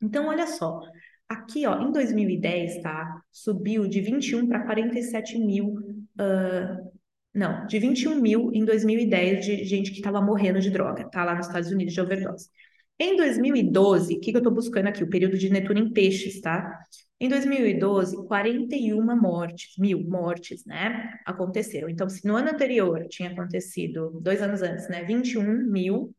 Então, 0.02 0.28
olha 0.28 0.48
só, 0.48 0.80
aqui 1.30 1.66
ó, 1.66 1.80
em 1.82 1.92
2010, 1.92 2.82
tá, 2.82 3.22
subiu 3.32 3.88
de 3.88 4.02
21 4.02 4.48
para 4.48 4.66
47 4.66 5.38
mil 5.40 5.76
uh, 6.20 6.91
não, 7.34 7.66
de 7.66 7.80
21 7.80 8.20
mil 8.20 8.52
em 8.54 8.66
2010 8.66 9.46
de 9.46 9.64
gente 9.64 9.92
que 9.92 9.98
estava 9.98 10.22
morrendo 10.22 10.60
de 10.60 10.70
droga, 10.70 11.10
tá? 11.10 11.24
Lá 11.24 11.36
nos 11.36 11.48
Estados 11.48 11.72
Unidos 11.72 11.94
de 11.94 12.02
overdose. 12.02 12.50
Em 13.00 13.16
2012, 13.16 14.16
o 14.16 14.20
que, 14.20 14.32
que 14.32 14.38
eu 14.38 14.40
estou 14.40 14.54
buscando 14.54 14.88
aqui? 14.88 15.04
O 15.04 15.10
período 15.10 15.38
de 15.38 15.50
Netuno 15.50 15.80
em 15.80 15.92
peixes, 15.92 16.42
tá? 16.42 16.78
Em 17.20 17.30
2012, 17.30 18.28
41 18.28 19.02
mortes, 19.20 19.78
mil 19.78 20.04
mortes, 20.04 20.66
né? 20.66 21.14
Aconteceram. 21.26 21.90
Então, 21.90 22.10
se 22.10 22.28
no 22.28 22.36
ano 22.36 22.50
anterior 22.50 23.08
tinha 23.08 23.30
acontecido, 23.32 24.20
dois 24.22 24.42
anos 24.42 24.62
antes, 24.62 24.90
né? 24.90 25.04
21 25.04 25.72
mil, 25.72 26.14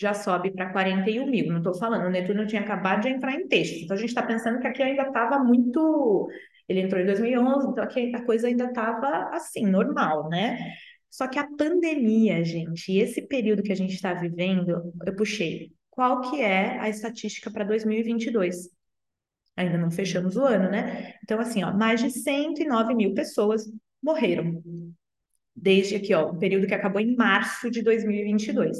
já 0.00 0.14
sobe 0.14 0.50
para 0.52 0.72
41 0.72 1.26
mil. 1.26 1.46
Não 1.48 1.58
estou 1.58 1.74
falando, 1.74 2.06
o 2.06 2.10
Netuno 2.10 2.46
tinha 2.46 2.62
acabado 2.62 3.02
de 3.02 3.08
entrar 3.08 3.34
em 3.34 3.46
peixes. 3.46 3.82
Então, 3.82 3.96
a 3.96 4.00
gente 4.00 4.08
está 4.08 4.22
pensando 4.22 4.58
que 4.58 4.66
aqui 4.66 4.82
ainda 4.82 5.02
estava 5.02 5.38
muito 5.38 6.28
ele 6.68 6.80
entrou 6.80 7.00
em 7.00 7.06
2011, 7.06 7.68
então 7.68 7.84
aqui 7.84 8.14
a 8.14 8.24
coisa 8.24 8.48
ainda 8.48 8.66
estava 8.66 9.30
assim, 9.32 9.66
normal, 9.66 10.28
né? 10.28 10.74
Só 11.10 11.26
que 11.28 11.38
a 11.38 11.48
pandemia, 11.56 12.44
gente, 12.44 12.92
e 12.92 12.98
esse 13.00 13.22
período 13.22 13.62
que 13.62 13.72
a 13.72 13.76
gente 13.76 13.94
está 13.94 14.12
vivendo, 14.12 14.92
eu 15.06 15.16
puxei. 15.16 15.72
Qual 15.90 16.20
que 16.30 16.42
é 16.42 16.78
a 16.78 16.88
estatística 16.88 17.50
para 17.50 17.64
2022? 17.64 18.68
Ainda 19.56 19.78
não 19.78 19.90
fechamos 19.90 20.36
o 20.36 20.44
ano, 20.44 20.70
né? 20.70 21.14
Então, 21.24 21.40
assim, 21.40 21.64
ó, 21.64 21.72
mais 21.72 22.02
de 22.02 22.10
109 22.10 22.94
mil 22.94 23.14
pessoas 23.14 23.64
morreram. 24.02 24.62
Desde 25.54 25.96
aqui, 25.96 26.12
ó, 26.12 26.30
o 26.30 26.38
período 26.38 26.66
que 26.66 26.74
acabou 26.74 27.00
em 27.00 27.16
março 27.16 27.70
de 27.70 27.82
2022. 27.82 28.76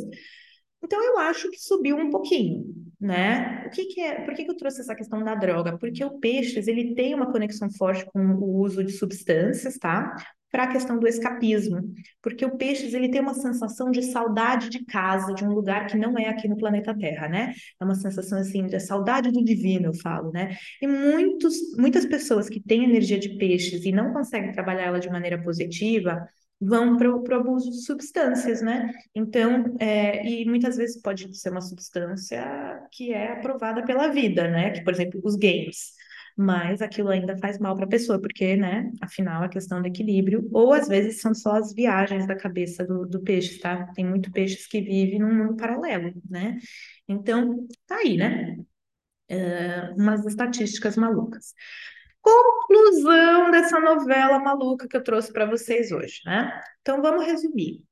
Então, 0.85 1.03
eu 1.03 1.19
acho 1.19 1.51
que 1.51 1.59
subiu 1.59 1.97
um 1.97 2.11
pouquinho, 2.11 2.67
né? 3.01 3.65
O 3.67 3.71
que, 3.71 3.87
que 3.87 4.01
é? 4.01 4.21
Por 4.25 4.35
que, 4.35 4.45
que 4.45 4.51
eu 4.51 4.57
trouxe 4.57 4.81
essa 4.81 4.95
questão 4.95 5.23
da 5.23 5.35
droga? 5.35 5.77
Porque 5.79 6.05
o 6.05 6.19
peixes 6.19 6.67
ele 6.69 6.95
tem 6.95 7.15
uma 7.15 7.31
conexão 7.31 7.71
forte 7.71 8.07
com 8.07 8.21
o 8.21 8.59
uso 8.59 8.83
de 8.83 8.93
substâncias, 8.93 9.77
tá? 9.79 10.15
para 10.51 10.65
a 10.65 10.73
questão 10.73 10.99
do 10.99 11.07
escapismo, 11.07 11.83
porque 12.23 12.43
o 12.43 12.57
peixes 12.57 12.95
ele 12.95 13.11
tem 13.11 13.21
uma 13.21 13.35
sensação 13.35 13.91
de 13.91 14.03
saudade 14.03 14.71
de 14.71 14.85
casa, 14.87 15.35
de 15.35 15.45
um 15.45 15.53
lugar 15.53 15.87
que 15.87 15.99
não 15.99 16.19
é 16.19 16.29
aqui 16.29 16.49
no 16.49 16.57
planeta 16.57 16.97
Terra, 16.97 17.29
né? 17.29 17.53
É 17.79 17.85
uma 17.85 17.95
sensação 17.95 18.39
assim 18.39 18.67
de 18.67 18.81
saudade 18.81 19.31
do 19.31 19.45
divino, 19.45 19.89
eu 19.89 19.95
falo, 19.95 20.33
né? 20.33 20.57
E 20.81 20.87
muitos, 20.87 21.55
muitas 21.77 22.07
pessoas 22.07 22.49
que 22.49 22.59
têm 22.59 22.85
energia 22.85 23.19
de 23.19 23.37
peixes 23.37 23.85
e 23.85 23.93
não 23.93 24.15
conseguem 24.15 24.53
trabalhar 24.53 24.85
ela 24.85 24.99
de 24.99 25.11
maneira 25.11 25.43
positiva, 25.43 26.27
vão 26.61 26.97
para 26.97 27.11
o 27.11 27.35
abuso 27.35 27.71
de 27.71 27.85
substâncias, 27.85 28.63
né? 28.63 28.91
Então, 29.15 29.77
é, 29.79 30.27
e 30.27 30.45
muitas 30.47 30.77
vezes 30.77 31.01
pode 31.01 31.37
ser 31.37 31.51
uma 31.51 31.61
substância 31.61 32.43
que 32.93 33.13
é 33.13 33.33
aprovada 33.33 33.85
pela 33.85 34.09
vida, 34.09 34.49
né? 34.49 34.71
Que, 34.71 34.83
por 34.83 34.93
exemplo, 34.93 35.21
os 35.23 35.37
games. 35.37 35.93
Mas 36.37 36.83
aquilo 36.83 37.09
ainda 37.09 37.37
faz 37.39 37.59
mal 37.59 37.75
para 37.75 37.87
a 37.87 37.89
pessoa, 37.89 38.21
porque, 38.21 38.57
né? 38.57 38.91
Afinal, 39.01 39.43
a 39.43 39.49
questão 39.49 39.81
do 39.81 39.89
equilíbrio, 39.89 40.49
ou 40.53 40.73
às 40.73 40.89
vezes 40.89 41.21
são 41.21 41.35
só 41.35 41.53
as 41.53 41.73
viagens 41.75 42.27
da 42.27 42.37
cabeça 42.37 42.85
do, 42.85 43.07
do 43.07 43.23
peixe, 43.23 43.59
tá? 43.59 43.87
Tem 43.95 44.05
muito 44.07 44.31
peixes 44.33 44.67
que 44.67 44.81
vivem 44.81 45.19
num 45.21 45.35
mundo 45.35 45.57
paralelo, 45.57 46.13
né? 46.29 46.59
Então, 47.09 47.67
tá 47.87 47.97
aí, 47.97 48.17
né? 48.17 48.57
Uh, 49.31 50.01
umas 50.01 50.25
estatísticas 50.25 50.97
malucas 50.97 51.53
conclusão 52.27 53.51
dessa 53.51 53.79
novela 53.79 54.39
maluca 54.39 54.89
que 54.89 54.97
eu 54.97 55.03
trouxe 55.03 55.33
para 55.33 55.47
vocês 55.47 55.93
hoje, 55.93 56.20
né? 56.24 56.61
Então 56.81 57.01
vamos 57.01 57.24
resumir. 57.24 57.83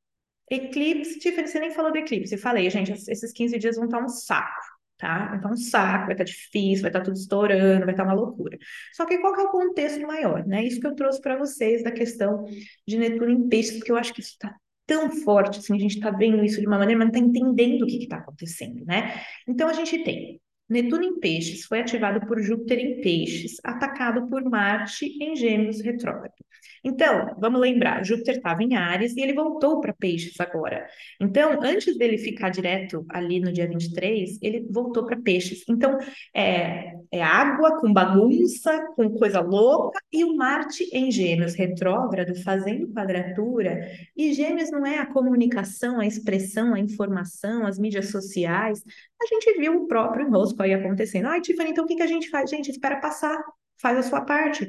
Eclipse, 0.50 1.18
Tiffany, 1.20 1.48
você 1.48 1.60
nem 1.60 1.70
falou 1.70 1.92
do 1.92 1.98
eclipse. 1.98 2.34
Eu 2.34 2.40
falei, 2.40 2.68
gente, 2.68 2.92
esses 2.92 3.32
15 3.32 3.58
dias 3.58 3.76
vão 3.76 3.86
estar 3.86 4.02
um 4.02 4.08
saco, 4.08 4.60
tá? 4.98 5.28
Vai 5.28 5.36
estar 5.36 5.50
um 5.50 5.56
saco, 5.56 6.04
vai 6.06 6.14
estar 6.14 6.24
difícil, 6.24 6.82
vai 6.82 6.90
estar 6.90 7.00
tudo 7.00 7.16
estourando, 7.16 7.84
vai 7.84 7.94
estar 7.94 8.04
uma 8.04 8.12
loucura. 8.12 8.58
Só 8.92 9.06
que 9.06 9.18
qual 9.18 9.34
que 9.34 9.40
é 9.40 9.44
o 9.44 9.50
contexto 9.50 10.06
maior, 10.06 10.44
né? 10.46 10.64
Isso 10.64 10.80
que 10.80 10.86
eu 10.86 10.94
trouxe 10.94 11.20
para 11.20 11.38
vocês 11.38 11.82
da 11.82 11.92
questão 11.92 12.44
de 12.86 12.98
Netuno 12.98 13.30
em 13.30 13.48
peixes, 13.48 13.76
porque 13.76 13.92
eu 13.92 13.96
acho 13.96 14.12
que 14.12 14.20
isso 14.20 14.32
está 14.32 14.54
tão 14.86 15.10
forte, 15.10 15.60
assim, 15.60 15.74
a 15.74 15.78
gente 15.78 15.96
está 15.96 16.10
vendo 16.10 16.44
isso 16.44 16.60
de 16.60 16.66
uma 16.66 16.78
maneira, 16.78 16.98
mas 16.98 17.12
não 17.12 17.20
está 17.20 17.26
entendendo 17.26 17.82
o 17.82 17.86
que 17.86 17.96
está 17.96 18.18
acontecendo, 18.18 18.84
né? 18.84 19.22
Então 19.48 19.68
a 19.68 19.72
gente 19.72 20.02
tem 20.04 20.40
Netuno 20.68 21.04
em 21.04 21.18
Peixes 21.20 21.64
foi 21.64 21.80
ativado 21.80 22.26
por 22.26 22.40
Júpiter 22.40 22.78
em 22.78 23.00
Peixes, 23.00 23.56
atacado 23.62 24.28
por 24.28 24.42
Marte 24.44 25.06
em 25.22 25.36
Gêmeos 25.36 25.80
retrógrado. 25.80 26.34
Então, 26.82 27.34
vamos 27.38 27.60
lembrar, 27.60 28.04
Júpiter 28.04 28.36
estava 28.36 28.62
em 28.62 28.74
Ares 28.74 29.16
e 29.16 29.20
ele 29.20 29.32
voltou 29.32 29.80
para 29.80 29.92
Peixes 29.92 30.38
agora. 30.38 30.86
Então, 31.20 31.58
antes 31.62 31.96
dele 31.96 32.18
ficar 32.18 32.50
direto 32.50 33.04
ali 33.08 33.40
no 33.40 33.52
dia 33.52 33.66
23, 33.66 34.38
ele 34.42 34.66
voltou 34.70 35.06
para 35.06 35.20
Peixes. 35.20 35.64
Então, 35.68 35.98
é, 36.34 36.92
é 37.10 37.22
água 37.22 37.80
com 37.80 37.92
bagunça, 37.92 38.86
com 38.94 39.10
coisa 39.10 39.40
louca, 39.40 39.98
e 40.12 40.24
o 40.24 40.36
Marte 40.36 40.84
em 40.92 41.10
Gêmeos 41.10 41.54
retrógrado 41.54 42.34
fazendo 42.42 42.92
quadratura. 42.92 43.88
E 44.16 44.32
Gêmeos 44.32 44.70
não 44.70 44.84
é 44.84 44.98
a 44.98 45.06
comunicação, 45.06 46.00
a 46.00 46.06
expressão, 46.06 46.74
a 46.74 46.80
informação, 46.80 47.66
as 47.66 47.78
mídias 47.78 48.10
sociais. 48.10 48.82
A 49.20 49.26
gente 49.26 49.58
viu 49.58 49.82
o 49.82 49.88
próprio 49.88 50.26
enrosco 50.26 50.62
aí 50.62 50.74
acontecendo. 50.74 51.26
Ai, 51.26 51.40
Tiffany, 51.40 51.70
então 51.70 51.84
o 51.84 51.88
que, 51.88 51.96
que 51.96 52.02
a 52.02 52.06
gente 52.06 52.28
faz? 52.28 52.50
Gente, 52.50 52.70
espera 52.70 53.00
passar, 53.00 53.42
faz 53.80 53.98
a 53.98 54.02
sua 54.02 54.20
parte. 54.20 54.68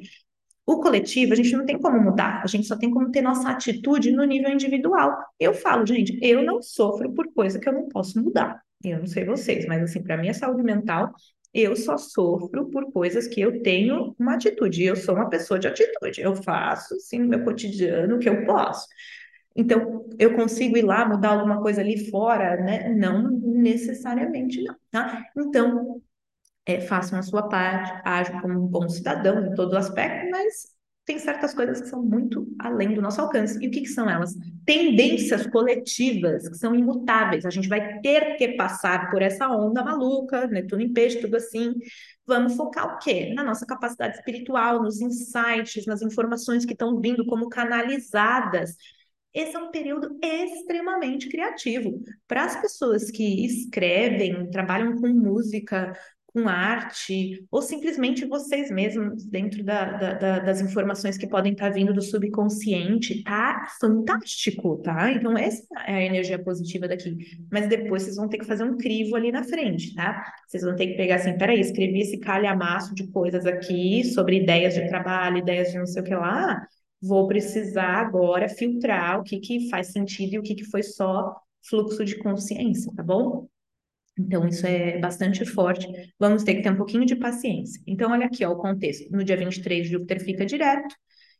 O 0.66 0.80
coletivo, 0.80 1.34
a 1.34 1.36
gente 1.36 1.56
não 1.56 1.66
tem 1.66 1.80
como 1.80 2.02
mudar, 2.02 2.42
a 2.44 2.48
gente 2.48 2.66
só 2.66 2.76
tem 2.76 2.90
como 2.90 3.12
ter 3.12 3.22
nossa 3.22 3.50
atitude 3.50 4.12
no 4.12 4.24
nível 4.24 4.52
individual. 4.52 5.16
Eu 5.40 5.54
falo, 5.54 5.86
gente, 5.86 6.18
eu 6.22 6.44
não 6.44 6.62
sofro 6.62 7.12
por 7.14 7.32
coisa 7.34 7.60
que 7.60 7.70
eu 7.70 7.74
não 7.74 7.88
posso 7.88 8.20
mudar. 8.22 8.62
Eu 8.84 9.00
não 9.00 9.08
sei 9.08 9.26
vocês, 9.26 9.66
mas 9.66 9.84
assim, 9.84 10.02
para 10.02 10.18
minha 10.18 10.34
saúde 10.34 10.64
mental, 10.64 11.14
eu 11.54 11.76
só 11.76 11.98
sofro 11.98 12.66
por 12.70 12.92
coisas 12.92 13.28
que 13.28 13.40
eu 13.40 13.62
tenho 13.62 14.16
uma 14.20 14.36
atitude. 14.36 14.84
Eu 14.84 14.96
sou 14.96 15.16
uma 15.16 15.30
pessoa 15.30 15.60
de 15.60 15.68
atitude. 15.68 16.20
Eu 16.22 16.36
faço, 16.36 17.00
sim, 17.00 17.20
no 17.20 17.30
meu 17.30 17.44
cotidiano 17.44 18.16
o 18.16 18.20
que 18.20 18.28
eu 18.28 18.46
posso. 18.46 18.88
Então, 19.56 20.06
eu 20.20 20.36
consigo 20.36 20.76
ir 20.76 20.82
lá 20.82 21.08
mudar 21.08 21.30
alguma 21.30 21.62
coisa 21.62 21.80
ali 21.80 22.10
fora, 22.10 22.58
né? 22.58 22.90
Não 22.90 23.32
necessariamente, 23.32 24.62
não, 24.62 24.76
tá? 24.92 25.24
Então, 25.38 26.02
é, 26.66 26.82
façam 26.82 27.20
a 27.20 27.22
sua 27.24 27.48
parte, 27.48 27.92
ajam 28.04 28.42
como 28.42 28.66
um 28.66 28.68
bom 28.68 28.90
cidadão 28.90 29.46
em 29.46 29.54
todo 29.54 29.78
aspecto, 29.78 30.30
mas 30.32 30.76
tem 31.06 31.20
certas 31.20 31.54
coisas 31.54 31.82
que 31.82 31.88
são 31.88 32.02
muito 32.04 32.48
além 32.58 32.94
do 32.96 33.02
nosso 33.02 33.22
alcance. 33.22 33.64
E 33.64 33.68
o 33.68 33.72
que, 33.72 33.82
que 33.82 33.88
são 33.90 34.10
elas? 34.10 34.34
Tendências 34.66 35.46
coletivas 35.46 36.50
que 36.50 36.56
são 36.56 36.74
imutáveis. 36.74 37.46
A 37.46 37.52
gente 37.52 37.70
vai 37.70 38.00
ter 38.00 38.36
que 38.38 38.50
passar 38.56 39.12
por 39.12 39.22
essa 39.22 39.48
onda 39.48 39.84
maluca, 39.84 40.48
Netuno 40.48 40.82
em 40.82 40.92
peixe, 40.92 41.22
tudo 41.22 41.38
assim. 41.38 41.76
Vamos 42.26 42.56
focar 42.56 42.96
o 42.96 42.98
quê? 42.98 43.32
Na 43.36 43.44
nossa 43.44 43.68
capacidade 43.68 44.18
espiritual, 44.18 44.82
nos 44.82 45.00
insights, 45.00 45.86
nas 45.86 46.02
informações 46.02 46.66
que 46.66 46.74
estão 46.74 47.00
vindo 47.00 47.24
como 47.28 47.50
canalizadas. 47.50 48.76
Esse 49.32 49.56
é 49.56 49.60
um 49.60 49.70
período 49.70 50.18
extremamente 50.24 51.30
criativo. 51.30 52.02
Para 52.28 52.46
as 52.46 52.60
pessoas 52.60 53.12
que 53.12 53.46
escrevem, 53.46 54.50
trabalham 54.50 54.96
com 54.96 55.08
música, 55.10 55.94
com 56.36 56.50
arte, 56.50 57.48
ou 57.50 57.62
simplesmente 57.62 58.26
vocês 58.26 58.70
mesmos, 58.70 59.24
dentro 59.26 59.64
da, 59.64 59.86
da, 59.86 60.14
da, 60.16 60.40
das 60.40 60.60
informações 60.60 61.18
que 61.18 61.26
podem 61.26 61.54
estar 61.54 61.70
vindo 61.70 61.94
do 61.94 62.02
subconsciente, 62.02 63.24
tá 63.24 63.66
fantástico, 63.80 64.82
tá? 64.84 65.14
Então, 65.14 65.38
essa 65.38 65.66
é 65.88 65.96
a 65.96 66.04
energia 66.04 66.38
positiva 66.38 66.90
daqui. 66.90 67.16
Mas 67.50 67.70
depois 67.70 68.04
vocês 68.04 68.18
vão 68.18 68.28
ter 68.28 68.38
que 68.38 68.46
fazer 68.46 68.66
um 68.66 68.76
crivo 68.76 69.16
ali 69.16 69.32
na 69.32 69.46
frente, 69.46 69.96
tá? 69.96 70.26
Vocês 70.46 70.62
vão 70.62 70.76
ter 70.76 70.88
que 70.88 70.98
pegar 70.98 71.16
assim, 71.16 71.38
peraí, 71.38 71.62
escrevi 71.62 72.02
esse 72.02 72.20
calhamaço 72.20 72.94
de 72.94 73.08
coisas 73.08 73.46
aqui 73.46 74.04
sobre 74.04 74.42
ideias 74.42 74.74
de 74.74 74.86
trabalho, 74.90 75.38
ideias 75.38 75.72
de 75.72 75.80
não 75.80 75.88
sei 75.88 76.02
o 76.02 76.06
que 76.06 76.14
lá. 76.14 76.68
Vou 77.02 77.30
precisar 77.30 78.02
agora 78.02 78.50
filtrar 78.50 79.22
o 79.22 79.24
que, 79.24 79.40
que 79.40 79.70
faz 79.70 79.94
sentido 79.94 80.34
e 80.34 80.40
o 80.40 80.44
que, 80.44 80.54
que 80.54 80.66
foi 80.66 80.84
só 80.84 81.34
fluxo 81.70 82.04
de 82.04 82.18
consciência, 82.18 82.92
tá 82.94 83.02
bom? 83.02 83.48
Então, 84.18 84.48
isso 84.48 84.66
é 84.66 84.98
bastante 85.00 85.46
forte. 85.46 85.88
Vamos 86.20 86.44
ter 86.44 86.56
que 86.56 86.62
ter 86.62 86.72
um 86.72 86.78
pouquinho 86.78 87.06
de 87.06 87.16
paciência. 87.16 87.82
Então, 87.86 88.12
olha 88.12 88.26
aqui 88.26 88.46
ó, 88.46 88.52
o 88.52 88.58
contexto. 88.58 89.10
No 89.12 89.24
dia 89.24 89.38
23, 89.38 89.88
Júpiter 89.88 90.24
fica 90.24 90.46
direto. 90.46 90.96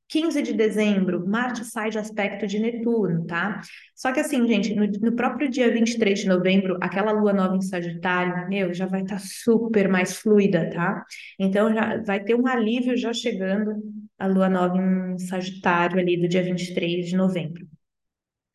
15 0.08 0.42
de 0.44 0.54
dezembro, 0.54 1.28
Marte 1.28 1.66
sai 1.66 1.90
de 1.90 1.98
aspecto 1.98 2.46
de 2.46 2.60
Netuno, 2.60 3.26
tá? 3.26 3.62
Só 3.96 4.12
que 4.12 4.20
assim, 4.20 4.46
gente, 4.48 4.74
no, 4.76 4.86
no, 4.86 5.16
próprio 5.16 5.50
dia 5.50 5.72
23 5.72 6.20
de 6.20 6.28
novembro, 6.28 6.78
aquela 6.80 7.12
lua 7.12 7.34
nova 7.34 7.56
em 7.56 7.62
Sagitário, 7.62 8.48
meu, 8.48 8.74
já 8.74 8.86
vai 8.86 9.02
estar 9.02 9.16
tá 9.16 9.22
super 9.24 9.90
mais 9.90 10.18
fluida, 10.18 10.70
tá? 10.70 11.04
Então 11.40 11.74
já 11.74 12.02
vai 12.04 12.24
ter 12.24 12.36
um 12.36 12.46
alívio 12.48 12.96
já 12.96 13.12
chegando 13.14 13.74
a 14.20 14.28
lua 14.28 14.48
nova 14.48 14.78
em 14.78 15.18
Sagitário 15.18 16.00
ali 16.00 16.22
do 16.22 16.28
dia 16.28 16.44
23 16.44 17.08
de 17.08 17.16
novembro. 17.16 17.68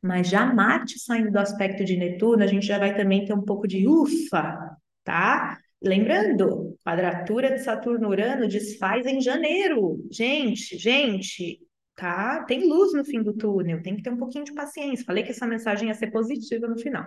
Mas 0.03 0.29
já 0.29 0.47
Marte 0.47 0.99
saindo 0.99 1.31
do 1.31 1.39
aspecto 1.39 1.85
de 1.85 1.97
Netuno, 1.97 2.43
a 2.43 2.47
gente 2.47 2.67
já 2.67 2.79
vai 2.79 2.95
também 2.97 3.25
ter 3.25 3.35
um 3.35 3.45
pouco 3.45 3.69
de 3.69 3.87
ufa, 3.87 4.77
tá? 5.05 5.59
Lembrando, 5.83 6.77
quadratura 6.85 7.51
de 7.53 7.63
Saturno-Urano 7.63 8.49
desfaz 8.49 9.07
em 9.07 9.21
janeiro. 9.21 9.99
Gente, 10.11 10.77
gente, 10.79 11.61
tá? 11.97 12.45
Tem 12.45 12.69
luz 12.69 12.93
no 12.95 13.05
fim 13.05 13.23
do 13.23 13.35
túnel, 13.35 13.83
tem 13.83 13.97
que 13.97 14.03
ter 14.03 14.11
um 14.11 14.17
pouquinho 14.17 14.45
de 14.45 14.55
paciência. 14.55 15.05
Falei 15.05 15.23
que 15.23 15.31
essa 15.31 15.47
mensagem 15.47 15.89
ia 15.89 15.95
ser 15.95 16.11
positiva 16.11 16.67
no 16.67 16.79
final. 16.79 17.05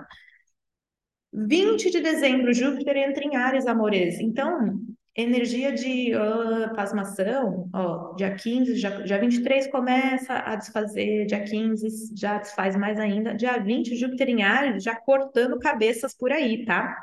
20 1.33 1.89
de 1.89 1.99
dezembro, 1.99 2.53
Júpiter 2.53 2.95
entra 2.97 3.23
em 3.23 3.35
Ares, 3.35 3.65
amores. 3.65 4.19
Então, 4.19 4.79
Energia 5.15 5.71
de 5.71 6.11
uh, 6.15 6.73
pasmação, 6.75 7.69
ó, 7.71 8.15
dia 8.15 8.33
15, 8.33 8.75
já, 8.77 8.89
dia 9.01 9.19
23 9.19 9.67
começa 9.67 10.33
a 10.33 10.55
desfazer, 10.55 11.27
dia 11.27 11.43
15 11.43 12.15
já 12.17 12.39
desfaz 12.39 12.75
mais 12.75 12.99
ainda, 12.99 13.35
dia 13.35 13.59
20 13.59 13.95
Júpiter 13.95 14.29
em 14.29 14.41
Ares 14.41 14.83
já 14.83 14.95
cortando 14.95 15.59
cabeças 15.59 16.15
por 16.15 16.31
aí, 16.31 16.65
tá? 16.65 16.97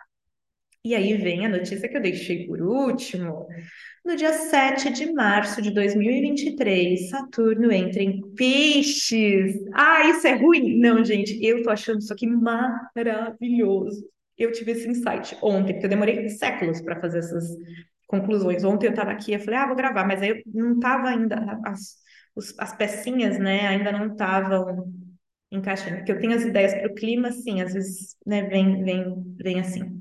E 0.82 0.94
aí 0.94 1.14
vem 1.18 1.44
a 1.44 1.48
notícia 1.48 1.88
que 1.88 1.96
eu 1.96 2.00
deixei 2.00 2.46
por 2.46 2.60
último. 2.62 3.46
No 4.04 4.16
dia 4.16 4.32
7 4.32 4.90
de 4.90 5.12
março 5.12 5.60
de 5.60 5.70
2023, 5.70 7.10
Saturno 7.10 7.70
entra 7.70 8.02
em 8.02 8.22
Peixes. 8.34 9.54
Ah, 9.74 10.08
isso 10.08 10.26
é 10.26 10.32
ruim? 10.32 10.78
Não, 10.80 11.04
gente, 11.04 11.38
eu 11.44 11.62
tô 11.62 11.70
achando 11.70 12.00
isso 12.00 12.12
aqui 12.12 12.26
maravilhoso. 12.26 14.04
Eu 14.38 14.52
tive 14.52 14.72
esse 14.72 14.88
insight 14.88 15.36
ontem, 15.42 15.74
porque 15.74 15.84
eu 15.84 15.90
demorei 15.90 16.28
séculos 16.30 16.80
para 16.80 16.98
fazer 16.98 17.18
essas 17.18 17.46
conclusões. 18.10 18.64
Ontem 18.64 18.86
eu 18.86 18.90
estava 18.90 19.12
aqui, 19.12 19.32
eu 19.32 19.40
falei, 19.40 19.60
ah, 19.60 19.66
vou 19.66 19.76
gravar, 19.76 20.04
mas 20.04 20.20
aí 20.20 20.30
eu 20.30 20.42
não 20.46 20.74
estava 20.74 21.08
ainda, 21.08 21.60
as, 21.64 21.96
os, 22.34 22.58
as 22.58 22.76
pecinhas, 22.76 23.38
né, 23.38 23.68
ainda 23.68 23.92
não 23.92 24.08
estavam 24.08 24.92
encaixando, 25.50 25.98
porque 25.98 26.12
eu 26.12 26.18
tenho 26.18 26.34
as 26.34 26.42
ideias 26.42 26.74
para 26.74 26.88
o 26.88 26.94
clima, 26.94 27.28
assim, 27.28 27.60
às 27.62 27.72
vezes, 27.72 28.16
né, 28.26 28.42
vem, 28.42 28.82
vem, 28.82 29.36
vem 29.38 29.60
assim. 29.60 29.98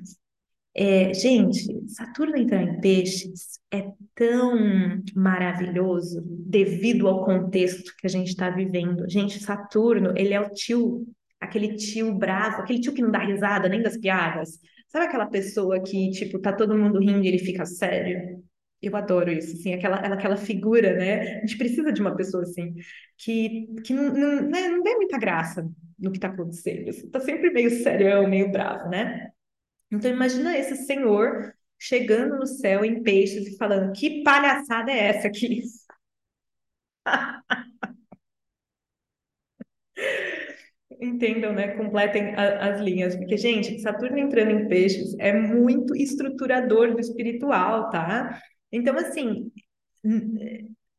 É, 0.75 1.13
gente, 1.13 1.65
Saturno 1.89 2.37
entrar 2.37 2.63
em 2.63 2.79
peixes 2.79 3.59
é 3.71 3.91
tão 4.15 4.55
maravilhoso 5.15 6.21
devido 6.25 7.07
ao 7.07 7.25
contexto 7.25 7.93
que 7.97 8.07
a 8.07 8.09
gente 8.09 8.29
está 8.29 8.49
vivendo. 8.49 9.09
Gente, 9.09 9.39
Saturno, 9.39 10.13
ele 10.15 10.33
é 10.33 10.39
o 10.39 10.49
tio, 10.49 11.05
aquele 11.39 11.75
tio 11.75 12.13
bravo, 12.13 12.61
aquele 12.61 12.79
tio 12.79 12.93
que 12.93 13.01
não 13.01 13.11
dá 13.11 13.19
risada 13.19 13.67
nem 13.67 13.81
das 13.81 13.97
piadas. 13.97 14.59
Sabe 14.89 15.05
aquela 15.05 15.27
pessoa 15.27 15.81
que, 15.81 16.11
tipo, 16.11 16.39
tá 16.39 16.51
todo 16.53 16.77
mundo 16.77 16.99
rindo 16.99 17.23
e 17.23 17.27
ele 17.27 17.39
fica 17.39 17.65
sério? 17.65 18.43
Eu 18.81 18.95
adoro 18.95 19.31
isso, 19.31 19.55
assim, 19.57 19.73
aquela, 19.73 19.97
aquela 19.97 20.37
figura, 20.37 20.95
né? 20.95 21.37
A 21.37 21.41
gente 21.41 21.57
precisa 21.57 21.91
de 21.93 22.01
uma 22.01 22.15
pessoa 22.15 22.43
assim, 22.43 22.73
que, 23.17 23.67
que 23.85 23.93
não, 23.93 24.13
não, 24.13 24.41
né, 24.49 24.69
não 24.69 24.83
vê 24.83 24.95
muita 24.95 25.17
graça 25.19 25.69
no 25.97 26.11
que 26.11 26.17
está 26.17 26.29
acontecendo. 26.29 26.85
Você 26.85 27.07
tá 27.09 27.19
sempre 27.19 27.51
meio 27.51 27.69
serião, 27.83 28.27
meio 28.27 28.51
bravo, 28.51 28.89
né? 28.89 29.29
Então 29.91 30.11
imagina 30.11 30.57
esse 30.57 30.75
senhor 30.85 31.53
chegando 31.79 32.37
no 32.37 32.47
céu 32.47 32.85
em 32.85 33.03
peixes 33.03 33.47
e 33.47 33.57
falando: 33.57 33.93
que 33.93 34.23
palhaçada 34.23 34.91
é 34.91 35.07
essa 35.07 35.27
aqui? 35.27 35.63
Entendam, 41.01 41.53
né? 41.53 41.69
Completem 41.69 42.35
a, 42.35 42.69
as 42.69 42.81
linhas, 42.81 43.15
porque, 43.15 43.37
gente, 43.37 43.79
Saturno 43.79 44.17
entrando 44.17 44.51
em 44.51 44.67
peixes 44.67 45.15
é 45.17 45.31
muito 45.33 45.95
estruturador 45.95 46.91
do 46.91 46.99
espiritual, 46.99 47.89
tá? 47.89 48.41
Então, 48.71 48.97
assim, 48.97 49.51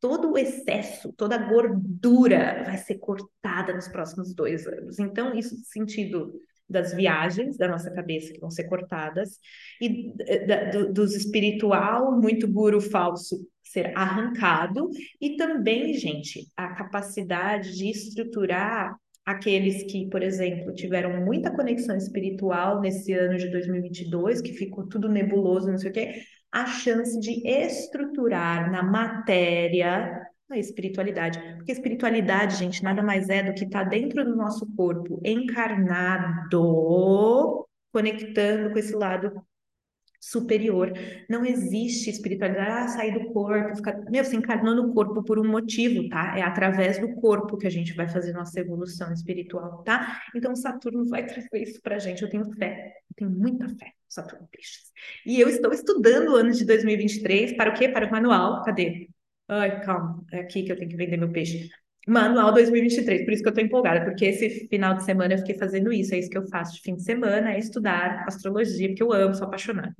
todo 0.01 0.33
o 0.33 0.39
excesso, 0.39 1.13
toda 1.13 1.35
a 1.35 1.49
gordura 1.49 2.65
vai 2.65 2.79
ser 2.79 2.99
cortada 2.99 3.75
nos 3.75 3.89
próximos 3.89 4.35
dois 4.35 4.67
anos. 4.67 4.99
Então, 4.99 5.35
isso 5.35 5.55
sentido 5.65 6.33
das 6.69 6.95
viagens 6.95 7.57
da 7.59 7.67
nossa 7.69 7.91
cabeça 7.91 8.33
que 8.33 8.41
vão 8.41 8.51
ser 8.51 8.65
cortadas 8.65 9.39
e 9.81 10.15
da, 10.47 10.71
do, 10.71 10.93
dos 10.93 11.17
espiritual 11.17 12.19
muito 12.19 12.47
guru 12.47 12.81
falso 12.81 13.37
ser 13.63 13.93
arrancado 13.97 14.89
e 15.21 15.37
também, 15.37 15.95
gente, 15.95 16.47
a 16.57 16.69
capacidade 16.69 17.77
de 17.77 17.91
estruturar 17.91 18.97
aqueles 19.25 19.85
que, 19.85 20.09
por 20.09 20.23
exemplo, 20.23 20.73
tiveram 20.75 21.25
muita 21.25 21.51
conexão 21.51 21.97
espiritual 21.97 22.81
nesse 22.81 23.13
ano 23.13 23.37
de 23.37 23.49
2022, 23.51 24.41
que 24.41 24.53
ficou 24.53 24.87
tudo 24.89 25.09
nebuloso, 25.09 25.71
não 25.71 25.79
sei 25.79 25.91
o 25.91 25.93
quê, 25.93 26.23
a 26.53 26.67
chance 26.67 27.19
de 27.21 27.47
estruturar 27.47 28.71
na 28.71 28.83
matéria 28.83 30.27
a 30.51 30.59
espiritualidade. 30.59 31.39
Porque 31.57 31.73
espiritualidade, 31.73 32.57
gente, 32.57 32.83
nada 32.83 33.03
mais 33.03 33.29
é 33.29 33.43
do 33.43 33.55
que 33.55 33.65
estar 33.65 33.85
tá 33.85 33.89
dentro 33.89 34.25
do 34.25 34.35
nosso 34.35 34.67
corpo, 34.75 35.21
encarnado, 35.25 36.59
conectando 37.93 38.71
com 38.73 38.79
esse 38.79 38.95
lado 38.95 39.33
superior. 40.21 40.93
Não 41.29 41.45
existe 41.45 42.11
espiritualidade, 42.11 42.71
ah, 42.71 42.89
sair 42.89 43.13
do 43.15 43.33
corpo, 43.33 43.75
ficar... 43.75 43.99
Meu, 44.11 44.23
você 44.23 44.37
encarnou 44.37 44.75
no 44.75 44.93
corpo 44.93 45.23
por 45.25 45.39
um 45.39 45.49
motivo, 45.49 46.09
tá? 46.11 46.39
É 46.39 46.43
através 46.43 46.99
do 46.99 47.15
corpo 47.15 47.57
que 47.57 47.67
a 47.67 47.71
gente 47.71 47.95
vai 47.95 48.07
fazer 48.07 48.33
nossa 48.33 48.61
evolução 48.61 49.11
espiritual, 49.13 49.83
tá? 49.83 50.21
Então, 50.37 50.55
Saturno 50.55 51.07
vai 51.07 51.27
trazer 51.27 51.49
isso 51.55 51.81
pra 51.81 51.99
gente. 51.99 52.23
Eu 52.23 52.29
tenho 52.29 52.45
fé, 52.53 52.93
eu 53.09 53.17
tenho 53.17 53.31
muita 53.31 53.67
fé, 53.71 53.93
Saturno 54.07 54.47
Peixes. 54.51 54.93
E 55.25 55.41
eu 55.41 55.49
estou 55.49 55.73
estudando 55.73 56.33
o 56.33 56.37
ano 56.37 56.53
de 56.53 56.65
2023 56.67 57.57
para 57.57 57.71
o 57.71 57.75
quê? 57.75 57.89
Para 57.89 58.07
o 58.07 58.11
manual. 58.11 58.63
Cadê? 58.63 59.09
Ai, 59.49 59.81
calma, 59.83 60.23
é 60.33 60.41
aqui 60.41 60.63
que 60.63 60.71
eu 60.71 60.77
tenho 60.77 60.91
que 60.91 60.97
vender 60.97 61.17
meu 61.17 61.33
peixe. 61.33 61.69
Manual 62.09 62.53
2023, 62.53 63.25
por 63.25 63.33
isso 63.33 63.43
que 63.43 63.49
eu 63.49 63.55
tô 63.55 63.61
empolgada, 63.61 64.05
porque 64.05 64.25
esse 64.25 64.67
final 64.69 64.95
de 64.95 65.05
semana 65.05 65.35
eu 65.35 65.39
fiquei 65.39 65.57
fazendo 65.57 65.93
isso, 65.93 66.15
é 66.15 66.19
isso 66.19 66.31
que 66.31 66.39
eu 66.39 66.49
faço 66.49 66.75
de 66.75 66.81
fim 66.83 66.97
de 66.97 67.03
semana, 67.03 67.53
é 67.53 67.59
estudar 67.59 68.25
astrologia, 68.27 68.89
porque 68.89 69.03
eu 69.03 69.13
amo, 69.13 69.35
sou 69.35 69.47
apaixonada. 69.47 69.95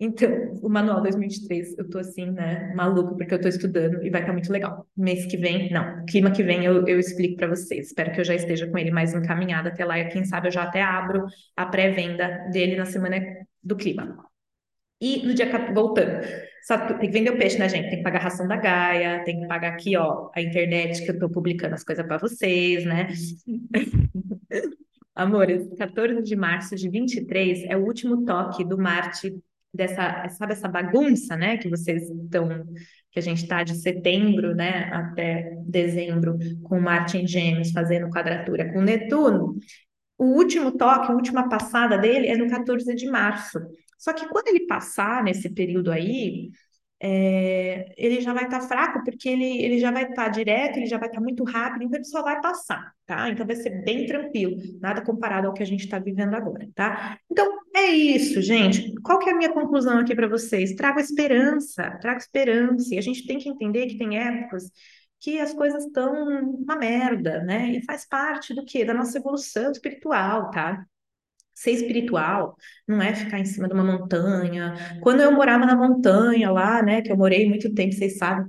Então, 0.00 0.30
o 0.62 0.68
Manual 0.68 1.02
2023, 1.02 1.76
eu 1.76 1.88
tô 1.88 1.98
assim, 1.98 2.30
né, 2.30 2.72
maluca, 2.74 3.16
porque 3.16 3.34
eu 3.34 3.40
tô 3.40 3.48
estudando 3.48 4.00
e 4.04 4.10
vai 4.10 4.20
estar 4.20 4.32
muito 4.32 4.52
legal. 4.52 4.86
Mês 4.96 5.26
que 5.26 5.36
vem, 5.36 5.70
não, 5.72 6.04
clima 6.06 6.30
que 6.30 6.42
vem 6.42 6.64
eu, 6.64 6.86
eu 6.86 7.00
explico 7.00 7.36
para 7.36 7.48
vocês. 7.48 7.88
Espero 7.88 8.12
que 8.12 8.20
eu 8.20 8.24
já 8.24 8.34
esteja 8.34 8.68
com 8.68 8.78
ele 8.78 8.92
mais 8.92 9.12
encaminhado 9.12 9.68
até 9.68 9.84
lá, 9.84 9.98
e 9.98 10.08
quem 10.08 10.24
sabe 10.24 10.48
eu 10.48 10.52
já 10.52 10.62
até 10.64 10.82
abro 10.82 11.26
a 11.56 11.66
pré-venda 11.66 12.48
dele 12.52 12.76
na 12.76 12.84
semana 12.84 13.20
do 13.62 13.76
clima. 13.76 14.27
E 15.00 15.24
no 15.24 15.32
dia, 15.32 15.48
voltando, 15.72 16.20
tem 16.98 17.10
que 17.10 17.18
vender 17.18 17.30
o 17.30 17.38
peixe, 17.38 17.58
né, 17.58 17.68
gente? 17.68 17.88
Tem 17.88 17.98
que 17.98 18.02
pagar 18.02 18.18
a 18.18 18.24
ração 18.24 18.48
da 18.48 18.56
Gaia, 18.56 19.22
tem 19.24 19.40
que 19.40 19.46
pagar 19.46 19.74
aqui, 19.74 19.96
ó, 19.96 20.30
a 20.34 20.40
internet 20.40 21.04
que 21.04 21.10
eu 21.10 21.18
tô 21.18 21.28
publicando 21.30 21.74
as 21.74 21.84
coisas 21.84 22.04
para 22.06 22.18
vocês, 22.18 22.84
né? 22.84 23.08
Amores, 25.14 25.68
14 25.76 26.22
de 26.22 26.36
março 26.36 26.76
de 26.76 26.88
23 26.88 27.64
é 27.64 27.76
o 27.76 27.84
último 27.84 28.24
toque 28.24 28.64
do 28.64 28.78
Marte 28.78 29.34
dessa, 29.74 30.28
sabe 30.30 30.52
essa 30.52 30.68
bagunça, 30.68 31.36
né, 31.36 31.56
que 31.56 31.68
vocês 31.68 32.08
estão, 32.08 32.48
que 33.10 33.18
a 33.18 33.22
gente 33.22 33.42
está 33.42 33.62
de 33.62 33.74
setembro, 33.74 34.54
né, 34.54 34.90
até 34.92 35.56
dezembro, 35.66 36.38
com 36.62 36.80
Marte 36.80 37.18
em 37.18 37.26
Gêmeos 37.26 37.70
fazendo 37.70 38.10
quadratura 38.10 38.72
com 38.72 38.80
Netuno. 38.80 39.56
O 40.16 40.24
último 40.36 40.72
toque, 40.76 41.10
a 41.10 41.14
última 41.14 41.48
passada 41.48 41.96
dele 41.96 42.28
é 42.28 42.36
no 42.36 42.48
14 42.48 42.94
de 42.94 43.06
março. 43.08 43.58
Só 43.98 44.12
que 44.12 44.28
quando 44.28 44.48
ele 44.48 44.66
passar 44.66 45.22
nesse 45.22 45.50
período 45.50 45.90
aí, 45.90 46.50
é, 47.00 47.94
ele 47.96 48.20
já 48.20 48.32
vai 48.32 48.44
estar 48.44 48.60
tá 48.60 48.66
fraco, 48.66 49.04
porque 49.04 49.28
ele, 49.28 49.62
ele 49.62 49.78
já 49.78 49.90
vai 49.90 50.02
estar 50.02 50.24
tá 50.24 50.28
direto, 50.28 50.78
ele 50.78 50.86
já 50.86 50.98
vai 50.98 51.08
estar 51.08 51.20
tá 51.20 51.24
muito 51.24 51.44
rápido, 51.44 51.84
então 51.84 51.96
ele 51.96 52.04
só 52.04 52.22
vai 52.22 52.40
passar, 52.40 52.92
tá? 53.06 53.28
Então 53.30 53.46
vai 53.46 53.54
ser 53.54 53.84
bem 53.84 54.04
tranquilo, 54.06 54.56
nada 54.80 55.02
comparado 55.02 55.46
ao 55.46 55.54
que 55.54 55.62
a 55.62 55.66
gente 55.66 55.84
está 55.84 55.98
vivendo 55.98 56.34
agora, 56.34 56.68
tá? 56.74 57.18
Então 57.30 57.58
é 57.74 57.86
isso, 57.86 58.42
gente. 58.42 58.92
Qual 59.02 59.18
que 59.18 59.30
é 59.30 59.32
a 59.32 59.36
minha 59.36 59.52
conclusão 59.52 59.98
aqui 59.98 60.14
para 60.14 60.26
vocês? 60.28 60.74
Trago 60.74 60.98
esperança, 60.98 61.98
trago 62.00 62.18
esperança, 62.18 62.94
e 62.94 62.98
a 62.98 63.02
gente 63.02 63.26
tem 63.26 63.38
que 63.38 63.48
entender 63.48 63.86
que 63.86 63.98
tem 63.98 64.18
épocas 64.18 64.70
que 65.20 65.40
as 65.40 65.52
coisas 65.52 65.84
estão 65.84 66.12
uma 66.12 66.76
merda, 66.76 67.42
né? 67.42 67.70
E 67.72 67.84
faz 67.84 68.06
parte 68.06 68.54
do 68.54 68.64
quê? 68.64 68.84
Da 68.84 68.94
nossa 68.94 69.18
evolução 69.18 69.70
espiritual, 69.70 70.50
tá? 70.50 70.84
Ser 71.58 71.72
espiritual 71.72 72.56
não 72.86 73.02
é 73.02 73.14
ficar 73.14 73.38
em 73.40 73.44
cima 73.44 73.66
de 73.68 73.74
uma 73.74 73.82
montanha. 73.84 74.74
Quando 75.02 75.20
eu 75.22 75.32
morava 75.32 75.66
na 75.66 75.74
montanha 75.76 76.50
lá, 76.52 76.80
né, 76.82 77.02
que 77.02 77.10
eu 77.10 77.16
morei 77.16 77.48
muito 77.48 77.74
tempo, 77.74 77.92
vocês 77.94 78.16
sabem, 78.16 78.46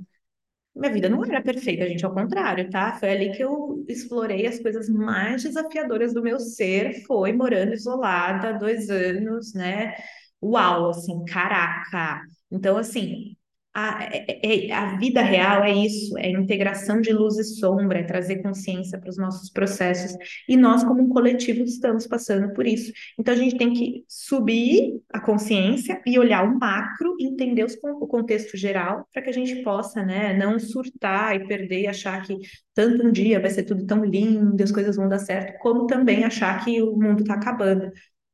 minha 0.75 0.93
vida 0.93 1.09
não 1.09 1.23
era 1.25 1.41
perfeita, 1.41 1.87
gente, 1.87 2.05
ao 2.05 2.13
contrário, 2.13 2.69
tá? 2.69 2.93
Foi 2.99 3.09
ali 3.11 3.31
que 3.31 3.43
eu 3.43 3.83
explorei 3.89 4.47
as 4.47 4.59
coisas 4.59 4.89
mais 4.89 5.43
desafiadoras 5.43 6.13
do 6.13 6.21
meu 6.23 6.39
ser, 6.39 7.03
foi 7.05 7.33
morando 7.33 7.73
isolada 7.73 8.53
dois 8.57 8.89
anos, 8.89 9.53
né? 9.53 9.95
Uau, 10.41 10.89
assim, 10.91 11.25
caraca! 11.25 12.21
Então, 12.51 12.77
assim, 12.77 13.35
a, 13.73 14.03
é, 14.03 14.67
é, 14.67 14.71
a 14.73 14.97
vida 14.97 15.21
real 15.21 15.63
é 15.63 15.71
isso, 15.71 16.17
é 16.17 16.29
integração 16.31 16.99
de 16.99 17.13
luz 17.13 17.37
e 17.37 17.43
sombra, 17.43 17.99
é 17.99 18.03
trazer 18.03 18.41
consciência 18.41 18.99
para 18.99 19.09
os 19.09 19.17
nossos 19.17 19.49
processos. 19.49 20.17
E 20.47 20.57
nós, 20.57 20.83
como 20.83 21.03
um 21.03 21.09
coletivo, 21.09 21.63
estamos 21.63 22.07
passando 22.07 22.51
por 22.53 22.65
isso. 22.65 22.91
Então, 23.17 23.33
a 23.33 23.37
gente 23.37 23.57
tem 23.57 23.71
que 23.73 24.03
subir 24.07 24.99
a 25.13 25.19
consciência 25.19 26.01
e 26.05 26.17
olhar 26.17 26.43
o 26.43 26.57
macro, 26.57 27.15
entender 27.19 27.63
os, 27.63 27.77
o 27.83 28.07
contexto 28.07 28.57
geral, 28.57 29.07
para 29.13 29.21
que 29.21 29.29
a 29.29 29.33
gente 29.33 29.61
possa, 29.63 30.03
né, 30.03 30.33
não 30.33 30.57
surtar 30.57 31.35
e 31.35 31.47
perder 31.47 31.81
e 31.81 31.87
achar 31.87 32.21
que 32.23 32.37
tanto 32.73 33.05
um 33.05 33.11
dia 33.11 33.39
vai 33.39 33.49
ser 33.49 33.63
tudo 33.63 33.85
tão 33.85 34.03
lindo, 34.03 34.63
as 34.63 34.71
coisas 34.71 34.95
vão 34.95 35.07
dar 35.07 35.19
certo, 35.19 35.59
como 35.59 35.85
também 35.85 36.23
achar 36.23 36.63
que 36.63 36.81
o 36.81 36.95
mundo 36.97 37.21
está 37.21 37.35
acabando, 37.35 37.91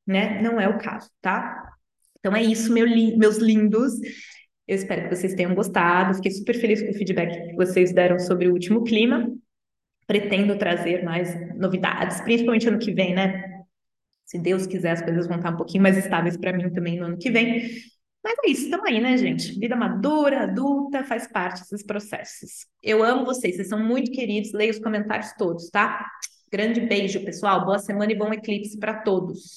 né? 0.08 0.42
Não 0.42 0.60
é 0.60 0.68
o 0.70 0.78
caso, 0.78 1.10
tá? 1.22 1.76
Então 2.20 2.36
é 2.36 2.44
isso, 2.44 2.74
meu 2.74 2.86
li 2.86 3.16
meus 3.18 3.38
lindos. 3.38 3.94
Eu 4.68 4.76
espero 4.76 5.04
que 5.04 5.16
vocês 5.16 5.34
tenham 5.34 5.54
gostado. 5.54 6.16
Fiquei 6.16 6.32
super 6.32 6.56
feliz 6.56 6.82
com 6.82 6.90
o 6.90 6.94
feedback 6.94 7.50
que 7.50 7.56
vocês 7.56 7.94
deram 7.94 8.20
sobre 8.20 8.48
o 8.48 8.54
último 8.54 8.84
clima. 8.84 9.32
Pretendo 10.08 10.58
trazer 10.58 11.04
mais 11.04 11.34
novidades, 11.56 12.22
principalmente 12.22 12.68
ano 12.68 12.80
que 12.80 12.92
vem, 12.92 13.14
né? 13.16 13.64
Se 14.26 14.40
Deus 14.40 14.66
quiser, 14.66 14.92
as 14.92 15.02
coisas 15.02 15.28
vão 15.28 15.38
estar 15.38 15.52
um 15.52 15.58
pouquinho 15.58 15.84
mais 15.84 15.98
estáveis 15.98 16.36
para 16.38 16.54
mim 16.54 16.70
também 16.72 17.00
no 17.00 17.06
ano 17.06 17.18
que 17.18 17.30
vem. 17.30 17.70
Mas 18.24 18.36
é 18.44 18.50
isso, 18.50 18.64
estamos 18.64 18.88
aí, 18.88 19.00
né, 19.00 19.16
gente? 19.18 19.58
Vida 19.60 19.76
madura, 19.76 20.44
adulta, 20.44 21.04
faz 21.04 21.28
parte 21.28 21.62
desses 21.62 21.84
processos. 21.84 22.66
Eu 22.82 23.04
amo 23.04 23.24
vocês, 23.24 23.56
vocês 23.56 23.70
são 23.70 23.80
muito 23.80 24.12
queridos. 24.12 24.52
Leia 24.52 24.72
os 24.72 24.80
comentários 24.80 25.32
todos, 25.38 25.70
tá? 25.70 26.04
Grande 26.52 26.82
beijo, 26.82 27.24
pessoal. 27.24 27.64
Boa 27.64 27.78
semana 27.78 28.12
e 28.12 28.16
bom 28.16 28.34
eclipse 28.34 28.80
para 28.80 28.96
todos. 29.02 29.54